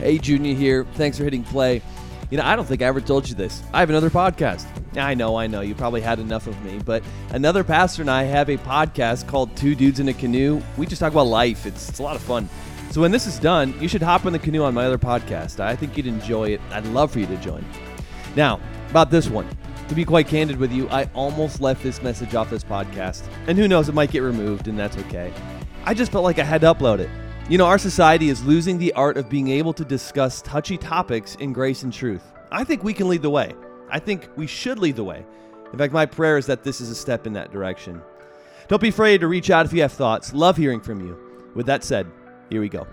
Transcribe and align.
Hey, 0.00 0.16
Junior 0.16 0.54
here. 0.54 0.86
Thanks 0.94 1.18
for 1.18 1.24
hitting 1.24 1.44
play. 1.44 1.82
You 2.30 2.38
know, 2.38 2.44
I 2.44 2.56
don't 2.56 2.64
think 2.64 2.80
I 2.80 2.86
ever 2.86 3.02
told 3.02 3.28
you 3.28 3.34
this. 3.34 3.62
I 3.74 3.80
have 3.80 3.90
another 3.90 4.08
podcast. 4.08 4.66
I 4.96 5.12
know, 5.12 5.36
I 5.36 5.46
know. 5.46 5.60
You 5.60 5.74
probably 5.74 6.00
had 6.00 6.18
enough 6.18 6.46
of 6.46 6.58
me, 6.64 6.78
but 6.82 7.02
another 7.32 7.62
pastor 7.62 8.00
and 8.00 8.10
I 8.10 8.22
have 8.22 8.48
a 8.48 8.56
podcast 8.56 9.28
called 9.28 9.54
Two 9.56 9.74
Dudes 9.74 10.00
in 10.00 10.08
a 10.08 10.14
Canoe. 10.14 10.62
We 10.78 10.86
just 10.86 11.00
talk 11.00 11.12
about 11.12 11.26
life. 11.26 11.66
It's, 11.66 11.90
it's 11.90 11.98
a 11.98 12.02
lot 12.02 12.16
of 12.16 12.22
fun. 12.22 12.48
So 12.90 13.02
when 13.02 13.10
this 13.10 13.26
is 13.26 13.38
done, 13.38 13.78
you 13.78 13.88
should 13.88 14.00
hop 14.00 14.24
in 14.24 14.32
the 14.32 14.38
canoe 14.38 14.62
on 14.62 14.72
my 14.72 14.86
other 14.86 14.96
podcast. 14.96 15.60
I 15.60 15.76
think 15.76 15.98
you'd 15.98 16.06
enjoy 16.06 16.48
it. 16.48 16.62
I'd 16.70 16.86
love 16.86 17.10
for 17.12 17.18
you 17.18 17.26
to 17.26 17.36
join. 17.36 17.62
Now, 18.36 18.58
about 18.88 19.10
this 19.10 19.28
one. 19.28 19.46
To 19.88 19.94
be 19.94 20.06
quite 20.06 20.28
candid 20.28 20.56
with 20.56 20.72
you, 20.72 20.88
I 20.88 21.10
almost 21.14 21.60
left 21.60 21.82
this 21.82 22.00
message 22.02 22.34
off 22.34 22.48
this 22.48 22.64
podcast. 22.64 23.28
And 23.48 23.58
who 23.58 23.68
knows, 23.68 23.90
it 23.90 23.94
might 23.94 24.12
get 24.12 24.20
removed, 24.20 24.66
and 24.66 24.78
that's 24.78 24.96
okay. 24.96 25.30
I 25.84 25.92
just 25.92 26.10
felt 26.10 26.24
like 26.24 26.38
I 26.38 26.44
had 26.44 26.62
to 26.62 26.72
upload 26.72 27.00
it. 27.00 27.10
You 27.50 27.58
know, 27.58 27.66
our 27.66 27.78
society 27.78 28.28
is 28.28 28.44
losing 28.44 28.78
the 28.78 28.92
art 28.92 29.16
of 29.16 29.28
being 29.28 29.48
able 29.48 29.72
to 29.72 29.84
discuss 29.84 30.40
touchy 30.40 30.78
topics 30.78 31.34
in 31.40 31.52
grace 31.52 31.82
and 31.82 31.92
truth. 31.92 32.22
I 32.52 32.62
think 32.62 32.84
we 32.84 32.94
can 32.94 33.08
lead 33.08 33.22
the 33.22 33.30
way. 33.30 33.54
I 33.90 33.98
think 33.98 34.28
we 34.36 34.46
should 34.46 34.78
lead 34.78 34.94
the 34.94 35.02
way. 35.02 35.26
In 35.72 35.76
fact, 35.76 35.92
my 35.92 36.06
prayer 36.06 36.38
is 36.38 36.46
that 36.46 36.62
this 36.62 36.80
is 36.80 36.90
a 36.90 36.94
step 36.94 37.26
in 37.26 37.32
that 37.32 37.50
direction. 37.50 38.02
Don't 38.68 38.80
be 38.80 38.90
afraid 38.90 39.20
to 39.22 39.26
reach 39.26 39.50
out 39.50 39.66
if 39.66 39.72
you 39.72 39.82
have 39.82 39.90
thoughts. 39.90 40.32
Love 40.32 40.56
hearing 40.56 40.80
from 40.80 41.00
you. 41.00 41.18
With 41.56 41.66
that 41.66 41.82
said, 41.82 42.06
here 42.50 42.60
we 42.60 42.68
go. 42.68 42.86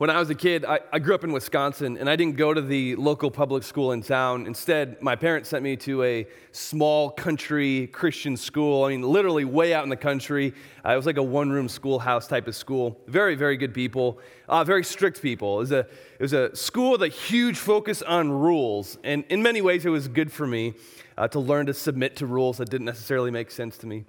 When 0.00 0.08
I 0.08 0.18
was 0.18 0.30
a 0.30 0.34
kid, 0.34 0.64
I, 0.64 0.80
I, 0.90 0.98
grew 0.98 1.14
up 1.14 1.24
in 1.24 1.30
Wisconsin 1.30 1.98
and 1.98 2.08
I 2.08 2.16
didn't 2.16 2.38
go 2.38 2.54
to 2.54 2.62
the 2.62 2.96
local 2.96 3.30
public 3.30 3.62
school 3.62 3.92
in 3.92 4.00
town. 4.00 4.46
Instead, 4.46 5.02
my 5.02 5.14
parents 5.14 5.50
sent 5.50 5.62
me 5.62 5.76
to 5.76 6.02
a 6.02 6.26
small 6.52 7.10
country 7.10 7.86
Christian 7.88 8.34
school. 8.34 8.84
I 8.84 8.88
mean, 8.88 9.02
literally 9.02 9.44
way 9.44 9.74
out 9.74 9.84
in 9.84 9.90
the 9.90 9.98
country. 9.98 10.54
Uh, 10.86 10.92
it 10.92 10.96
was 10.96 11.04
like 11.04 11.18
a 11.18 11.22
one 11.22 11.50
room 11.50 11.68
schoolhouse 11.68 12.26
type 12.26 12.48
of 12.48 12.56
school. 12.56 12.98
Very, 13.08 13.34
very 13.34 13.58
good 13.58 13.74
people, 13.74 14.18
uh, 14.48 14.64
very 14.64 14.84
strict 14.84 15.20
people. 15.20 15.56
It 15.56 15.60
was, 15.60 15.72
a, 15.72 15.80
it 15.80 16.20
was 16.20 16.32
a 16.32 16.56
school 16.56 16.92
with 16.92 17.02
a 17.02 17.08
huge 17.08 17.58
focus 17.58 18.00
on 18.00 18.32
rules. 18.32 18.96
And 19.04 19.24
in 19.28 19.42
many 19.42 19.60
ways, 19.60 19.84
it 19.84 19.90
was 19.90 20.08
good 20.08 20.32
for 20.32 20.46
me 20.46 20.72
uh, 21.18 21.28
to 21.28 21.40
learn 21.40 21.66
to 21.66 21.74
submit 21.74 22.16
to 22.16 22.26
rules 22.26 22.56
that 22.56 22.70
didn't 22.70 22.86
necessarily 22.86 23.30
make 23.30 23.50
sense 23.50 23.76
to 23.76 23.86
me. 23.86 24.06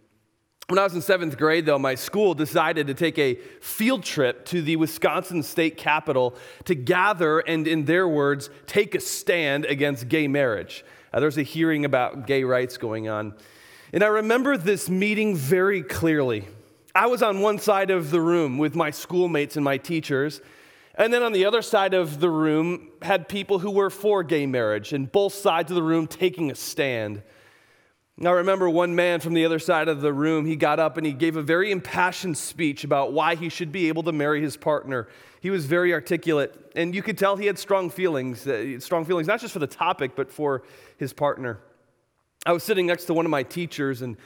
When 0.68 0.80
I 0.80 0.84
was 0.84 0.94
in 0.94 1.02
seventh 1.02 1.38
grade, 1.38 1.66
though, 1.66 1.80
my 1.80 1.96
school 1.96 2.34
decided 2.34 2.88
to 2.88 2.94
take 2.94 3.18
a 3.18 3.36
field 3.60 4.04
trip 4.04 4.46
to 4.46 4.62
the 4.62 4.78
Wisconsin 4.78 5.44
state 5.44 5.76
capitol 5.76 6.36
to 6.64 6.76
gather 6.76 7.40
and, 7.40 7.68
in 7.68 7.84
their 7.86 8.08
words, 8.08 8.50
take 8.68 8.96
a 8.96 9.02
stand 9.02 9.66
against 9.66 10.08
gay 10.08 10.30
marriage. 10.30 10.86
Uh, 11.12 11.20
there's 11.20 11.38
a 11.38 11.44
hearing 11.44 11.84
about 11.84 12.26
gay 12.26 12.46
rights 12.46 12.78
going 12.78 13.10
on. 13.10 13.34
And 13.92 14.02
I 14.02 14.08
remember 14.08 14.56
this 14.56 14.90
meeting 14.90 15.36
very 15.36 15.84
clearly. 15.84 16.48
I 16.96 17.08
was 17.08 17.22
on 17.22 17.42
one 17.42 17.60
side 17.60 17.92
of 17.92 18.12
the 18.12 18.22
room 18.22 18.58
with 18.58 18.74
my 18.74 18.92
schoolmates 18.92 19.58
and 19.58 19.66
my 19.66 19.78
teachers. 19.78 20.40
And 20.96 21.14
then 21.14 21.24
on 21.24 21.34
the 21.34 21.46
other 21.46 21.62
side 21.62 21.94
of 21.94 22.22
the 22.22 22.30
room 22.30 22.90
had 23.02 23.28
people 23.28 23.60
who 23.60 23.72
were 23.72 23.90
for 23.90 24.24
gay 24.24 24.46
marriage, 24.46 24.94
and 24.94 25.12
both 25.12 25.34
sides 25.34 25.72
of 25.72 25.76
the 25.76 25.84
room 25.84 26.08
taking 26.08 26.52
a 26.52 26.56
stand. 26.56 27.24
Now, 28.22 28.34
I 28.34 28.36
remember 28.36 28.70
one 28.70 28.94
man 28.94 29.20
from 29.20 29.34
the 29.34 29.46
other 29.46 29.58
side 29.58 29.88
of 29.88 30.02
the 30.02 30.14
room, 30.14 30.46
he 30.46 30.56
got 30.56 30.80
up 30.80 30.96
and 30.98 31.08
he 31.08 31.12
gave 31.12 31.38
a 31.38 31.42
very 31.42 31.72
impassioned 31.72 32.38
speech 32.38 32.84
about 32.84 33.14
why 33.14 33.34
he 33.34 33.50
should 33.50 33.72
be 33.72 33.88
able 33.88 34.04
to 34.04 34.12
marry 34.12 34.44
his 34.44 34.56
partner. 34.56 35.08
He 35.40 35.50
was 35.50 35.66
very 35.66 35.92
articulate, 35.92 36.72
and 36.76 36.94
you 36.94 37.02
could 37.02 37.18
tell 37.18 37.36
he 37.36 37.48
had 37.48 37.58
strong 37.58 37.90
feelings, 37.90 38.46
uh, 38.46 38.80
strong 38.80 39.06
feelings, 39.06 39.28
not 39.28 39.42
just 39.42 39.54
for 39.54 39.58
the 39.58 39.66
topic, 39.66 40.12
but 40.16 40.32
for 40.32 40.62
his 40.98 41.14
partner. 41.14 41.62
I 42.46 42.52
was 42.52 42.62
sitting 42.62 42.86
next 42.86 43.06
to 43.06 43.16
one 43.16 43.26
of 43.26 43.32
my 43.32 43.42
teachers, 43.42 44.04
and 44.04 44.18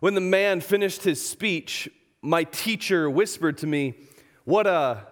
when 0.00 0.14
the 0.14 0.22
man 0.22 0.62
finished 0.62 1.02
his 1.02 1.22
speech, 1.22 1.90
my 2.22 2.44
teacher 2.44 3.10
whispered 3.10 3.58
to 3.58 3.66
me, 3.66 3.96
What 4.44 4.66
a, 4.66 5.06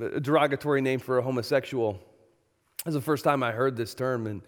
a 0.00 0.20
derogatory 0.20 0.80
name 0.80 1.00
for 1.00 1.18
a 1.18 1.22
homosexual. 1.22 1.98
It 2.78 2.86
was 2.86 2.94
the 2.94 3.00
first 3.00 3.24
time 3.24 3.42
I 3.42 3.50
heard 3.50 3.76
this 3.76 3.96
term, 3.96 4.28
and, 4.28 4.42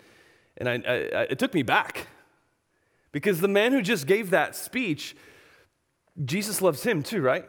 and 0.58 0.68
I, 0.68 0.74
I, 0.74 1.22
it 1.30 1.40
took 1.40 1.54
me 1.54 1.64
back. 1.64 2.06
Because 3.14 3.40
the 3.40 3.46
man 3.46 3.70
who 3.70 3.80
just 3.80 4.08
gave 4.08 4.30
that 4.30 4.56
speech, 4.56 5.14
Jesus 6.24 6.60
loves 6.60 6.82
him 6.82 7.04
too, 7.04 7.22
right? 7.22 7.44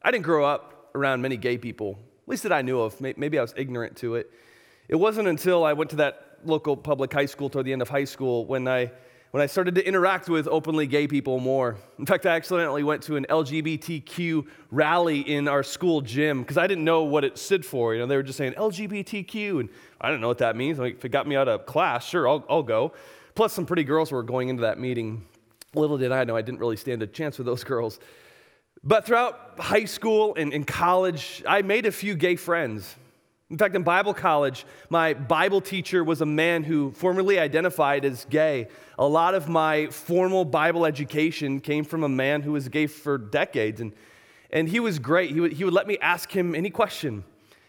I 0.00 0.12
didn't 0.12 0.26
grow 0.26 0.44
up 0.44 0.92
around 0.94 1.22
many 1.22 1.36
gay 1.36 1.58
people, 1.58 1.98
at 2.22 2.28
least 2.28 2.44
that 2.44 2.52
I 2.52 2.62
knew 2.62 2.78
of. 2.80 3.00
Maybe 3.00 3.36
I 3.36 3.42
was 3.42 3.52
ignorant 3.56 3.96
to 3.96 4.14
it. 4.14 4.30
It 4.86 4.94
wasn't 4.94 5.26
until 5.26 5.64
I 5.64 5.72
went 5.72 5.90
to 5.90 5.96
that 5.96 6.38
local 6.44 6.76
public 6.76 7.12
high 7.12 7.26
school 7.26 7.50
toward 7.50 7.66
the 7.66 7.72
end 7.72 7.82
of 7.82 7.88
high 7.88 8.04
school 8.04 8.46
when 8.46 8.68
I 8.68 8.92
when 9.32 9.42
I 9.42 9.46
started 9.46 9.74
to 9.74 9.86
interact 9.86 10.28
with 10.28 10.46
openly 10.46 10.86
gay 10.86 11.08
people 11.08 11.40
more. 11.40 11.76
In 11.98 12.06
fact, 12.06 12.26
I 12.26 12.36
accidentally 12.36 12.84
went 12.84 13.02
to 13.02 13.16
an 13.16 13.26
LGBTQ 13.28 14.46
rally 14.70 15.20
in 15.20 15.48
our 15.48 15.64
school 15.64 16.00
gym 16.00 16.42
because 16.42 16.56
I 16.58 16.68
didn't 16.68 16.84
know 16.84 17.02
what 17.02 17.24
it 17.24 17.36
stood 17.36 17.66
for. 17.66 17.92
You 17.92 18.00
know, 18.00 18.06
they 18.06 18.16
were 18.16 18.22
just 18.22 18.38
saying 18.38 18.52
LGBTQ, 18.52 19.60
and 19.60 19.68
I 20.00 20.08
didn't 20.08 20.20
know 20.20 20.28
what 20.28 20.38
that 20.38 20.54
means. 20.54 20.78
Like, 20.78 20.94
if 20.94 21.04
it 21.04 21.08
got 21.08 21.26
me 21.26 21.34
out 21.34 21.48
of 21.48 21.66
class, 21.66 22.08
sure, 22.08 22.26
I'll, 22.28 22.46
I'll 22.48 22.62
go 22.62 22.94
plus 23.38 23.52
some 23.52 23.64
pretty 23.64 23.84
girls 23.84 24.10
were 24.10 24.24
going 24.24 24.48
into 24.48 24.62
that 24.62 24.80
meeting. 24.80 25.24
Little 25.72 25.96
did 25.96 26.10
I 26.10 26.24
know 26.24 26.36
I 26.36 26.42
didn't 26.42 26.58
really 26.58 26.76
stand 26.76 27.04
a 27.04 27.06
chance 27.06 27.38
with 27.38 27.46
those 27.46 27.62
girls. 27.62 28.00
But 28.82 29.06
throughout 29.06 29.60
high 29.60 29.84
school 29.84 30.34
and, 30.34 30.52
and 30.52 30.66
college, 30.66 31.44
I 31.46 31.62
made 31.62 31.86
a 31.86 31.92
few 31.92 32.16
gay 32.16 32.34
friends. 32.34 32.96
In 33.48 33.56
fact, 33.56 33.76
in 33.76 33.84
Bible 33.84 34.12
college, 34.12 34.66
my 34.90 35.14
Bible 35.14 35.60
teacher 35.60 36.02
was 36.02 36.20
a 36.20 36.26
man 36.26 36.64
who 36.64 36.90
formerly 36.90 37.38
identified 37.38 38.04
as 38.04 38.24
gay. 38.24 38.66
A 38.98 39.06
lot 39.06 39.36
of 39.36 39.48
my 39.48 39.86
formal 39.86 40.44
Bible 40.44 40.84
education 40.84 41.60
came 41.60 41.84
from 41.84 42.02
a 42.02 42.08
man 42.08 42.42
who 42.42 42.50
was 42.50 42.68
gay 42.68 42.88
for 42.88 43.18
decades. 43.18 43.80
And, 43.80 43.92
and 44.50 44.68
he 44.68 44.80
was 44.80 44.98
great. 44.98 45.30
He 45.30 45.38
would, 45.38 45.52
he 45.52 45.62
would 45.62 45.74
let 45.74 45.86
me 45.86 45.96
ask 45.98 46.28
him 46.32 46.56
any 46.56 46.70
question. 46.70 47.22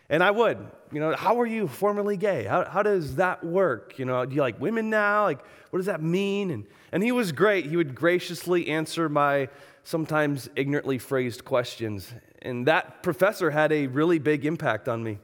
And 0.09 0.23
I 0.23 0.31
would, 0.31 0.57
you 0.91 0.99
know, 0.99 1.15
how 1.15 1.39
are 1.39 1.45
you 1.45 1.67
formerly 1.67 2.17
gay? 2.17 2.43
How, 2.43 2.65
how 2.65 2.81
does 2.81 3.17
that 3.17 3.43
work? 3.43 3.99
You 3.99 4.05
know, 4.05 4.25
do 4.25 4.35
you 4.35 4.41
like 4.41 4.59
women 4.59 4.89
now? 4.89 5.23
Like, 5.23 5.39
what 5.69 5.77
does 5.77 5.85
that 5.85 6.01
mean? 6.01 6.49
And, 6.49 6.65
and 6.91 7.03
he 7.03 7.11
was 7.11 7.31
great. 7.31 7.67
He 7.67 7.77
would 7.77 7.93
graciously 7.93 8.69
answer 8.69 9.07
my 9.07 9.49
sometimes 9.83 10.49
ignorantly 10.55 10.97
phrased 10.97 11.45
questions. 11.45 12.11
And 12.41 12.67
that 12.67 13.03
professor 13.03 13.51
had 13.51 13.71
a 13.71 13.85
really 13.87 14.17
big 14.17 14.45
impact 14.45 14.89
on 14.89 15.03
me. 15.03 15.19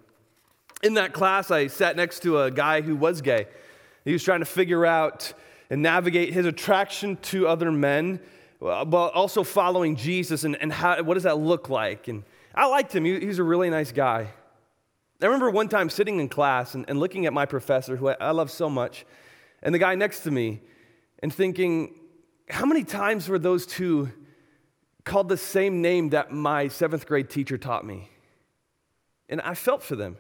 In 0.84 0.94
that 0.96 1.14
class, 1.14 1.50
I 1.50 1.68
sat 1.68 1.96
next 1.96 2.20
to 2.22 2.42
a 2.42 2.52
guy 2.52 2.82
who 2.82 2.96
was 2.96 3.22
gay. 3.22 3.48
He 4.04 4.14
was 4.14 4.24
trying 4.24 4.42
to 4.42 4.46
figure 4.46 4.86
out 4.86 5.34
and 5.72 5.82
navigate 5.82 6.32
his 6.32 6.46
attraction 6.46 7.18
to 7.18 7.48
other 7.48 7.72
men, 7.72 8.20
uh, 8.62 8.86
but 8.86 9.14
also 9.14 9.44
following 9.44 9.96
Jesus 9.96 10.44
and, 10.44 10.56
and 10.62 10.72
how, 10.72 11.02
what 11.02 11.16
does 11.16 11.24
that 11.24 11.40
look 11.40 11.70
like? 11.70 12.08
And 12.08 12.24
I 12.54 12.68
liked 12.68 12.94
him. 12.94 13.04
He, 13.04 13.20
he's 13.20 13.40
a 13.40 13.44
really 13.44 13.72
nice 13.72 13.92
guy. 13.92 14.30
I 15.22 15.26
remember 15.26 15.50
one 15.50 15.70
time 15.70 15.90
sitting 15.90 16.20
in 16.20 16.30
class 16.30 16.76
and, 16.76 16.86
and 16.90 17.00
looking 17.00 17.26
at 17.26 17.34
my 17.34 17.46
professor, 17.46 17.96
who 17.96 18.10
I, 18.10 18.18
I 18.20 18.32
love 18.32 18.52
so 18.52 18.70
much, 18.70 19.06
and 19.64 19.74
the 19.74 19.80
guy 19.80 19.96
next 19.96 20.22
to 20.22 20.32
me, 20.32 20.62
and 21.20 21.34
thinking, 21.34 21.96
how 22.50 22.66
many 22.66 22.84
times 22.84 23.30
were 23.30 23.40
those 23.40 23.66
two 23.66 24.12
called 25.04 25.30
the 25.30 25.38
same 25.38 25.82
name 25.82 26.10
that 26.10 26.32
my 26.32 26.68
seventh 26.68 27.06
grade 27.06 27.30
teacher 27.30 27.58
taught 27.58 27.86
me? 27.86 28.10
And 29.30 29.42
I 29.42 29.56
felt 29.56 29.82
for 29.82 29.96
them. 29.96 30.18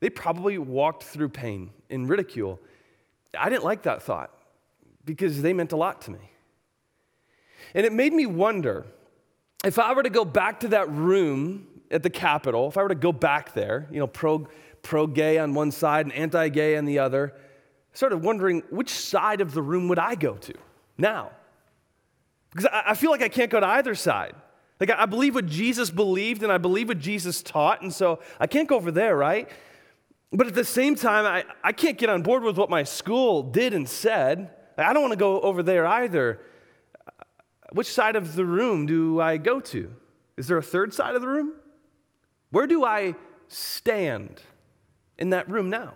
They 0.00 0.10
probably 0.10 0.58
walked 0.58 1.02
through 1.02 1.30
pain 1.30 1.70
and 1.90 2.08
ridicule. 2.08 2.60
I 3.38 3.50
didn't 3.50 3.64
like 3.64 3.82
that 3.82 4.02
thought 4.02 4.30
because 5.04 5.42
they 5.42 5.52
meant 5.52 5.72
a 5.72 5.76
lot 5.76 6.02
to 6.02 6.12
me. 6.12 6.30
And 7.74 7.84
it 7.84 7.92
made 7.92 8.12
me 8.12 8.26
wonder 8.26 8.86
if 9.64 9.78
I 9.78 9.92
were 9.92 10.02
to 10.02 10.10
go 10.10 10.24
back 10.24 10.60
to 10.60 10.68
that 10.68 10.88
room 10.90 11.66
at 11.90 12.02
the 12.02 12.10
Capitol, 12.10 12.68
if 12.68 12.76
I 12.76 12.82
were 12.82 12.88
to 12.88 12.94
go 12.94 13.12
back 13.12 13.54
there, 13.54 13.88
you 13.90 13.98
know, 13.98 14.06
pro, 14.06 14.46
pro 14.82 15.06
gay 15.06 15.38
on 15.38 15.54
one 15.54 15.70
side 15.70 16.06
and 16.06 16.14
anti 16.14 16.48
gay 16.48 16.76
on 16.76 16.84
the 16.84 16.98
other, 16.98 17.34
I 17.34 17.96
started 17.96 18.18
wondering 18.18 18.62
which 18.70 18.90
side 18.90 19.40
of 19.40 19.52
the 19.52 19.62
room 19.62 19.88
would 19.88 19.98
I 19.98 20.14
go 20.14 20.34
to 20.34 20.54
now? 20.96 21.30
Because 22.50 22.66
I, 22.66 22.90
I 22.90 22.94
feel 22.94 23.10
like 23.10 23.22
I 23.22 23.28
can't 23.28 23.50
go 23.50 23.60
to 23.60 23.66
either 23.66 23.94
side. 23.94 24.34
Like, 24.80 24.90
I, 24.90 25.02
I 25.02 25.06
believe 25.06 25.34
what 25.34 25.46
Jesus 25.46 25.90
believed 25.90 26.42
and 26.42 26.52
I 26.52 26.58
believe 26.58 26.88
what 26.88 26.98
Jesus 26.98 27.42
taught, 27.42 27.82
and 27.82 27.92
so 27.92 28.20
I 28.38 28.46
can't 28.46 28.68
go 28.68 28.76
over 28.76 28.90
there, 28.90 29.16
right? 29.16 29.48
But 30.30 30.46
at 30.46 30.54
the 30.54 30.64
same 30.64 30.94
time, 30.94 31.24
I, 31.24 31.44
I 31.64 31.72
can't 31.72 31.96
get 31.96 32.10
on 32.10 32.22
board 32.22 32.42
with 32.42 32.58
what 32.58 32.68
my 32.68 32.82
school 32.82 33.42
did 33.42 33.72
and 33.72 33.88
said. 33.88 34.50
I 34.76 34.92
don't 34.92 35.02
want 35.02 35.12
to 35.12 35.18
go 35.18 35.40
over 35.40 35.62
there 35.62 35.86
either. 35.86 36.40
Which 37.72 37.92
side 37.92 38.14
of 38.14 38.34
the 38.34 38.44
room 38.44 38.86
do 38.86 39.20
I 39.20 39.38
go 39.38 39.60
to? 39.60 39.90
Is 40.36 40.46
there 40.46 40.58
a 40.58 40.62
third 40.62 40.94
side 40.94 41.14
of 41.14 41.22
the 41.22 41.28
room? 41.28 41.54
Where 42.50 42.66
do 42.66 42.84
I 42.84 43.14
stand 43.48 44.40
in 45.18 45.30
that 45.30 45.48
room 45.50 45.70
now? 45.70 45.94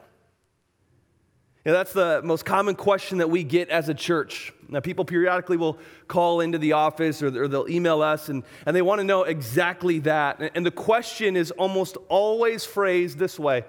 You 1.64 1.70
know, 1.70 1.78
that's 1.78 1.92
the 1.92 2.20
most 2.24 2.44
common 2.44 2.74
question 2.74 3.18
that 3.18 3.30
we 3.30 3.44
get 3.44 3.68
as 3.68 3.88
a 3.88 3.94
church. 3.94 4.52
Now, 4.68 4.80
people 4.80 5.04
periodically 5.04 5.56
will 5.56 5.78
call 6.08 6.40
into 6.40 6.58
the 6.58 6.72
office 6.72 7.22
or, 7.22 7.30
they'll 7.30 7.68
email 7.68 8.02
us 8.02 8.28
and, 8.28 8.42
and 8.66 8.74
they 8.74 8.82
want 8.82 8.98
to 8.98 9.04
know 9.04 9.22
exactly 9.22 10.00
that. 10.00 10.40
And, 10.40 10.50
and 10.56 10.66
the 10.66 10.72
question 10.72 11.36
is 11.36 11.52
almost 11.52 11.96
always 12.08 12.64
phrased 12.64 13.18
this 13.18 13.38
way 13.38 13.64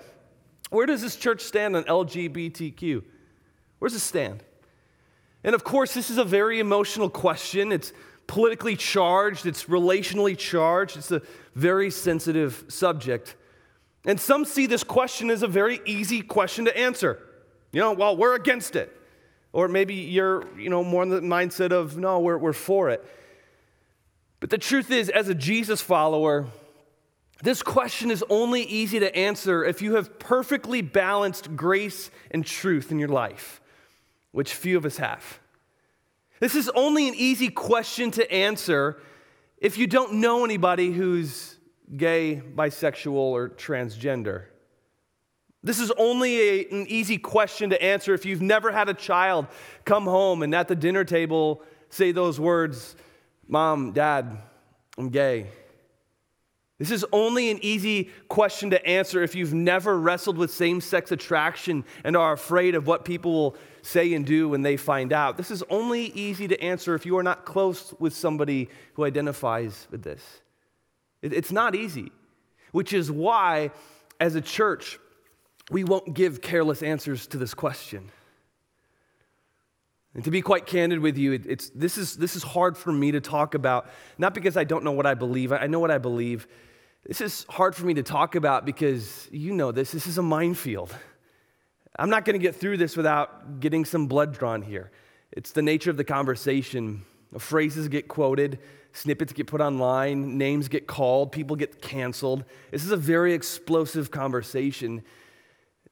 Where 0.71 0.87
does 0.87 1.01
this 1.03 1.15
church 1.15 1.41
stand 1.41 1.75
on 1.75 1.83
LGBTQ? 1.83 3.03
Where 3.77 3.89
does 3.89 3.95
it 3.95 3.99
stand? 3.99 4.43
And 5.43 5.53
of 5.53 5.63
course, 5.63 5.93
this 5.93 6.09
is 6.09 6.17
a 6.17 6.23
very 6.23 6.59
emotional 6.59 7.09
question. 7.11 7.71
It's 7.71 7.93
politically 8.27 8.75
charged, 8.75 9.45
it's 9.45 9.65
relationally 9.65 10.37
charged, 10.37 10.97
it's 10.97 11.11
a 11.11 11.21
very 11.55 11.89
sensitive 11.89 12.65
subject. 12.67 13.35
And 14.05 14.19
some 14.19 14.45
see 14.45 14.65
this 14.65 14.83
question 14.83 15.29
as 15.29 15.43
a 15.43 15.47
very 15.47 15.79
easy 15.85 16.21
question 16.21 16.65
to 16.65 16.77
answer. 16.77 17.19
You 17.71 17.79
know, 17.79 17.93
well, 17.93 18.15
we're 18.17 18.35
against 18.35 18.75
it. 18.75 18.95
Or 19.53 19.67
maybe 19.67 19.93
you're, 19.93 20.47
you 20.57 20.69
know, 20.69 20.83
more 20.83 21.03
in 21.03 21.09
the 21.09 21.21
mindset 21.21 21.71
of, 21.71 21.97
no, 21.97 22.19
we're, 22.19 22.37
we're 22.37 22.53
for 22.53 22.89
it. 22.89 23.05
But 24.39 24.49
the 24.49 24.57
truth 24.57 24.91
is, 24.91 25.09
as 25.09 25.29
a 25.29 25.35
Jesus 25.35 25.79
follower, 25.79 26.47
this 27.43 27.61
question 27.61 28.09
is 28.09 28.23
only 28.29 28.63
easy 28.63 28.99
to 28.99 29.15
answer 29.15 29.63
if 29.63 29.81
you 29.81 29.95
have 29.95 30.17
perfectly 30.19 30.81
balanced 30.81 31.55
grace 31.55 32.09
and 32.31 32.45
truth 32.45 32.91
in 32.91 32.99
your 32.99 33.09
life, 33.09 33.61
which 34.31 34.53
few 34.53 34.77
of 34.77 34.85
us 34.85 34.97
have. 34.97 35.39
This 36.43 36.55
is 36.55 36.67
only 36.75 37.07
an 37.07 37.15
easy 37.15 37.47
question 37.47 38.11
to 38.11 38.29
answer 38.29 38.99
if 39.59 39.77
you 39.77 39.87
don't 39.87 40.15
know 40.15 40.43
anybody 40.43 40.91
who's 40.91 41.57
gay, 41.95 42.43
bisexual, 42.53 43.13
or 43.13 43.47
transgender. 43.47 44.47
This 45.63 45.79
is 45.79 45.89
only 45.91 46.37
a, 46.41 46.67
an 46.69 46.85
easy 46.89 47.17
question 47.17 47.69
to 47.69 47.81
answer 47.81 48.13
if 48.13 48.25
you've 48.25 48.41
never 48.41 48.73
had 48.73 48.89
a 48.89 48.93
child 48.93 49.47
come 49.85 50.03
home 50.03 50.43
and 50.43 50.53
at 50.53 50.67
the 50.67 50.75
dinner 50.75 51.05
table 51.05 51.63
say 51.87 52.11
those 52.11 52.41
words 52.41 52.97
Mom, 53.47 53.93
Dad, 53.93 54.37
I'm 54.97 55.11
gay. 55.11 55.47
This 56.83 56.91
is 56.91 57.05
only 57.13 57.49
an 57.49 57.59
easy 57.61 58.09
question 58.27 58.71
to 58.71 58.85
answer 58.85 59.23
if 59.23 59.35
you've 59.35 59.53
never 59.53 59.97
wrestled 59.97 60.37
with 60.37 60.51
same 60.51 60.81
sex 60.81 61.13
attraction 61.13 61.85
and 62.03 62.17
are 62.17 62.33
afraid 62.33 62.75
of 62.75 62.87
what 62.87 63.05
people 63.05 63.31
will 63.31 63.55
say 63.83 64.13
and 64.13 64.25
do 64.25 64.49
when 64.49 64.63
they 64.63 64.75
find 64.75 65.13
out. 65.13 65.37
This 65.37 65.49
is 65.49 65.63
only 65.69 66.07
easy 66.07 66.45
to 66.49 66.61
answer 66.61 66.93
if 66.93 67.05
you 67.05 67.17
are 67.17 67.23
not 67.23 67.45
close 67.45 67.93
with 67.99 68.13
somebody 68.13 68.67
who 68.95 69.05
identifies 69.05 69.87
with 69.91 70.03
this. 70.03 70.21
It's 71.21 71.53
not 71.53 71.73
easy, 71.73 72.11
which 72.73 72.91
is 72.91 73.09
why, 73.09 73.71
as 74.19 74.35
a 74.35 74.41
church, 74.41 74.99
we 75.71 75.85
won't 75.85 76.13
give 76.13 76.41
careless 76.41 76.83
answers 76.83 77.27
to 77.27 77.37
this 77.37 77.53
question. 77.53 78.11
And 80.15 80.25
to 80.25 80.31
be 80.31 80.41
quite 80.41 80.65
candid 80.65 80.99
with 80.99 81.17
you, 81.17 81.41
it's, 81.45 81.69
this, 81.69 81.97
is, 81.97 82.17
this 82.17 82.35
is 82.35 82.43
hard 82.43 82.77
for 82.77 82.91
me 82.91 83.13
to 83.13 83.21
talk 83.21 83.55
about, 83.55 83.89
not 84.17 84.33
because 84.33 84.57
I 84.57 84.65
don't 84.65 84.83
know 84.83 84.91
what 84.91 85.05
I 85.05 85.13
believe, 85.13 85.53
I 85.53 85.67
know 85.67 85.79
what 85.79 85.89
I 85.89 85.97
believe. 85.97 86.45
This 87.05 87.19
is 87.19 87.45
hard 87.49 87.75
for 87.75 87.85
me 87.85 87.95
to 87.95 88.03
talk 88.03 88.35
about 88.35 88.65
because 88.65 89.27
you 89.29 89.53
know 89.53 89.73
this, 89.73 89.91
this 89.91 90.07
is 90.07 90.17
a 90.17 90.21
minefield. 90.21 90.95
I'm 91.99 92.09
not 92.09 92.23
going 92.23 92.39
to 92.39 92.41
get 92.41 92.55
through 92.55 92.77
this 92.77 92.95
without 92.95 93.59
getting 93.59 93.83
some 93.83 94.07
blood 94.07 94.33
drawn 94.37 94.61
here. 94.61 94.89
It's 95.31 95.51
the 95.51 95.61
nature 95.61 95.89
of 95.89 95.97
the 95.97 96.05
conversation. 96.05 97.03
Phrases 97.37 97.89
get 97.89 98.07
quoted, 98.07 98.59
snippets 98.93 99.33
get 99.33 99.47
put 99.47 99.59
online, 99.59 100.37
names 100.37 100.69
get 100.69 100.87
called, 100.87 101.33
people 101.33 101.57
get 101.57 101.81
canceled. 101.81 102.45
This 102.71 102.85
is 102.85 102.91
a 102.91 102.97
very 102.97 103.33
explosive 103.33 104.09
conversation. 104.09 105.03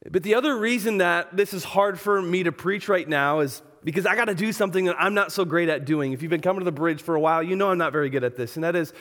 But 0.09 0.23
the 0.23 0.35
other 0.35 0.57
reason 0.57 0.99
that 0.99 1.35
this 1.35 1.53
is 1.53 1.63
hard 1.65 1.99
for 1.99 2.21
me 2.21 2.43
to 2.43 2.53
preach 2.53 2.87
right 2.87 3.07
now 3.07 3.41
is 3.41 3.61
because 3.83 4.05
I 4.05 4.15
got 4.15 4.25
to 4.25 4.35
do 4.35 4.53
something 4.53 4.85
that 4.85 4.95
I'm 4.97 5.13
not 5.13 5.31
so 5.31 5.43
great 5.43 5.67
at 5.67 5.83
doing. 5.83 6.13
If 6.13 6.21
you've 6.21 6.29
been 6.29 6.41
coming 6.41 6.61
to 6.61 6.65
the 6.65 6.71
bridge 6.71 7.01
for 7.01 7.15
a 7.15 7.19
while, 7.19 7.43
you 7.43 7.55
know 7.55 7.69
I'm 7.69 7.77
not 7.77 7.91
very 7.91 8.09
good 8.09 8.23
at 8.23 8.37
this, 8.37 8.55
and 8.55 8.63
that 8.63 8.75
is 8.75 8.93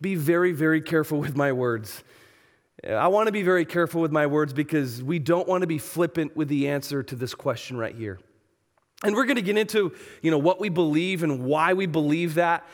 be 0.00 0.14
very, 0.14 0.52
very 0.52 0.80
careful 0.80 1.18
with 1.18 1.36
my 1.36 1.52
words. 1.52 2.02
I 2.88 3.08
want 3.08 3.26
to 3.26 3.32
be 3.32 3.42
very 3.42 3.66
careful 3.66 4.00
with 4.00 4.12
my 4.12 4.26
words 4.26 4.52
because 4.52 5.02
we 5.02 5.18
don't 5.18 5.46
want 5.46 5.60
to 5.60 5.66
be 5.66 5.78
flippant 5.78 6.34
with 6.34 6.48
the 6.48 6.68
answer 6.68 7.02
to 7.02 7.14
this 7.14 7.34
question 7.34 7.76
right 7.76 7.94
here. 7.94 8.18
And 9.02 9.14
we're 9.14 9.24
going 9.24 9.36
to 9.36 9.42
get 9.42 9.58
into, 9.58 9.94
you 10.22 10.30
know, 10.30 10.38
what 10.38 10.60
we 10.60 10.68
believe 10.68 11.22
and 11.22 11.44
why 11.44 11.74
we 11.74 11.86
believe 11.86 12.34
that. 12.34 12.66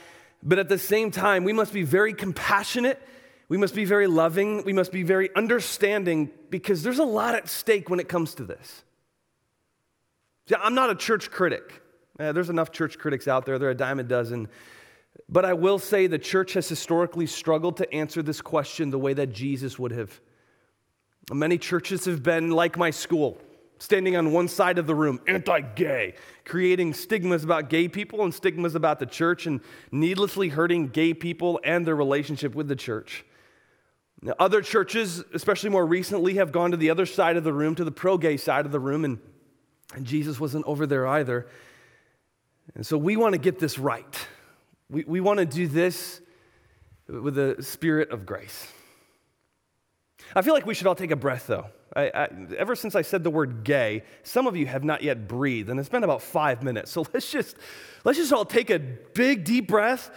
But 0.42 0.58
at 0.58 0.68
the 0.68 0.78
same 0.78 1.10
time, 1.10 1.44
we 1.44 1.52
must 1.52 1.72
be 1.72 1.82
very 1.82 2.14
compassionate. 2.14 3.00
We 3.48 3.56
must 3.56 3.74
be 3.74 3.84
very 3.84 4.06
loving. 4.06 4.64
We 4.64 4.72
must 4.72 4.92
be 4.92 5.02
very 5.02 5.34
understanding 5.34 6.30
because 6.50 6.82
there's 6.82 6.98
a 6.98 7.04
lot 7.04 7.34
at 7.34 7.48
stake 7.48 7.88
when 7.88 8.00
it 8.00 8.08
comes 8.08 8.34
to 8.36 8.44
this. 8.44 8.84
I'm 10.60 10.74
not 10.74 10.90
a 10.90 10.94
church 10.94 11.30
critic. 11.30 11.82
Uh, 12.18 12.32
there's 12.32 12.50
enough 12.50 12.70
church 12.70 12.98
critics 12.98 13.28
out 13.28 13.44
there, 13.44 13.58
there 13.58 13.68
are 13.68 13.72
a 13.72 13.76
dime 13.76 13.98
a 13.98 14.04
dozen. 14.04 14.48
But 15.28 15.44
I 15.44 15.54
will 15.54 15.78
say 15.78 16.06
the 16.06 16.18
church 16.18 16.52
has 16.52 16.68
historically 16.68 17.26
struggled 17.26 17.76
to 17.78 17.92
answer 17.92 18.22
this 18.22 18.40
question 18.40 18.90
the 18.90 18.98
way 18.98 19.12
that 19.14 19.32
Jesus 19.32 19.78
would 19.78 19.92
have. 19.92 20.20
Many 21.32 21.58
churches 21.58 22.04
have 22.04 22.22
been 22.22 22.50
like 22.50 22.78
my 22.78 22.90
school, 22.90 23.38
standing 23.78 24.16
on 24.16 24.32
one 24.32 24.46
side 24.46 24.78
of 24.78 24.86
the 24.86 24.94
room, 24.94 25.20
anti 25.26 25.60
gay, 25.60 26.14
creating 26.44 26.94
stigmas 26.94 27.42
about 27.42 27.68
gay 27.68 27.88
people 27.88 28.22
and 28.22 28.32
stigmas 28.32 28.76
about 28.76 29.00
the 29.00 29.06
church, 29.06 29.46
and 29.46 29.60
needlessly 29.90 30.48
hurting 30.48 30.88
gay 30.88 31.12
people 31.12 31.60
and 31.64 31.84
their 31.84 31.96
relationship 31.96 32.54
with 32.54 32.68
the 32.68 32.76
church. 32.76 33.24
Now, 34.22 34.34
other 34.38 34.62
churches, 34.62 35.24
especially 35.34 35.70
more 35.70 35.84
recently, 35.84 36.34
have 36.34 36.52
gone 36.52 36.70
to 36.70 36.76
the 36.76 36.90
other 36.90 37.06
side 37.06 37.36
of 37.36 37.42
the 37.42 37.52
room, 37.52 37.74
to 37.74 37.84
the 37.84 37.90
pro 37.90 38.16
gay 38.16 38.36
side 38.36 38.64
of 38.64 38.72
the 38.72 38.80
room, 38.80 39.04
and 39.04 39.18
and 39.94 40.04
Jesus 40.04 40.40
wasn't 40.40 40.64
over 40.66 40.86
there 40.86 41.06
either. 41.06 41.46
And 42.74 42.84
so 42.84 42.98
we 42.98 43.16
want 43.16 43.34
to 43.34 43.38
get 43.38 43.58
this 43.58 43.78
right. 43.78 44.26
We, 44.90 45.04
we 45.04 45.20
want 45.20 45.38
to 45.38 45.46
do 45.46 45.66
this 45.66 46.20
with 47.08 47.38
a 47.38 47.62
spirit 47.62 48.10
of 48.10 48.24
grace. 48.24 48.70
I 50.34 50.42
feel 50.42 50.54
like 50.54 50.66
we 50.66 50.74
should 50.74 50.86
all 50.86 50.94
take 50.94 51.10
a 51.10 51.16
breath, 51.16 51.46
though. 51.46 51.66
I, 51.94 52.10
I, 52.14 52.28
ever 52.58 52.74
since 52.76 52.94
I 52.94 53.02
said 53.02 53.24
the 53.24 53.30
word 53.30 53.64
gay, 53.64 54.02
some 54.22 54.46
of 54.46 54.56
you 54.56 54.66
have 54.66 54.84
not 54.84 55.02
yet 55.02 55.28
breathed, 55.28 55.70
and 55.70 55.80
it's 55.80 55.88
been 55.88 56.04
about 56.04 56.20
five 56.20 56.62
minutes. 56.62 56.90
So 56.90 57.06
let's 57.14 57.30
just 57.30 57.56
let's 58.04 58.18
just 58.18 58.32
all 58.32 58.44
take 58.44 58.70
a 58.70 58.78
big 58.78 59.44
deep 59.44 59.68
breath. 59.68 60.10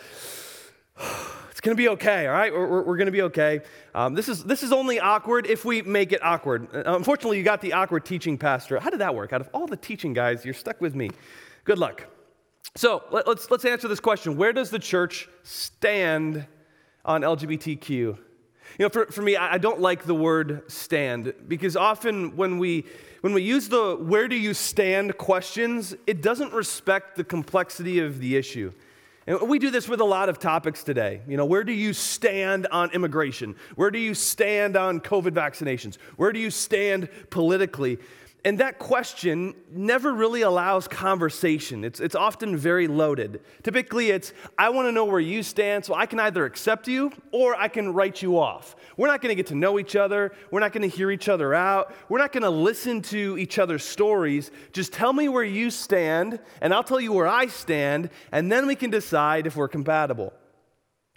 It's 1.52 1.66
going 1.66 1.76
to 1.76 1.84
be 1.84 1.90
okay, 1.90 2.26
all 2.26 2.32
right? 2.32 2.54
We're, 2.54 2.84
we're, 2.84 2.96
to 2.96 3.12
be 3.12 3.24
okay. 3.24 3.60
Um, 3.94 4.14
this, 4.14 4.30
is, 4.30 4.46
this 4.46 4.64
is 4.64 4.72
only 4.72 4.98
awkward 4.98 5.46
if 5.46 5.66
we 5.66 5.82
make 5.82 6.14
it 6.14 6.24
awkward. 6.24 6.74
Uh, 6.74 6.96
unfortunately, 6.96 7.38
you 7.38 7.44
got 7.44 7.60
the 7.60 7.74
awkward 7.74 8.06
teaching 8.06 8.38
pastor. 8.38 8.80
How 8.80 8.90
did 8.90 9.02
that 9.02 9.14
work? 9.14 9.34
Out 9.34 9.42
of 9.42 9.50
all 9.54 9.68
the 9.68 9.76
teaching 9.76 10.14
guys, 10.14 10.46
you're 10.46 10.54
stuck 10.54 10.80
with 10.80 10.96
me. 10.96 11.10
Good 11.66 11.78
luck. 11.78 12.08
So 12.76 13.04
let, 13.12 13.28
let's, 13.28 13.50
let's 13.52 13.66
answer 13.66 13.88
this 13.88 14.00
question 14.00 14.38
Where 14.38 14.54
does 14.54 14.70
the 14.70 14.80
church 14.80 15.28
stand 15.44 16.46
on 17.06 17.22
LGBTQ? 17.22 17.90
You 17.90 18.86
know, 18.86 18.90
for, 18.90 19.08
for 19.08 19.22
me, 19.22 19.36
I, 19.36 19.56
I 19.56 19.58
don't 19.58 19.82
like 19.82 20.04
the 20.04 20.16
word 20.16 20.64
stand 20.72 21.34
because 21.48 21.76
often 21.76 22.36
when 22.38 22.60
we, 22.60 22.86
when 23.22 23.34
we 23.34 23.42
use 23.42 23.68
the 23.68 23.96
where 23.96 24.28
do 24.28 24.36
you 24.36 24.54
stand 24.54 25.18
questions, 25.18 25.96
it 26.06 26.22
doesn't 26.22 26.54
respect 26.54 27.16
the 27.16 27.24
complexity 27.24 28.00
of 28.00 28.20
the 28.20 28.36
issue. 28.36 28.72
And 29.28 29.48
we 29.48 29.60
do 29.60 29.70
this 29.70 29.88
with 29.88 30.02
a 30.02 30.06
lot 30.06 30.30
of 30.30 30.40
topics 30.40 30.84
today. 30.84 31.22
You 31.28 31.38
know, 31.38 31.46
where 31.46 31.64
do 31.64 31.72
you 31.72 31.94
stand 31.94 32.66
on 32.68 32.90
immigration? 32.92 33.56
Where 33.76 33.92
do 33.92 34.00
you 34.00 34.16
stand 34.16 34.76
on 34.76 35.02
COVID 35.02 35.32
vaccinations? 35.32 35.98
Where 36.16 36.32
do 36.32 36.40
you 36.40 36.50
stand 36.50 37.10
politically? 37.30 38.00
And 38.46 38.58
that 38.60 38.80
question 38.80 39.54
never 39.70 40.14
really 40.14 40.44
allows 40.44 40.88
conversation. 40.88 41.84
It's, 41.84 42.00
it's 42.00 42.16
often 42.16 42.56
very 42.56 42.88
loaded. 42.88 43.42
Typically, 43.64 44.12
it's, 44.12 44.32
I 44.58 44.70
want 44.70 44.88
to 44.88 44.94
know 44.94 45.04
where 45.04 45.20
you 45.20 45.44
stand, 45.44 45.84
so 45.84 45.94
I 45.94 46.06
can 46.06 46.22
either 46.22 46.46
accept 46.46 46.88
you 46.88 47.12
or 47.34 47.54
I 47.56 47.68
can 47.68 47.94
write 47.94 48.22
you 48.22 48.40
off. 48.40 48.78
We're 48.96 49.08
not 49.08 49.22
going 49.22 49.32
to 49.32 49.36
get 49.36 49.48
to 49.48 49.56
know 49.56 49.78
each 49.78 49.98
other. 49.98 50.32
We're 50.52 50.62
not 50.62 50.72
going 50.72 50.90
to 50.90 50.96
hear 50.96 51.12
each 51.12 51.28
other 51.28 51.54
out. 51.54 51.94
We're 52.08 52.20
not 52.20 52.32
going 52.32 52.44
to 52.44 52.50
listen 52.50 53.02
to 53.04 53.38
each 53.38 53.60
other's 53.60 53.84
stories. 53.84 54.52
Just 54.72 54.94
tell 54.94 55.12
me 55.12 55.28
where 55.28 55.44
you 55.44 55.70
stand, 55.70 56.40
and 56.62 56.74
I'll 56.74 56.84
tell 56.84 57.02
you 57.02 57.12
where 57.12 57.28
I 57.28 57.48
stand, 57.48 58.10
and 58.32 58.50
then 58.50 58.68
we 58.68 58.76
can 58.76 58.90
decide 58.90 59.48
if 59.48 59.58
we're 59.58 59.68
compatible. 59.68 60.32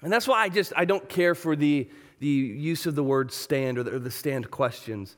And 0.02 0.12
that's 0.12 0.26
why 0.26 0.42
I 0.42 0.48
just, 0.48 0.72
I 0.74 0.86
don't 0.86 1.08
care 1.08 1.36
for 1.36 1.54
the, 1.54 1.88
the 2.18 2.26
use 2.26 2.86
of 2.86 2.96
the 2.96 3.04
word 3.04 3.30
stand 3.30 3.78
or 3.78 3.84
the, 3.84 3.94
or 3.94 3.98
the 4.00 4.10
stand 4.10 4.50
questions. 4.50 5.16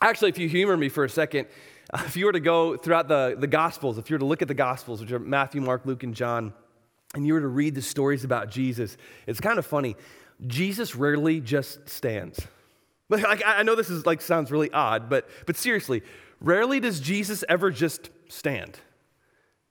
Actually, 0.00 0.30
if 0.30 0.38
you 0.38 0.48
humor 0.48 0.76
me 0.76 0.88
for 0.88 1.04
a 1.04 1.08
second, 1.08 1.46
if 1.94 2.16
you 2.16 2.26
were 2.26 2.32
to 2.32 2.40
go 2.40 2.76
throughout 2.76 3.08
the, 3.08 3.36
the 3.38 3.46
Gospels, 3.46 3.98
if 3.98 4.10
you 4.10 4.14
were 4.14 4.20
to 4.20 4.26
look 4.26 4.42
at 4.42 4.48
the 4.48 4.54
Gospels, 4.54 5.00
which 5.00 5.12
are 5.12 5.18
Matthew, 5.18 5.60
Mark, 5.60 5.86
Luke, 5.86 6.02
and 6.02 6.14
John, 6.14 6.52
and 7.14 7.26
you 7.26 7.34
were 7.34 7.40
to 7.40 7.48
read 7.48 7.74
the 7.74 7.82
stories 7.82 8.24
about 8.24 8.50
Jesus, 8.50 8.96
it's 9.26 9.40
kind 9.40 9.58
of 9.58 9.66
funny. 9.66 9.96
Jesus 10.46 10.94
rarely 10.94 11.40
just 11.40 11.88
stands. 11.88 12.40
Like, 13.10 13.42
I 13.46 13.62
know 13.62 13.74
this 13.74 13.88
is 13.88 14.04
like 14.04 14.20
sounds 14.20 14.50
really 14.50 14.70
odd, 14.70 15.08
but, 15.08 15.26
but 15.46 15.56
seriously, 15.56 16.02
rarely 16.42 16.78
does 16.78 17.00
Jesus 17.00 17.42
ever 17.48 17.70
just 17.70 18.10
stand. 18.28 18.78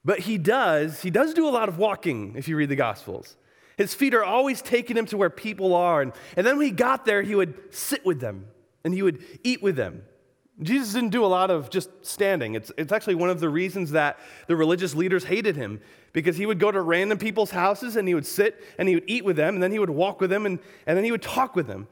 But 0.04 0.22
he 0.22 0.40
does, 0.40 1.04
he 1.04 1.12
does 1.12 1.36
do 1.36 1.48
a 1.48 1.52
lot 1.52 1.70
of 1.70 1.78
walking 1.78 2.34
if 2.36 2.48
you 2.48 2.58
read 2.58 2.70
the 2.70 2.76
Gospels. 2.76 3.36
His 3.78 3.94
feet 3.94 4.16
are 4.16 4.24
always 4.24 4.64
taking 4.64 4.98
him 4.98 5.06
to 5.06 5.18
where 5.18 5.30
people 5.30 5.76
are. 5.76 6.02
And, 6.02 6.14
and 6.36 6.48
then 6.48 6.58
when 6.58 6.66
he 6.66 6.72
got 6.72 7.06
there, 7.06 7.22
he 7.22 7.36
would 7.36 7.54
sit 7.70 8.04
with 8.04 8.20
them 8.20 8.48
and 8.88 8.96
he 8.96 9.04
would 9.04 9.24
eat 9.44 9.62
with 9.62 9.76
them. 9.76 10.02
Jesus 10.64 10.94
didn't 10.94 11.10
do 11.10 11.24
a 11.24 11.28
lot 11.28 11.52
of 11.52 11.70
just 11.70 11.90
standing. 12.04 12.56
It's, 12.56 12.72
it's 12.78 12.92
actually 12.92 13.14
one 13.16 13.30
of 13.30 13.40
the 13.40 13.50
reasons 13.50 13.92
that 13.92 14.18
the 14.48 14.56
religious 14.56 14.96
leaders 14.96 15.24
hated 15.24 15.56
him 15.56 15.82
because 16.14 16.36
he 16.38 16.48
would 16.48 16.58
go 16.58 16.72
to 16.72 16.82
random 16.82 17.20
people's 17.20 17.52
houses 17.52 17.96
and 17.96 18.08
he 18.08 18.16
would 18.16 18.26
sit 18.26 18.64
and 18.80 18.88
he 18.88 18.96
would 18.96 19.04
eat 19.06 19.24
with 19.24 19.36
them 19.36 19.54
and 19.54 19.62
then 19.62 19.72
he 19.72 19.78
would 19.78 19.90
walk 19.90 20.20
with 20.20 20.32
them 20.32 20.46
and, 20.46 20.58
and 20.88 20.98
then 20.98 21.04
he 21.04 21.12
would 21.12 21.22
talk 21.22 21.56
with 21.56 21.68
them. 21.68 21.88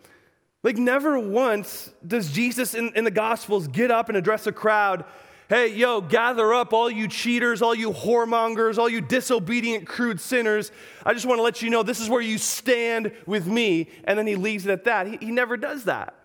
Like, 0.63 0.77
never 0.77 1.19
once 1.19 1.91
does 2.07 2.31
Jesus 2.31 2.73
in, 2.73 2.91
in 2.95 3.03
the 3.03 3.11
Gospels 3.11 3.67
get 3.67 3.91
up 3.91 4.09
and 4.09 4.17
address 4.17 4.47
a 4.47 4.51
crowd 4.51 5.05
Hey, 5.47 5.75
yo, 5.75 6.01
gather 6.01 6.55
up 6.55 6.73
all 6.73 6.89
you 6.89 7.07
cheaters, 7.07 7.61
all 7.61 7.75
you 7.75 7.91
whoremongers, 7.91 8.79
all 8.79 8.89
you 8.89 8.99
disobedient, 8.99 9.85
crude 9.85 10.19
sinners. 10.19 10.71
I 11.05 11.13
just 11.13 11.27
want 11.27 11.37
to 11.37 11.43
let 11.43 11.61
you 11.61 11.69
know 11.69 11.83
this 11.83 11.99
is 11.99 12.09
where 12.09 12.21
you 12.21 12.39
stand 12.39 13.11
with 13.27 13.45
me. 13.45 13.91
And 14.05 14.17
then 14.17 14.25
he 14.25 14.35
leaves 14.35 14.65
it 14.65 14.71
at 14.71 14.85
that. 14.85 15.05
He, 15.05 15.17
he 15.17 15.31
never 15.31 15.55
does 15.55 15.83
that. 15.83 16.15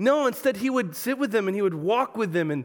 No, 0.00 0.26
instead, 0.26 0.56
he 0.56 0.70
would 0.70 0.96
sit 0.96 1.18
with 1.18 1.30
them 1.30 1.46
and 1.46 1.54
he 1.54 1.60
would 1.60 1.74
walk 1.74 2.16
with 2.16 2.32
them 2.32 2.50
and 2.50 2.64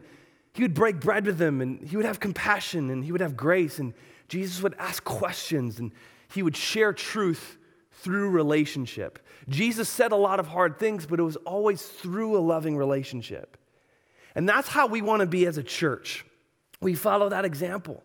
he 0.54 0.62
would 0.62 0.72
break 0.72 1.00
bread 1.00 1.26
with 1.26 1.36
them 1.36 1.60
and 1.60 1.86
he 1.86 1.94
would 1.94 2.06
have 2.06 2.18
compassion 2.18 2.88
and 2.88 3.04
he 3.04 3.12
would 3.12 3.20
have 3.20 3.36
grace. 3.36 3.78
And 3.78 3.92
Jesus 4.26 4.62
would 4.62 4.74
ask 4.78 5.04
questions 5.04 5.78
and 5.78 5.92
he 6.32 6.42
would 6.42 6.56
share 6.56 6.94
truth 6.94 7.58
through 7.92 8.30
relationship. 8.30 9.18
Jesus 9.50 9.86
said 9.86 10.12
a 10.12 10.16
lot 10.16 10.40
of 10.40 10.46
hard 10.46 10.78
things, 10.78 11.04
but 11.04 11.20
it 11.20 11.24
was 11.24 11.36
always 11.36 11.82
through 11.82 12.38
a 12.38 12.40
loving 12.40 12.74
relationship. 12.74 13.58
And 14.34 14.48
that's 14.48 14.68
how 14.68 14.86
we 14.86 15.02
want 15.02 15.20
to 15.20 15.26
be 15.26 15.44
as 15.44 15.58
a 15.58 15.62
church. 15.62 16.24
We 16.80 16.94
follow 16.94 17.28
that 17.28 17.44
example 17.44 18.02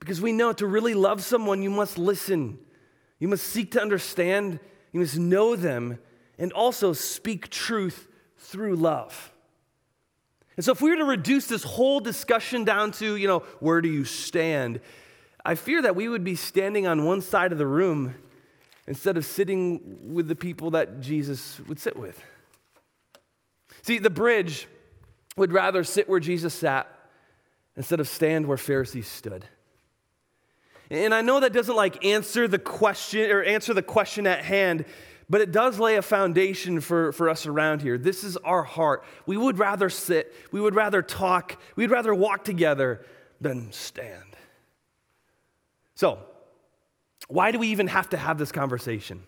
because 0.00 0.20
we 0.20 0.32
know 0.32 0.52
to 0.54 0.66
really 0.66 0.94
love 0.94 1.22
someone, 1.22 1.62
you 1.62 1.70
must 1.70 1.96
listen, 1.96 2.58
you 3.20 3.28
must 3.28 3.46
seek 3.46 3.70
to 3.72 3.80
understand, 3.80 4.58
you 4.90 4.98
must 4.98 5.16
know 5.16 5.54
them, 5.54 6.00
and 6.40 6.52
also 6.52 6.92
speak 6.92 7.48
truth 7.48 8.08
through 8.52 8.76
love. 8.76 9.32
And 10.56 10.64
so, 10.64 10.72
if 10.72 10.82
we 10.82 10.90
were 10.90 10.96
to 10.96 11.04
reduce 11.04 11.46
this 11.46 11.64
whole 11.64 11.98
discussion 11.98 12.64
down 12.64 12.92
to, 12.92 13.16
you 13.16 13.26
know, 13.26 13.40
where 13.58 13.80
do 13.80 13.88
you 13.88 14.04
stand? 14.04 14.80
I 15.44 15.54
fear 15.54 15.82
that 15.82 15.96
we 15.96 16.08
would 16.08 16.22
be 16.22 16.36
standing 16.36 16.86
on 16.86 17.04
one 17.04 17.22
side 17.22 17.50
of 17.50 17.58
the 17.58 17.66
room 17.66 18.14
instead 18.86 19.16
of 19.16 19.24
sitting 19.24 20.14
with 20.14 20.28
the 20.28 20.36
people 20.36 20.72
that 20.72 21.00
Jesus 21.00 21.60
would 21.66 21.80
sit 21.80 21.96
with. 21.96 22.22
See, 23.80 23.98
the 23.98 24.10
bridge 24.10 24.68
would 25.36 25.52
rather 25.52 25.82
sit 25.82 26.08
where 26.08 26.20
Jesus 26.20 26.52
sat 26.52 26.86
instead 27.76 27.98
of 27.98 28.06
stand 28.06 28.46
where 28.46 28.58
Pharisees 28.58 29.08
stood. 29.08 29.46
And 30.90 31.14
I 31.14 31.22
know 31.22 31.40
that 31.40 31.54
doesn't 31.54 31.74
like 31.74 32.04
answer 32.04 32.46
the 32.46 32.58
question 32.58 33.30
or 33.30 33.42
answer 33.42 33.72
the 33.72 33.82
question 33.82 34.26
at 34.26 34.44
hand, 34.44 34.84
but 35.28 35.40
it 35.40 35.52
does 35.52 35.78
lay 35.78 35.96
a 35.96 36.02
foundation 36.02 36.80
for, 36.80 37.12
for 37.12 37.28
us 37.28 37.46
around 37.46 37.82
here. 37.82 37.98
This 37.98 38.24
is 38.24 38.36
our 38.38 38.62
heart. 38.62 39.04
We 39.26 39.36
would 39.36 39.58
rather 39.58 39.88
sit, 39.88 40.34
we 40.50 40.60
would 40.60 40.74
rather 40.74 41.02
talk, 41.02 41.60
we'd 41.76 41.90
rather 41.90 42.14
walk 42.14 42.44
together 42.44 43.04
than 43.40 43.72
stand. 43.72 44.36
So, 45.94 46.18
why 47.28 47.50
do 47.50 47.58
we 47.58 47.68
even 47.68 47.86
have 47.86 48.10
to 48.10 48.16
have 48.16 48.38
this 48.38 48.52
conversation? 48.52 49.22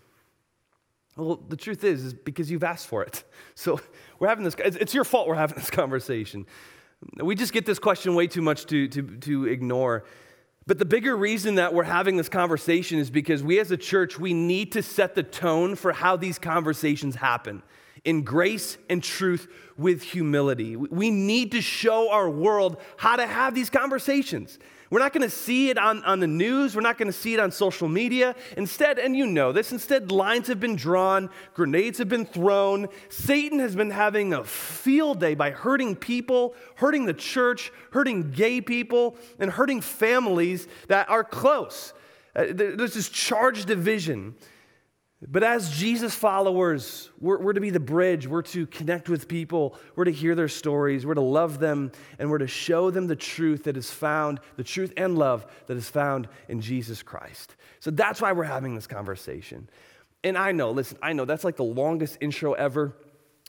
Well, 1.16 1.36
the 1.48 1.56
truth 1.56 1.84
is, 1.84 2.04
is 2.04 2.12
because 2.12 2.50
you've 2.50 2.64
asked 2.64 2.88
for 2.88 3.02
it. 3.02 3.24
So 3.56 3.80
we're 4.18 4.26
having 4.26 4.42
this, 4.42 4.56
it's 4.58 4.94
your 4.94 5.04
fault 5.04 5.28
we're 5.28 5.36
having 5.36 5.56
this 5.56 5.70
conversation. 5.82 6.44
We 7.22 7.36
just 7.36 7.52
get 7.52 7.64
this 7.64 7.78
question 7.78 8.16
way 8.16 8.26
too 8.26 8.42
much 8.42 8.66
to, 8.66 8.88
to, 8.88 9.02
to 9.18 9.46
ignore. 9.46 10.04
But 10.66 10.78
the 10.78 10.84
bigger 10.84 11.16
reason 11.16 11.56
that 11.56 11.74
we're 11.74 11.84
having 11.84 12.16
this 12.16 12.28
conversation 12.28 12.98
is 12.98 13.10
because 13.10 13.42
we 13.42 13.58
as 13.58 13.70
a 13.70 13.76
church, 13.76 14.18
we 14.18 14.32
need 14.32 14.72
to 14.72 14.82
set 14.82 15.14
the 15.14 15.22
tone 15.22 15.74
for 15.74 15.92
how 15.92 16.16
these 16.16 16.38
conversations 16.38 17.16
happen 17.16 17.62
in 18.04 18.22
grace 18.22 18.78
and 18.88 19.02
truth 19.02 19.48
with 19.76 20.02
humility. 20.02 20.76
We 20.76 21.10
need 21.10 21.52
to 21.52 21.60
show 21.60 22.10
our 22.10 22.30
world 22.30 22.80
how 22.96 23.16
to 23.16 23.26
have 23.26 23.54
these 23.54 23.70
conversations. 23.70 24.58
We're 24.94 25.00
not 25.00 25.12
going 25.12 25.28
to 25.28 25.36
see 25.36 25.70
it 25.70 25.76
on, 25.76 26.04
on 26.04 26.20
the 26.20 26.28
news. 26.28 26.76
We're 26.76 26.82
not 26.82 26.98
going 26.98 27.08
to 27.08 27.12
see 27.12 27.34
it 27.34 27.40
on 27.40 27.50
social 27.50 27.88
media. 27.88 28.36
Instead, 28.56 29.00
and 29.00 29.16
you 29.16 29.26
know 29.26 29.50
this, 29.50 29.72
instead, 29.72 30.12
lines 30.12 30.46
have 30.46 30.60
been 30.60 30.76
drawn, 30.76 31.30
grenades 31.52 31.98
have 31.98 32.08
been 32.08 32.24
thrown. 32.24 32.86
Satan 33.08 33.58
has 33.58 33.74
been 33.74 33.90
having 33.90 34.32
a 34.32 34.44
field 34.44 35.18
day 35.18 35.34
by 35.34 35.50
hurting 35.50 35.96
people, 35.96 36.54
hurting 36.76 37.06
the 37.06 37.12
church, 37.12 37.72
hurting 37.90 38.30
gay 38.30 38.60
people, 38.60 39.16
and 39.40 39.50
hurting 39.50 39.80
families 39.80 40.68
that 40.86 41.10
are 41.10 41.24
close. 41.24 41.92
Uh, 42.36 42.44
there's 42.50 42.94
this 42.94 43.08
charged 43.08 43.66
division. 43.66 44.36
But 45.26 45.42
as 45.42 45.70
Jesus 45.70 46.14
followers, 46.14 47.08
we're, 47.18 47.38
we're, 47.38 47.54
to 47.54 47.60
be 47.60 47.70
the 47.70 47.80
bridge. 47.80 48.26
We're 48.26 48.42
to 48.42 48.66
connect 48.66 49.08
with 49.08 49.26
people. 49.26 49.74
We're 49.96 50.04
to 50.04 50.12
hear 50.12 50.34
their 50.34 50.48
stories. 50.48 51.06
We're 51.06 51.14
to 51.14 51.22
love 51.22 51.58
them. 51.58 51.92
And 52.18 52.30
we're 52.30 52.38
to 52.38 52.46
show 52.46 52.90
them 52.90 53.06
the 53.06 53.16
truth 53.16 53.64
that 53.64 53.76
is 53.76 53.90
found, 53.90 54.40
the 54.56 54.64
truth 54.64 54.92
and 54.96 55.16
love 55.16 55.46
that 55.66 55.76
is 55.76 55.88
found 55.88 56.28
in 56.48 56.60
Jesus 56.60 57.02
Christ. 57.02 57.56
So 57.80 57.90
that's 57.90 58.20
why 58.20 58.32
we're 58.32 58.44
having 58.44 58.74
this 58.74 58.86
conversation. 58.86 59.68
And 60.22 60.36
I 60.36 60.52
know, 60.52 60.70
listen, 60.70 60.98
I 61.02 61.14
know 61.14 61.24
that's 61.24 61.44
like 61.44 61.56
the 61.56 61.64
longest 61.64 62.18
intro 62.20 62.52
ever. 62.52 62.94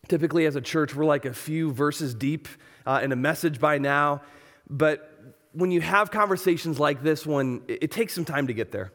Typically, 0.07 0.45
as 0.45 0.55
a 0.55 0.61
church, 0.61 0.95
we're 0.95 1.05
like 1.05 1.25
a 1.25 1.33
few 1.33 1.71
verses 1.71 2.13
deep 2.13 2.47
uh, 2.85 3.01
in 3.03 3.11
a 3.11 3.15
message 3.17 3.59
by 3.59 3.79
now. 3.79 4.21
But 4.69 5.11
when 5.51 5.71
you 5.71 5.81
have 5.81 6.09
conversations 6.09 6.79
like 6.79 7.03
this 7.03 7.25
one, 7.25 7.63
it, 7.67 7.83
it 7.83 7.91
takes 7.91 8.13
some 8.13 8.25
time 8.25 8.47
to 8.47 8.53
get 8.53 8.71
there. 8.71 8.93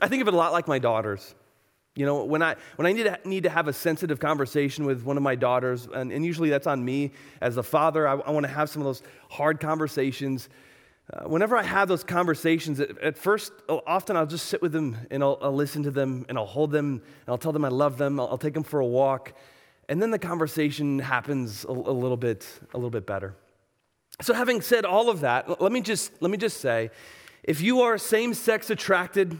I 0.00 0.08
think 0.08 0.22
of 0.22 0.28
it 0.28 0.34
a 0.34 0.36
lot 0.36 0.52
like 0.52 0.66
my 0.66 0.78
daughters. 0.78 1.34
You 1.96 2.04
know, 2.04 2.24
when 2.24 2.42
I, 2.42 2.56
when 2.76 2.86
I 2.86 2.92
need, 2.92 3.04
to, 3.04 3.18
need 3.24 3.44
to 3.44 3.48
have 3.48 3.68
a 3.68 3.72
sensitive 3.72 4.20
conversation 4.20 4.84
with 4.84 5.02
one 5.02 5.16
of 5.16 5.22
my 5.22 5.34
daughters, 5.34 5.88
and, 5.92 6.12
and 6.12 6.24
usually 6.24 6.50
that's 6.50 6.66
on 6.66 6.84
me 6.84 7.12
as 7.40 7.56
a 7.56 7.62
father, 7.62 8.06
I, 8.06 8.12
I 8.16 8.30
want 8.32 8.44
to 8.44 8.52
have 8.52 8.68
some 8.68 8.82
of 8.82 8.86
those 8.86 9.02
hard 9.30 9.60
conversations. 9.60 10.50
Uh, 11.10 11.26
whenever 11.26 11.56
I 11.56 11.62
have 11.62 11.88
those 11.88 12.04
conversations, 12.04 12.80
at, 12.80 12.98
at, 12.98 13.16
first, 13.16 13.50
often 13.86 14.14
I'll 14.14 14.26
just 14.26 14.46
sit 14.46 14.60
with 14.60 14.72
them 14.72 14.98
and 15.10 15.22
I'll, 15.22 15.38
I'll, 15.40 15.54
listen 15.54 15.84
to 15.84 15.90
them 15.90 16.26
and 16.28 16.36
I'll 16.36 16.44
hold 16.44 16.70
them 16.70 16.86
and 16.96 17.28
I'll 17.28 17.38
tell 17.38 17.52
them 17.52 17.64
I 17.64 17.68
love 17.68 17.96
them. 17.96 18.20
I'll, 18.20 18.28
I'll 18.28 18.38
take 18.38 18.52
them 18.52 18.62
for 18.62 18.80
a 18.80 18.86
walk. 18.86 19.32
And 19.88 20.02
then 20.02 20.10
the 20.10 20.18
conversation 20.18 20.98
happens 20.98 21.64
a, 21.64 21.70
a, 21.70 21.72
little 21.72 22.18
bit, 22.18 22.46
a 22.74 22.76
little 22.76 22.90
bit 22.90 23.06
better. 23.06 23.34
So 24.20 24.34
having 24.34 24.60
said 24.60 24.84
all 24.84 25.08
of 25.08 25.20
that, 25.20 25.62
let 25.62 25.72
me 25.72 25.80
just, 25.80 26.12
let 26.20 26.30
me 26.30 26.36
just 26.36 26.60
say, 26.60 26.90
if 27.42 27.62
you 27.62 27.80
are 27.82 27.96
same-sex 27.96 28.68
attracted, 28.68 29.38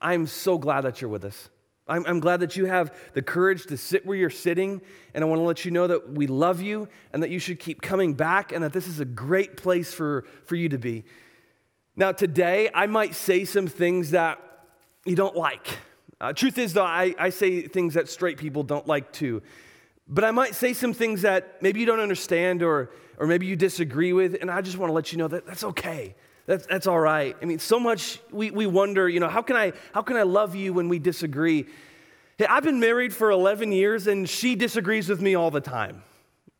I'm 0.00 0.26
so 0.26 0.58
glad 0.58 0.82
that 0.82 1.00
you're 1.00 1.10
with 1.10 1.24
us. 1.24 1.48
I'm, 1.88 2.04
I'm, 2.06 2.20
glad 2.20 2.40
that 2.40 2.56
you 2.56 2.66
have 2.66 2.94
the 3.14 3.22
courage 3.22 3.66
to 3.66 3.76
sit 3.76 4.04
where 4.04 4.16
you're 4.16 4.30
sitting. 4.30 4.82
And 5.14 5.24
I 5.24 5.26
want 5.26 5.38
to 5.38 5.44
let 5.44 5.64
you 5.64 5.70
know 5.70 5.86
that 5.86 6.12
we 6.12 6.26
love 6.26 6.60
you 6.60 6.88
and 7.12 7.22
that 7.22 7.30
you 7.30 7.38
should 7.38 7.58
keep 7.58 7.80
coming 7.80 8.14
back 8.14 8.52
and 8.52 8.62
that 8.62 8.72
this 8.72 8.86
is 8.86 9.00
a 9.00 9.04
great 9.04 9.56
place 9.56 9.92
for, 9.92 10.24
for 10.44 10.56
you 10.56 10.68
to 10.68 10.78
be. 10.78 11.04
Now, 11.96 12.12
today, 12.12 12.70
I 12.74 12.86
might 12.86 13.14
say 13.14 13.44
some 13.44 13.66
things 13.66 14.12
that 14.12 14.38
you 15.04 15.16
don't 15.16 15.34
like. 15.34 15.66
Uh, 16.20 16.32
truth 16.32 16.58
is, 16.58 16.72
though, 16.72 16.84
I, 16.84 17.14
I 17.18 17.30
say 17.30 17.62
things 17.62 17.94
that 17.94 18.08
straight 18.08 18.38
people 18.38 18.62
don't 18.62 18.86
like 18.86 19.12
too. 19.12 19.42
But 20.06 20.24
I 20.24 20.30
might 20.30 20.54
say 20.54 20.72
some 20.72 20.92
things 20.92 21.22
that 21.22 21.62
maybe 21.62 21.80
you 21.80 21.86
don't 21.86 22.00
understand 22.00 22.62
or, 22.62 22.90
or 23.18 23.26
maybe 23.26 23.46
you 23.46 23.56
disagree 23.56 24.12
with. 24.12 24.36
And 24.40 24.50
I 24.50 24.60
just 24.60 24.78
want 24.78 24.90
to 24.90 24.94
let 24.94 25.12
you 25.12 25.18
know 25.18 25.28
that 25.28 25.46
that's 25.46 25.64
okay. 25.64 26.14
That's, 26.48 26.64
that's 26.64 26.86
all 26.86 26.98
right. 26.98 27.36
I 27.42 27.44
mean, 27.44 27.58
so 27.58 27.78
much 27.78 28.20
we, 28.30 28.50
we 28.50 28.64
wonder, 28.64 29.06
you 29.06 29.20
know, 29.20 29.28
how 29.28 29.42
can, 29.42 29.54
I, 29.54 29.74
how 29.92 30.00
can 30.00 30.16
I 30.16 30.22
love 30.22 30.54
you 30.54 30.72
when 30.72 30.88
we 30.88 30.98
disagree? 30.98 31.66
Hey, 32.38 32.46
I've 32.46 32.62
been 32.62 32.80
married 32.80 33.12
for 33.12 33.30
11 33.30 33.70
years 33.70 34.06
and 34.06 34.26
she 34.26 34.54
disagrees 34.54 35.10
with 35.10 35.20
me 35.20 35.34
all 35.34 35.50
the 35.50 35.60
time. 35.60 36.02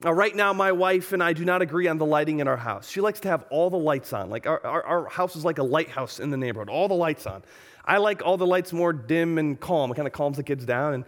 Now, 0.04 0.12
right 0.12 0.36
now, 0.36 0.52
my 0.52 0.72
wife 0.72 1.14
and 1.14 1.22
I 1.22 1.32
do 1.32 1.42
not 1.42 1.62
agree 1.62 1.88
on 1.88 1.96
the 1.96 2.04
lighting 2.04 2.40
in 2.40 2.48
our 2.48 2.56
house. 2.58 2.90
She 2.90 3.00
likes 3.00 3.20
to 3.20 3.28
have 3.28 3.46
all 3.48 3.70
the 3.70 3.78
lights 3.78 4.12
on. 4.12 4.28
Like 4.28 4.46
our, 4.46 4.64
our, 4.64 4.82
our 4.84 5.08
house 5.08 5.36
is 5.36 5.44
like 5.46 5.56
a 5.56 5.62
lighthouse 5.62 6.20
in 6.20 6.28
the 6.28 6.36
neighborhood, 6.36 6.68
all 6.68 6.86
the 6.86 6.94
lights 6.94 7.26
on. 7.26 7.42
I 7.82 7.96
like 7.96 8.20
all 8.22 8.36
the 8.36 8.46
lights 8.46 8.74
more 8.74 8.92
dim 8.92 9.38
and 9.38 9.58
calm. 9.58 9.90
It 9.90 9.94
kind 9.94 10.06
of 10.06 10.12
calms 10.12 10.36
the 10.36 10.42
kids 10.42 10.66
down 10.66 10.92
and, 10.92 11.04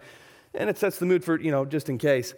and 0.55 0.71
it 0.71 0.79
sets 0.79 0.97
the 0.97 1.05
mood 1.05 1.23
for, 1.23 1.39
you 1.39 1.51
know, 1.51 1.65
just 1.65 1.87
in 1.87 1.99
case. 1.99 2.33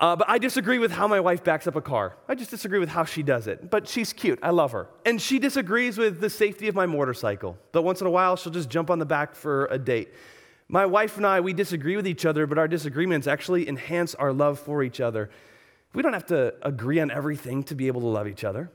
Uh, 0.00 0.16
but 0.16 0.28
I 0.28 0.38
disagree 0.38 0.78
with 0.78 0.90
how 0.90 1.06
my 1.06 1.20
wife 1.20 1.44
backs 1.44 1.66
up 1.66 1.76
a 1.76 1.80
car. 1.80 2.16
I 2.28 2.34
just 2.34 2.50
disagree 2.50 2.78
with 2.78 2.88
how 2.88 3.04
she 3.04 3.22
does 3.22 3.46
it. 3.46 3.70
But 3.70 3.88
she's 3.88 4.12
cute. 4.12 4.38
I 4.42 4.50
love 4.50 4.72
her. 4.72 4.88
And 5.06 5.20
she 5.22 5.38
disagrees 5.38 5.98
with 5.98 6.20
the 6.20 6.28
safety 6.30 6.68
of 6.68 6.74
my 6.74 6.86
motorcycle. 6.86 7.56
But 7.72 7.82
once 7.82 8.00
in 8.00 8.06
a 8.06 8.10
while, 8.10 8.36
she'll 8.36 8.52
just 8.52 8.68
jump 8.68 8.90
on 8.90 8.98
the 8.98 9.06
back 9.06 9.34
for 9.34 9.66
a 9.66 9.78
date. 9.78 10.12
My 10.68 10.86
wife 10.86 11.16
and 11.16 11.26
I, 11.26 11.40
we 11.40 11.52
disagree 11.52 11.94
with 11.94 12.06
each 12.06 12.26
other, 12.26 12.46
but 12.46 12.58
our 12.58 12.66
disagreements 12.66 13.26
actually 13.26 13.68
enhance 13.68 14.14
our 14.14 14.32
love 14.32 14.58
for 14.58 14.82
each 14.82 15.00
other. 15.00 15.30
We 15.92 16.02
don't 16.02 16.14
have 16.14 16.26
to 16.26 16.54
agree 16.62 16.98
on 17.00 17.10
everything 17.10 17.62
to 17.64 17.74
be 17.74 17.86
able 17.86 18.00
to 18.00 18.08
love 18.08 18.26
each 18.26 18.44
other. 18.44 18.70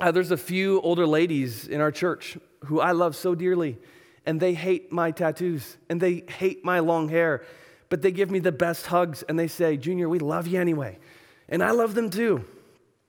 Uh, 0.00 0.10
there's 0.10 0.30
a 0.30 0.36
few 0.36 0.80
older 0.80 1.06
ladies 1.06 1.68
in 1.68 1.80
our 1.80 1.92
church 1.92 2.38
who 2.64 2.80
I 2.80 2.92
love 2.92 3.14
so 3.14 3.34
dearly, 3.34 3.78
and 4.24 4.40
they 4.40 4.54
hate 4.54 4.90
my 4.90 5.10
tattoos, 5.10 5.76
and 5.88 6.00
they 6.00 6.24
hate 6.26 6.64
my 6.64 6.80
long 6.80 7.08
hair 7.08 7.44
but 7.92 8.00
they 8.00 8.10
give 8.10 8.30
me 8.30 8.38
the 8.38 8.50
best 8.50 8.86
hugs 8.86 9.22
and 9.24 9.38
they 9.38 9.46
say, 9.46 9.76
Junior, 9.76 10.08
we 10.08 10.18
love 10.18 10.46
you 10.46 10.58
anyway. 10.58 10.98
And 11.50 11.62
I 11.62 11.72
love 11.72 11.94
them 11.94 12.08
too. 12.08 12.42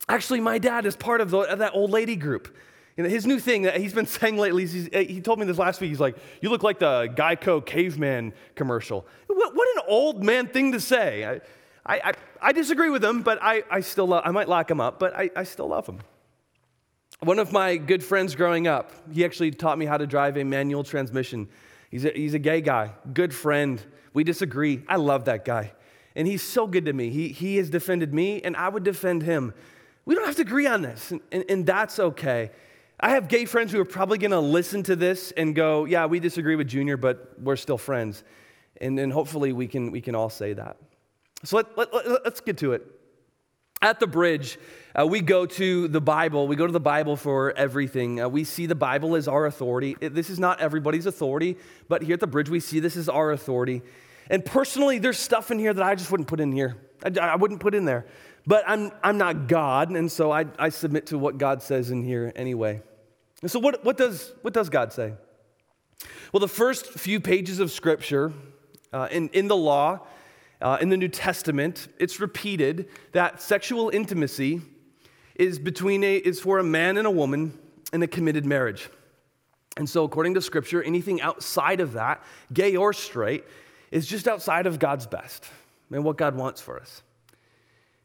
Actually, 0.10 0.42
my 0.42 0.58
dad 0.58 0.86
is 0.86 0.94
part 0.94 1.22
of, 1.22 1.32
the, 1.32 1.38
of 1.38 1.60
that 1.60 1.74
old 1.74 1.90
lady 1.90 2.18
group. 2.18 2.54
Know, 2.98 3.08
his 3.08 3.25
new 3.25 3.40
thing 3.40 3.62
that 3.62 3.78
he's 3.78 3.94
been 3.94 4.06
saying 4.20 4.36
lately, 4.36 4.66
he 4.68 5.22
told 5.22 5.40
me 5.40 5.46
this 5.46 5.58
last 5.58 5.80
week. 5.80 5.88
He's 5.88 6.02
like, 6.02 6.18
You 6.42 6.50
look 6.50 6.63
like 6.63 6.80
the 6.80 7.08
Geico 7.16 7.66
caveman 7.66 8.34
commercial. 8.56 9.08
What, 9.28 9.56
what 9.56 9.68
an 9.78 9.84
old 9.88 10.22
man 10.22 10.48
thing 10.48 10.74
to 10.74 10.82
say. 10.82 11.40
I, 11.86 11.96
I, 11.96 12.13
I 12.42 12.52
disagree 12.52 12.90
with 12.90 13.06
him, 13.06 13.22
but 13.22 13.40
I, 13.42 13.63
I 13.72 13.80
still 13.80 14.08
love, 14.08 14.24
I 14.25 14.32
might 14.32 14.50
lock 14.50 14.70
him 14.70 14.82
up, 14.82 15.00
but 15.00 15.16
I, 15.16 15.30
I 15.34 15.46
still 15.46 15.70
love 15.70 15.88
him. 15.88 16.00
One 17.22 17.40
of 17.40 17.54
my 17.54 17.78
good 17.78 18.04
friends 18.04 18.36
growing 18.36 18.68
up, 18.68 18.92
he 19.13 19.24
actually 19.24 19.52
taught 19.52 19.78
me 19.78 19.86
how 19.86 19.96
to 19.96 20.06
drive 20.06 20.36
a 20.36 20.44
manual 20.44 20.84
transmission. 20.84 21.48
He's 21.94 22.06
a, 22.06 22.10
he's 22.10 22.34
a 22.34 22.40
gay 22.40 22.60
guy, 22.60 22.90
good 23.14 23.36
friend. 23.36 23.80
We 24.16 24.24
disagree. 24.24 24.82
I 24.88 24.96
love 24.96 25.26
that 25.26 25.46
guy. 25.46 25.74
And 26.16 26.28
he's 26.28 26.42
so 26.42 26.66
good 26.66 26.86
to 26.86 26.94
me. 26.94 27.12
He, 27.12 27.28
he 27.28 27.58
has 27.58 27.70
defended 27.70 28.12
me, 28.12 28.42
and 28.42 28.58
I 28.58 28.68
would 28.68 28.84
defend 28.84 29.22
him. 29.22 29.54
We 30.04 30.16
don't 30.16 30.26
have 30.26 30.36
to 30.38 30.42
agree 30.42 30.66
on 30.66 30.82
this, 30.82 31.12
and, 31.12 31.22
and, 31.32 31.46
and 31.48 31.66
that's 31.68 32.00
okay. 32.00 32.50
I 33.00 33.10
have 33.10 33.28
gay 33.28 33.46
friends 33.46 33.72
who 33.72 33.80
are 33.80 33.86
probably 33.86 34.18
going 34.18 34.32
to 34.32 34.40
listen 34.40 34.82
to 34.84 34.96
this 34.96 35.34
and 35.34 35.54
go, 35.54 35.86
Yeah, 35.86 36.08
we 36.08 36.20
disagree 36.20 36.56
with 36.56 36.68
Junior, 36.68 36.98
but 36.98 37.36
we're 37.40 37.56
still 37.58 37.78
friends. 37.78 38.24
And, 38.82 39.00
and 39.00 39.14
hopefully 39.14 39.54
we 39.54 39.68
can, 39.68 39.92
we 39.92 40.02
can 40.02 40.16
all 40.16 40.32
say 40.32 40.54
that. 40.54 40.78
So 41.44 41.58
let, 41.58 41.78
let, 41.78 41.94
let, 41.94 42.24
let's 42.24 42.42
get 42.42 42.58
to 42.58 42.74
it. 42.74 42.88
At 43.84 44.00
the 44.00 44.08
bridge, 44.08 44.58
uh, 44.96 45.06
we 45.06 45.20
go 45.20 45.46
to 45.46 45.90
the 45.90 46.00
Bible. 46.00 46.48
We 46.48 46.56
go 46.56 46.66
to 46.66 46.72
the 46.72 46.80
Bible 46.80 47.18
for 47.18 47.52
everything. 47.52 48.22
Uh, 48.22 48.30
we 48.30 48.46
see 48.46 48.66
the 48.66 48.75
Bible 48.75 49.18
as 49.18 49.28
our 49.28 49.46
authority. 49.46 49.98
It, 50.00 50.16
this 50.16 50.30
is 50.30 50.40
not 50.40 50.62
everybody's 50.62 51.06
authority, 51.06 51.58
but 51.90 52.02
here 52.02 52.13
at 52.13 52.22
the 52.22 52.28
bridge, 52.28 52.48
we 52.48 52.62
see 52.62 52.80
this 52.80 52.96
as 52.96 53.10
our 53.10 53.32
authority. 53.32 53.82
And 54.30 54.46
personally, 54.46 55.00
there's 55.00 55.20
stuff 55.20 55.52
in 55.52 55.60
here 55.60 55.74
that 55.74 55.84
I 55.84 55.96
just 55.96 56.10
wouldn't 56.12 56.30
put 56.30 56.40
in 56.40 56.54
here. 56.54 56.78
I, 57.04 57.10
I 57.20 57.36
wouldn't 57.36 57.60
put 57.60 57.75
in 57.75 57.84
there. 57.84 58.06
But 58.48 58.63
I'm, 58.68 58.92
I'm 59.04 59.18
not 59.18 59.48
God, 59.48 59.90
and 59.90 60.10
so 60.10 60.32
I, 60.32 60.46
I 60.58 60.70
submit 60.70 61.08
to 61.08 61.18
what 61.18 61.38
God 61.38 61.62
says 61.62 61.92
in 61.92 62.04
here 62.04 62.32
anyway. 62.38 62.82
And 63.42 63.52
so, 63.52 63.60
what, 63.60 63.84
what, 63.84 63.98
does, 63.98 64.34
what 64.44 64.54
does 64.54 64.70
God 64.70 64.94
say? 64.94 65.13
Well, 66.32 66.40
the 66.40 66.48
first 66.48 66.88
few 66.88 67.20
pages 67.20 67.60
of 67.60 67.70
Scripture 67.70 68.32
uh, 68.94 69.10
in, 69.12 69.28
in 69.30 69.50
the 69.50 69.58
law, 69.58 70.08
uh, 70.63 70.77
in 70.79 70.88
the 70.88 70.96
New 70.96 71.10
Testament, 71.10 71.89
it's 72.00 72.22
repeated 72.22 72.88
that 73.12 73.41
sexual 73.41 73.89
intimacy 73.89 74.62
is, 75.36 75.60
between 75.60 76.03
a, 76.05 76.15
is 76.15 76.39
for 76.39 76.58
a 76.58 76.63
man 76.63 76.98
and 76.98 77.05
a 77.05 77.12
woman 77.12 77.58
in 77.91 78.01
a 78.01 78.08
committed 78.08 78.46
marriage. 78.46 78.89
And 79.75 79.89
so, 79.89 80.05
according 80.05 80.36
to 80.36 80.41
Scripture, 80.41 80.82
anything 80.82 81.22
outside 81.22 81.82
of 81.82 81.93
that, 81.93 82.24
gay 82.53 82.77
or 82.77 82.93
straight, 82.93 83.43
is 83.91 84.08
just 84.08 84.27
outside 84.27 84.65
of 84.65 84.79
God's 84.79 85.05
best 85.05 85.46
and 85.91 86.05
what 86.05 86.17
God 86.17 86.36
wants 86.36 86.62
for 86.62 86.79
us. 86.79 87.03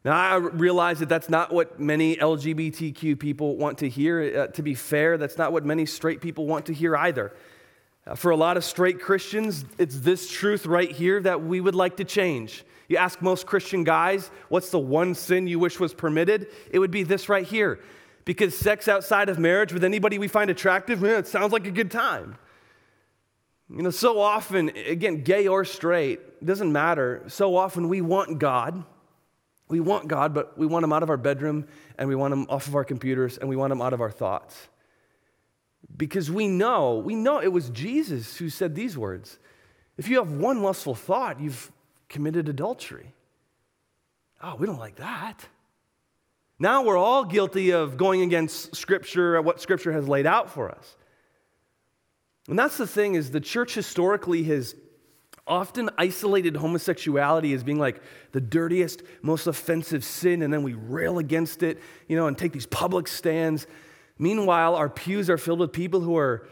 Now, 0.04 0.16
I 0.16 0.36
realize 0.36 0.98
that 0.98 1.08
that's 1.08 1.28
not 1.28 1.52
what 1.52 1.78
many 1.78 2.16
LGBTQ 2.16 3.18
people 3.20 3.56
want 3.56 3.78
to 3.78 3.88
hear. 3.88 4.42
Uh, 4.42 4.46
to 4.48 4.62
be 4.62 4.74
fair, 4.74 5.16
that's 5.16 5.38
not 5.38 5.52
what 5.52 5.64
many 5.64 5.86
straight 5.86 6.20
people 6.20 6.46
want 6.46 6.66
to 6.66 6.74
hear 6.74 6.96
either. 6.96 7.32
Uh, 8.08 8.14
for 8.14 8.30
a 8.30 8.36
lot 8.36 8.56
of 8.56 8.64
straight 8.64 9.00
Christians, 9.00 9.64
it's 9.76 10.00
this 10.00 10.30
truth 10.30 10.64
right 10.64 10.90
here 10.90 11.20
that 11.20 11.42
we 11.42 11.60
would 11.60 11.74
like 11.74 11.98
to 11.98 12.04
change. 12.04 12.64
You 12.88 12.96
ask 12.96 13.20
most 13.20 13.46
Christian 13.46 13.84
guys, 13.84 14.30
what's 14.48 14.70
the 14.70 14.78
one 14.78 15.14
sin 15.14 15.46
you 15.46 15.58
wish 15.58 15.78
was 15.78 15.92
permitted? 15.92 16.46
It 16.70 16.78
would 16.78 16.90
be 16.90 17.02
this 17.02 17.28
right 17.28 17.46
here. 17.46 17.80
Because 18.24 18.56
sex 18.56 18.88
outside 18.88 19.28
of 19.28 19.38
marriage 19.38 19.72
with 19.72 19.84
anybody 19.84 20.18
we 20.18 20.28
find 20.28 20.50
attractive, 20.50 21.02
man, 21.02 21.18
it 21.18 21.26
sounds 21.26 21.52
like 21.52 21.66
a 21.66 21.70
good 21.70 21.90
time. 21.90 22.38
You 23.68 23.82
know, 23.82 23.90
so 23.90 24.18
often, 24.18 24.70
again, 24.70 25.22
gay 25.22 25.46
or 25.46 25.64
straight, 25.66 26.44
doesn't 26.44 26.72
matter. 26.72 27.24
So 27.28 27.56
often 27.56 27.88
we 27.88 28.00
want 28.00 28.38
God. 28.38 28.84
We 29.68 29.80
want 29.80 30.08
God, 30.08 30.32
but 30.32 30.56
we 30.56 30.66
want 30.66 30.82
Him 30.84 30.94
out 30.94 31.02
of 31.02 31.10
our 31.10 31.18
bedroom 31.18 31.66
and 31.98 32.08
we 32.08 32.14
want 32.14 32.32
Him 32.32 32.46
off 32.48 32.68
of 32.68 32.74
our 32.74 32.84
computers 32.84 33.36
and 33.36 33.50
we 33.50 33.56
want 33.56 33.70
Him 33.70 33.82
out 33.82 33.92
of 33.92 34.00
our 34.00 34.10
thoughts. 34.10 34.68
Because 35.96 36.30
we 36.30 36.48
know, 36.48 36.96
we 36.98 37.14
know 37.14 37.40
it 37.40 37.52
was 37.52 37.70
Jesus 37.70 38.36
who 38.36 38.50
said 38.50 38.74
these 38.74 38.96
words. 38.96 39.38
If 39.96 40.08
you 40.08 40.16
have 40.18 40.30
one 40.30 40.62
lustful 40.62 40.94
thought, 40.94 41.40
you've 41.40 41.72
committed 42.08 42.48
adultery. 42.48 43.14
Oh, 44.42 44.54
we 44.56 44.66
don't 44.66 44.78
like 44.78 44.96
that. 44.96 45.46
Now 46.58 46.82
we're 46.82 46.96
all 46.96 47.24
guilty 47.24 47.72
of 47.72 47.96
going 47.96 48.22
against 48.22 48.74
Scripture, 48.74 49.40
what 49.42 49.60
Scripture 49.60 49.92
has 49.92 50.08
laid 50.08 50.26
out 50.26 50.50
for 50.50 50.70
us. 50.70 50.96
And 52.48 52.58
that's 52.58 52.76
the 52.76 52.86
thing 52.86 53.14
is 53.14 53.30
the 53.30 53.40
church 53.40 53.74
historically 53.74 54.42
has 54.44 54.74
often 55.46 55.90
isolated 55.96 56.56
homosexuality 56.56 57.54
as 57.54 57.62
being 57.62 57.78
like 57.78 58.02
the 58.32 58.40
dirtiest, 58.40 59.02
most 59.22 59.46
offensive 59.46 60.04
sin, 60.04 60.42
and 60.42 60.52
then 60.52 60.62
we 60.62 60.74
rail 60.74 61.18
against 61.18 61.62
it, 61.62 61.78
you 62.06 62.16
know, 62.16 62.26
and 62.26 62.36
take 62.36 62.52
these 62.52 62.66
public 62.66 63.08
stands. 63.08 63.66
Meanwhile, 64.18 64.74
our 64.74 64.88
pews 64.88 65.30
are 65.30 65.38
filled 65.38 65.60
with 65.60 65.72
people 65.72 66.00
who 66.00 66.16
are 66.16 66.46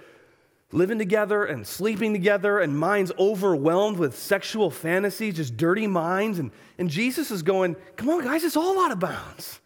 living 0.73 0.99
together 0.99 1.45
and 1.45 1.67
sleeping 1.67 2.13
together 2.13 2.59
and 2.59 2.79
minds 2.79 3.13
overwhelmed 3.19 3.99
with 3.99 4.17
sexual 4.17 4.71
fantasies, 4.71 5.37
just 5.37 5.57
dirty 5.57 5.87
minds. 5.87 6.39
And, 6.39 6.51
and 6.79 6.91
Jesus 6.91 7.31
is 7.31 7.43
going, 7.43 7.77
Come 7.97 8.09
on, 8.11 8.25
guys, 8.25 8.45
it's 8.45 8.57
all 8.57 8.81
out 8.81 8.93
of 8.93 9.01
bounds. 9.01 9.61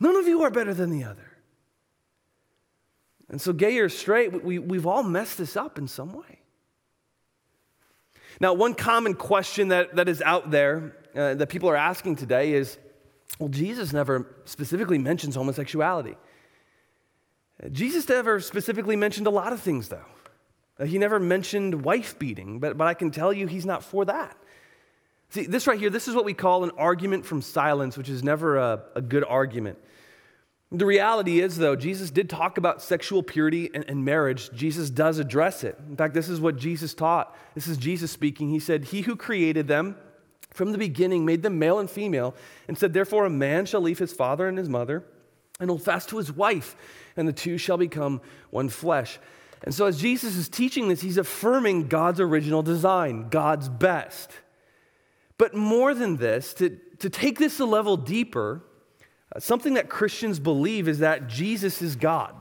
None 0.00 0.16
of 0.16 0.26
you 0.26 0.42
are 0.42 0.50
better 0.50 0.74
than 0.74 0.90
the 0.90 1.04
other. 1.04 1.32
And 3.28 3.40
so, 3.40 3.52
gay 3.52 3.78
or 3.78 3.88
straight, 3.88 4.44
we, 4.44 4.58
we've 4.58 4.86
all 4.86 5.02
messed 5.02 5.38
this 5.38 5.56
up 5.56 5.78
in 5.78 5.88
some 5.88 6.12
way. 6.12 6.40
Now, 8.40 8.52
one 8.52 8.74
common 8.74 9.14
question 9.14 9.68
that, 9.68 9.96
that 9.96 10.08
is 10.08 10.22
out 10.22 10.50
there 10.50 10.96
uh, 11.14 11.34
that 11.34 11.48
people 11.48 11.68
are 11.68 11.76
asking 11.76 12.16
today 12.16 12.52
is 12.52 12.78
well, 13.38 13.48
Jesus 13.48 13.92
never 13.92 14.36
specifically 14.44 14.98
mentions 14.98 15.34
homosexuality. 15.34 16.16
Jesus 17.72 18.08
never 18.08 18.40
specifically 18.40 18.96
mentioned 18.96 19.26
a 19.26 19.30
lot 19.30 19.52
of 19.52 19.60
things, 19.60 19.88
though. 19.88 20.04
Uh, 20.78 20.84
he 20.84 20.98
never 20.98 21.18
mentioned 21.18 21.84
wife 21.84 22.18
beating, 22.18 22.58
but, 22.58 22.76
but 22.76 22.86
I 22.86 22.94
can 22.94 23.10
tell 23.10 23.32
you 23.32 23.46
he's 23.46 23.64
not 23.64 23.82
for 23.82 24.04
that. 24.04 24.36
See, 25.30 25.46
this 25.46 25.66
right 25.66 25.78
here, 25.78 25.90
this 25.90 26.06
is 26.06 26.14
what 26.14 26.24
we 26.24 26.34
call 26.34 26.64
an 26.64 26.70
argument 26.76 27.24
from 27.24 27.42
silence, 27.42 27.96
which 27.96 28.08
is 28.08 28.22
never 28.22 28.58
a, 28.58 28.82
a 28.94 29.00
good 29.00 29.24
argument. 29.24 29.78
The 30.70 30.86
reality 30.86 31.40
is, 31.40 31.56
though, 31.56 31.76
Jesus 31.76 32.10
did 32.10 32.28
talk 32.28 32.58
about 32.58 32.82
sexual 32.82 33.22
purity 33.22 33.70
and, 33.72 33.84
and, 33.88 34.04
marriage. 34.04 34.50
Jesus 34.52 34.90
does 34.90 35.18
address 35.18 35.62
it. 35.64 35.78
In 35.88 35.96
fact, 35.96 36.12
this 36.12 36.28
is 36.28 36.40
what 36.40 36.56
Jesus 36.56 36.92
taught. 36.92 37.36
This 37.54 37.68
is 37.68 37.76
Jesus 37.76 38.10
speaking. 38.10 38.50
He 38.50 38.58
said, 38.58 38.84
He 38.84 39.02
who 39.02 39.14
created 39.16 39.68
them 39.68 39.96
from 40.52 40.72
the 40.72 40.78
beginning 40.78 41.24
made 41.24 41.42
them 41.42 41.58
male 41.58 41.78
and 41.78 41.88
female, 41.88 42.34
and 42.66 42.76
said, 42.76 42.92
Therefore, 42.92 43.26
a 43.26 43.30
man 43.30 43.64
shall 43.64 43.80
leave 43.80 43.98
his 43.98 44.12
father 44.12 44.48
and 44.48 44.58
his 44.58 44.68
mother 44.68 45.04
and 45.60 45.70
hold 45.70 45.82
fast 45.82 46.08
to 46.10 46.18
his 46.18 46.32
wife, 46.32 46.76
and 47.16 47.26
the 47.26 47.32
two 47.32 47.58
shall 47.58 47.78
become 47.78 48.20
one 48.50 48.68
flesh. 48.68 49.18
And 49.62 49.74
so, 49.74 49.86
as 49.86 50.00
Jesus 50.00 50.36
is 50.36 50.48
teaching 50.48 50.88
this, 50.88 51.00
he's 51.00 51.16
affirming 51.16 51.88
God's 51.88 52.20
original 52.20 52.62
design, 52.62 53.28
God's 53.30 53.68
best. 53.68 54.30
But 55.38 55.54
more 55.54 55.94
than 55.94 56.16
this, 56.16 56.54
to, 56.54 56.78
to 56.98 57.10
take 57.10 57.38
this 57.38 57.58
a 57.60 57.64
level 57.64 57.96
deeper, 57.96 58.62
uh, 59.34 59.40
something 59.40 59.74
that 59.74 59.88
Christians 59.88 60.38
believe 60.38 60.88
is 60.88 61.00
that 61.00 61.26
Jesus 61.26 61.82
is 61.82 61.96
God. 61.96 62.34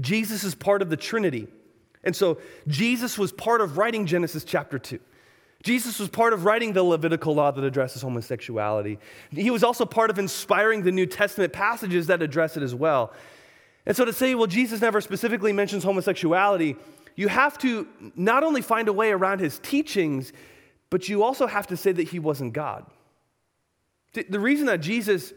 Jesus 0.00 0.44
is 0.44 0.54
part 0.54 0.82
of 0.82 0.90
the 0.90 0.96
Trinity. 0.96 1.48
And 2.02 2.16
so, 2.16 2.38
Jesus 2.66 3.18
was 3.18 3.32
part 3.32 3.60
of 3.60 3.76
writing 3.76 4.06
Genesis 4.06 4.44
chapter 4.44 4.78
2. 4.78 4.98
Jesus 5.62 5.98
was 5.98 6.08
part 6.08 6.32
of 6.32 6.44
writing 6.44 6.72
the 6.72 6.82
Levitical 6.82 7.34
law 7.34 7.50
that 7.50 7.62
addresses 7.62 8.02
homosexuality. 8.02 8.98
He 9.30 9.50
was 9.50 9.62
also 9.62 9.84
part 9.84 10.08
of 10.08 10.18
inspiring 10.18 10.82
the 10.82 10.92
New 10.92 11.06
Testament 11.06 11.52
passages 11.52 12.06
that 12.06 12.22
address 12.22 12.56
it 12.56 12.62
as 12.62 12.74
well. 12.74 13.12
And 13.84 13.94
so 13.96 14.04
to 14.04 14.12
say, 14.12 14.34
well, 14.34 14.46
Jesus 14.46 14.80
never 14.80 15.00
specifically 15.00 15.52
mentions 15.52 15.84
homosexuality, 15.84 16.76
you 17.14 17.28
have 17.28 17.58
to 17.58 17.86
not 18.16 18.42
only 18.42 18.62
find 18.62 18.88
a 18.88 18.92
way 18.92 19.10
around 19.10 19.40
his 19.40 19.58
teachings, 19.58 20.32
but 20.88 21.08
you 21.08 21.22
also 21.22 21.46
have 21.46 21.66
to 21.66 21.76
say 21.76 21.92
that 21.92 22.08
he 22.08 22.18
wasn't 22.18 22.52
God. 22.52 22.86
The 24.12 24.40
reason 24.40 24.66
that 24.66 24.80
Jesus 24.80 25.32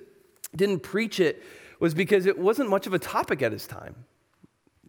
didn't 0.55 0.79
preach 0.79 1.19
it 1.19 1.43
was 1.79 1.93
because 1.93 2.25
it 2.25 2.39
wasn't 2.39 2.69
much 2.69 2.87
of 2.87 2.93
a 2.93 2.99
topic 2.99 3.41
at 3.41 3.51
his 3.51 3.67
time. 3.67 3.95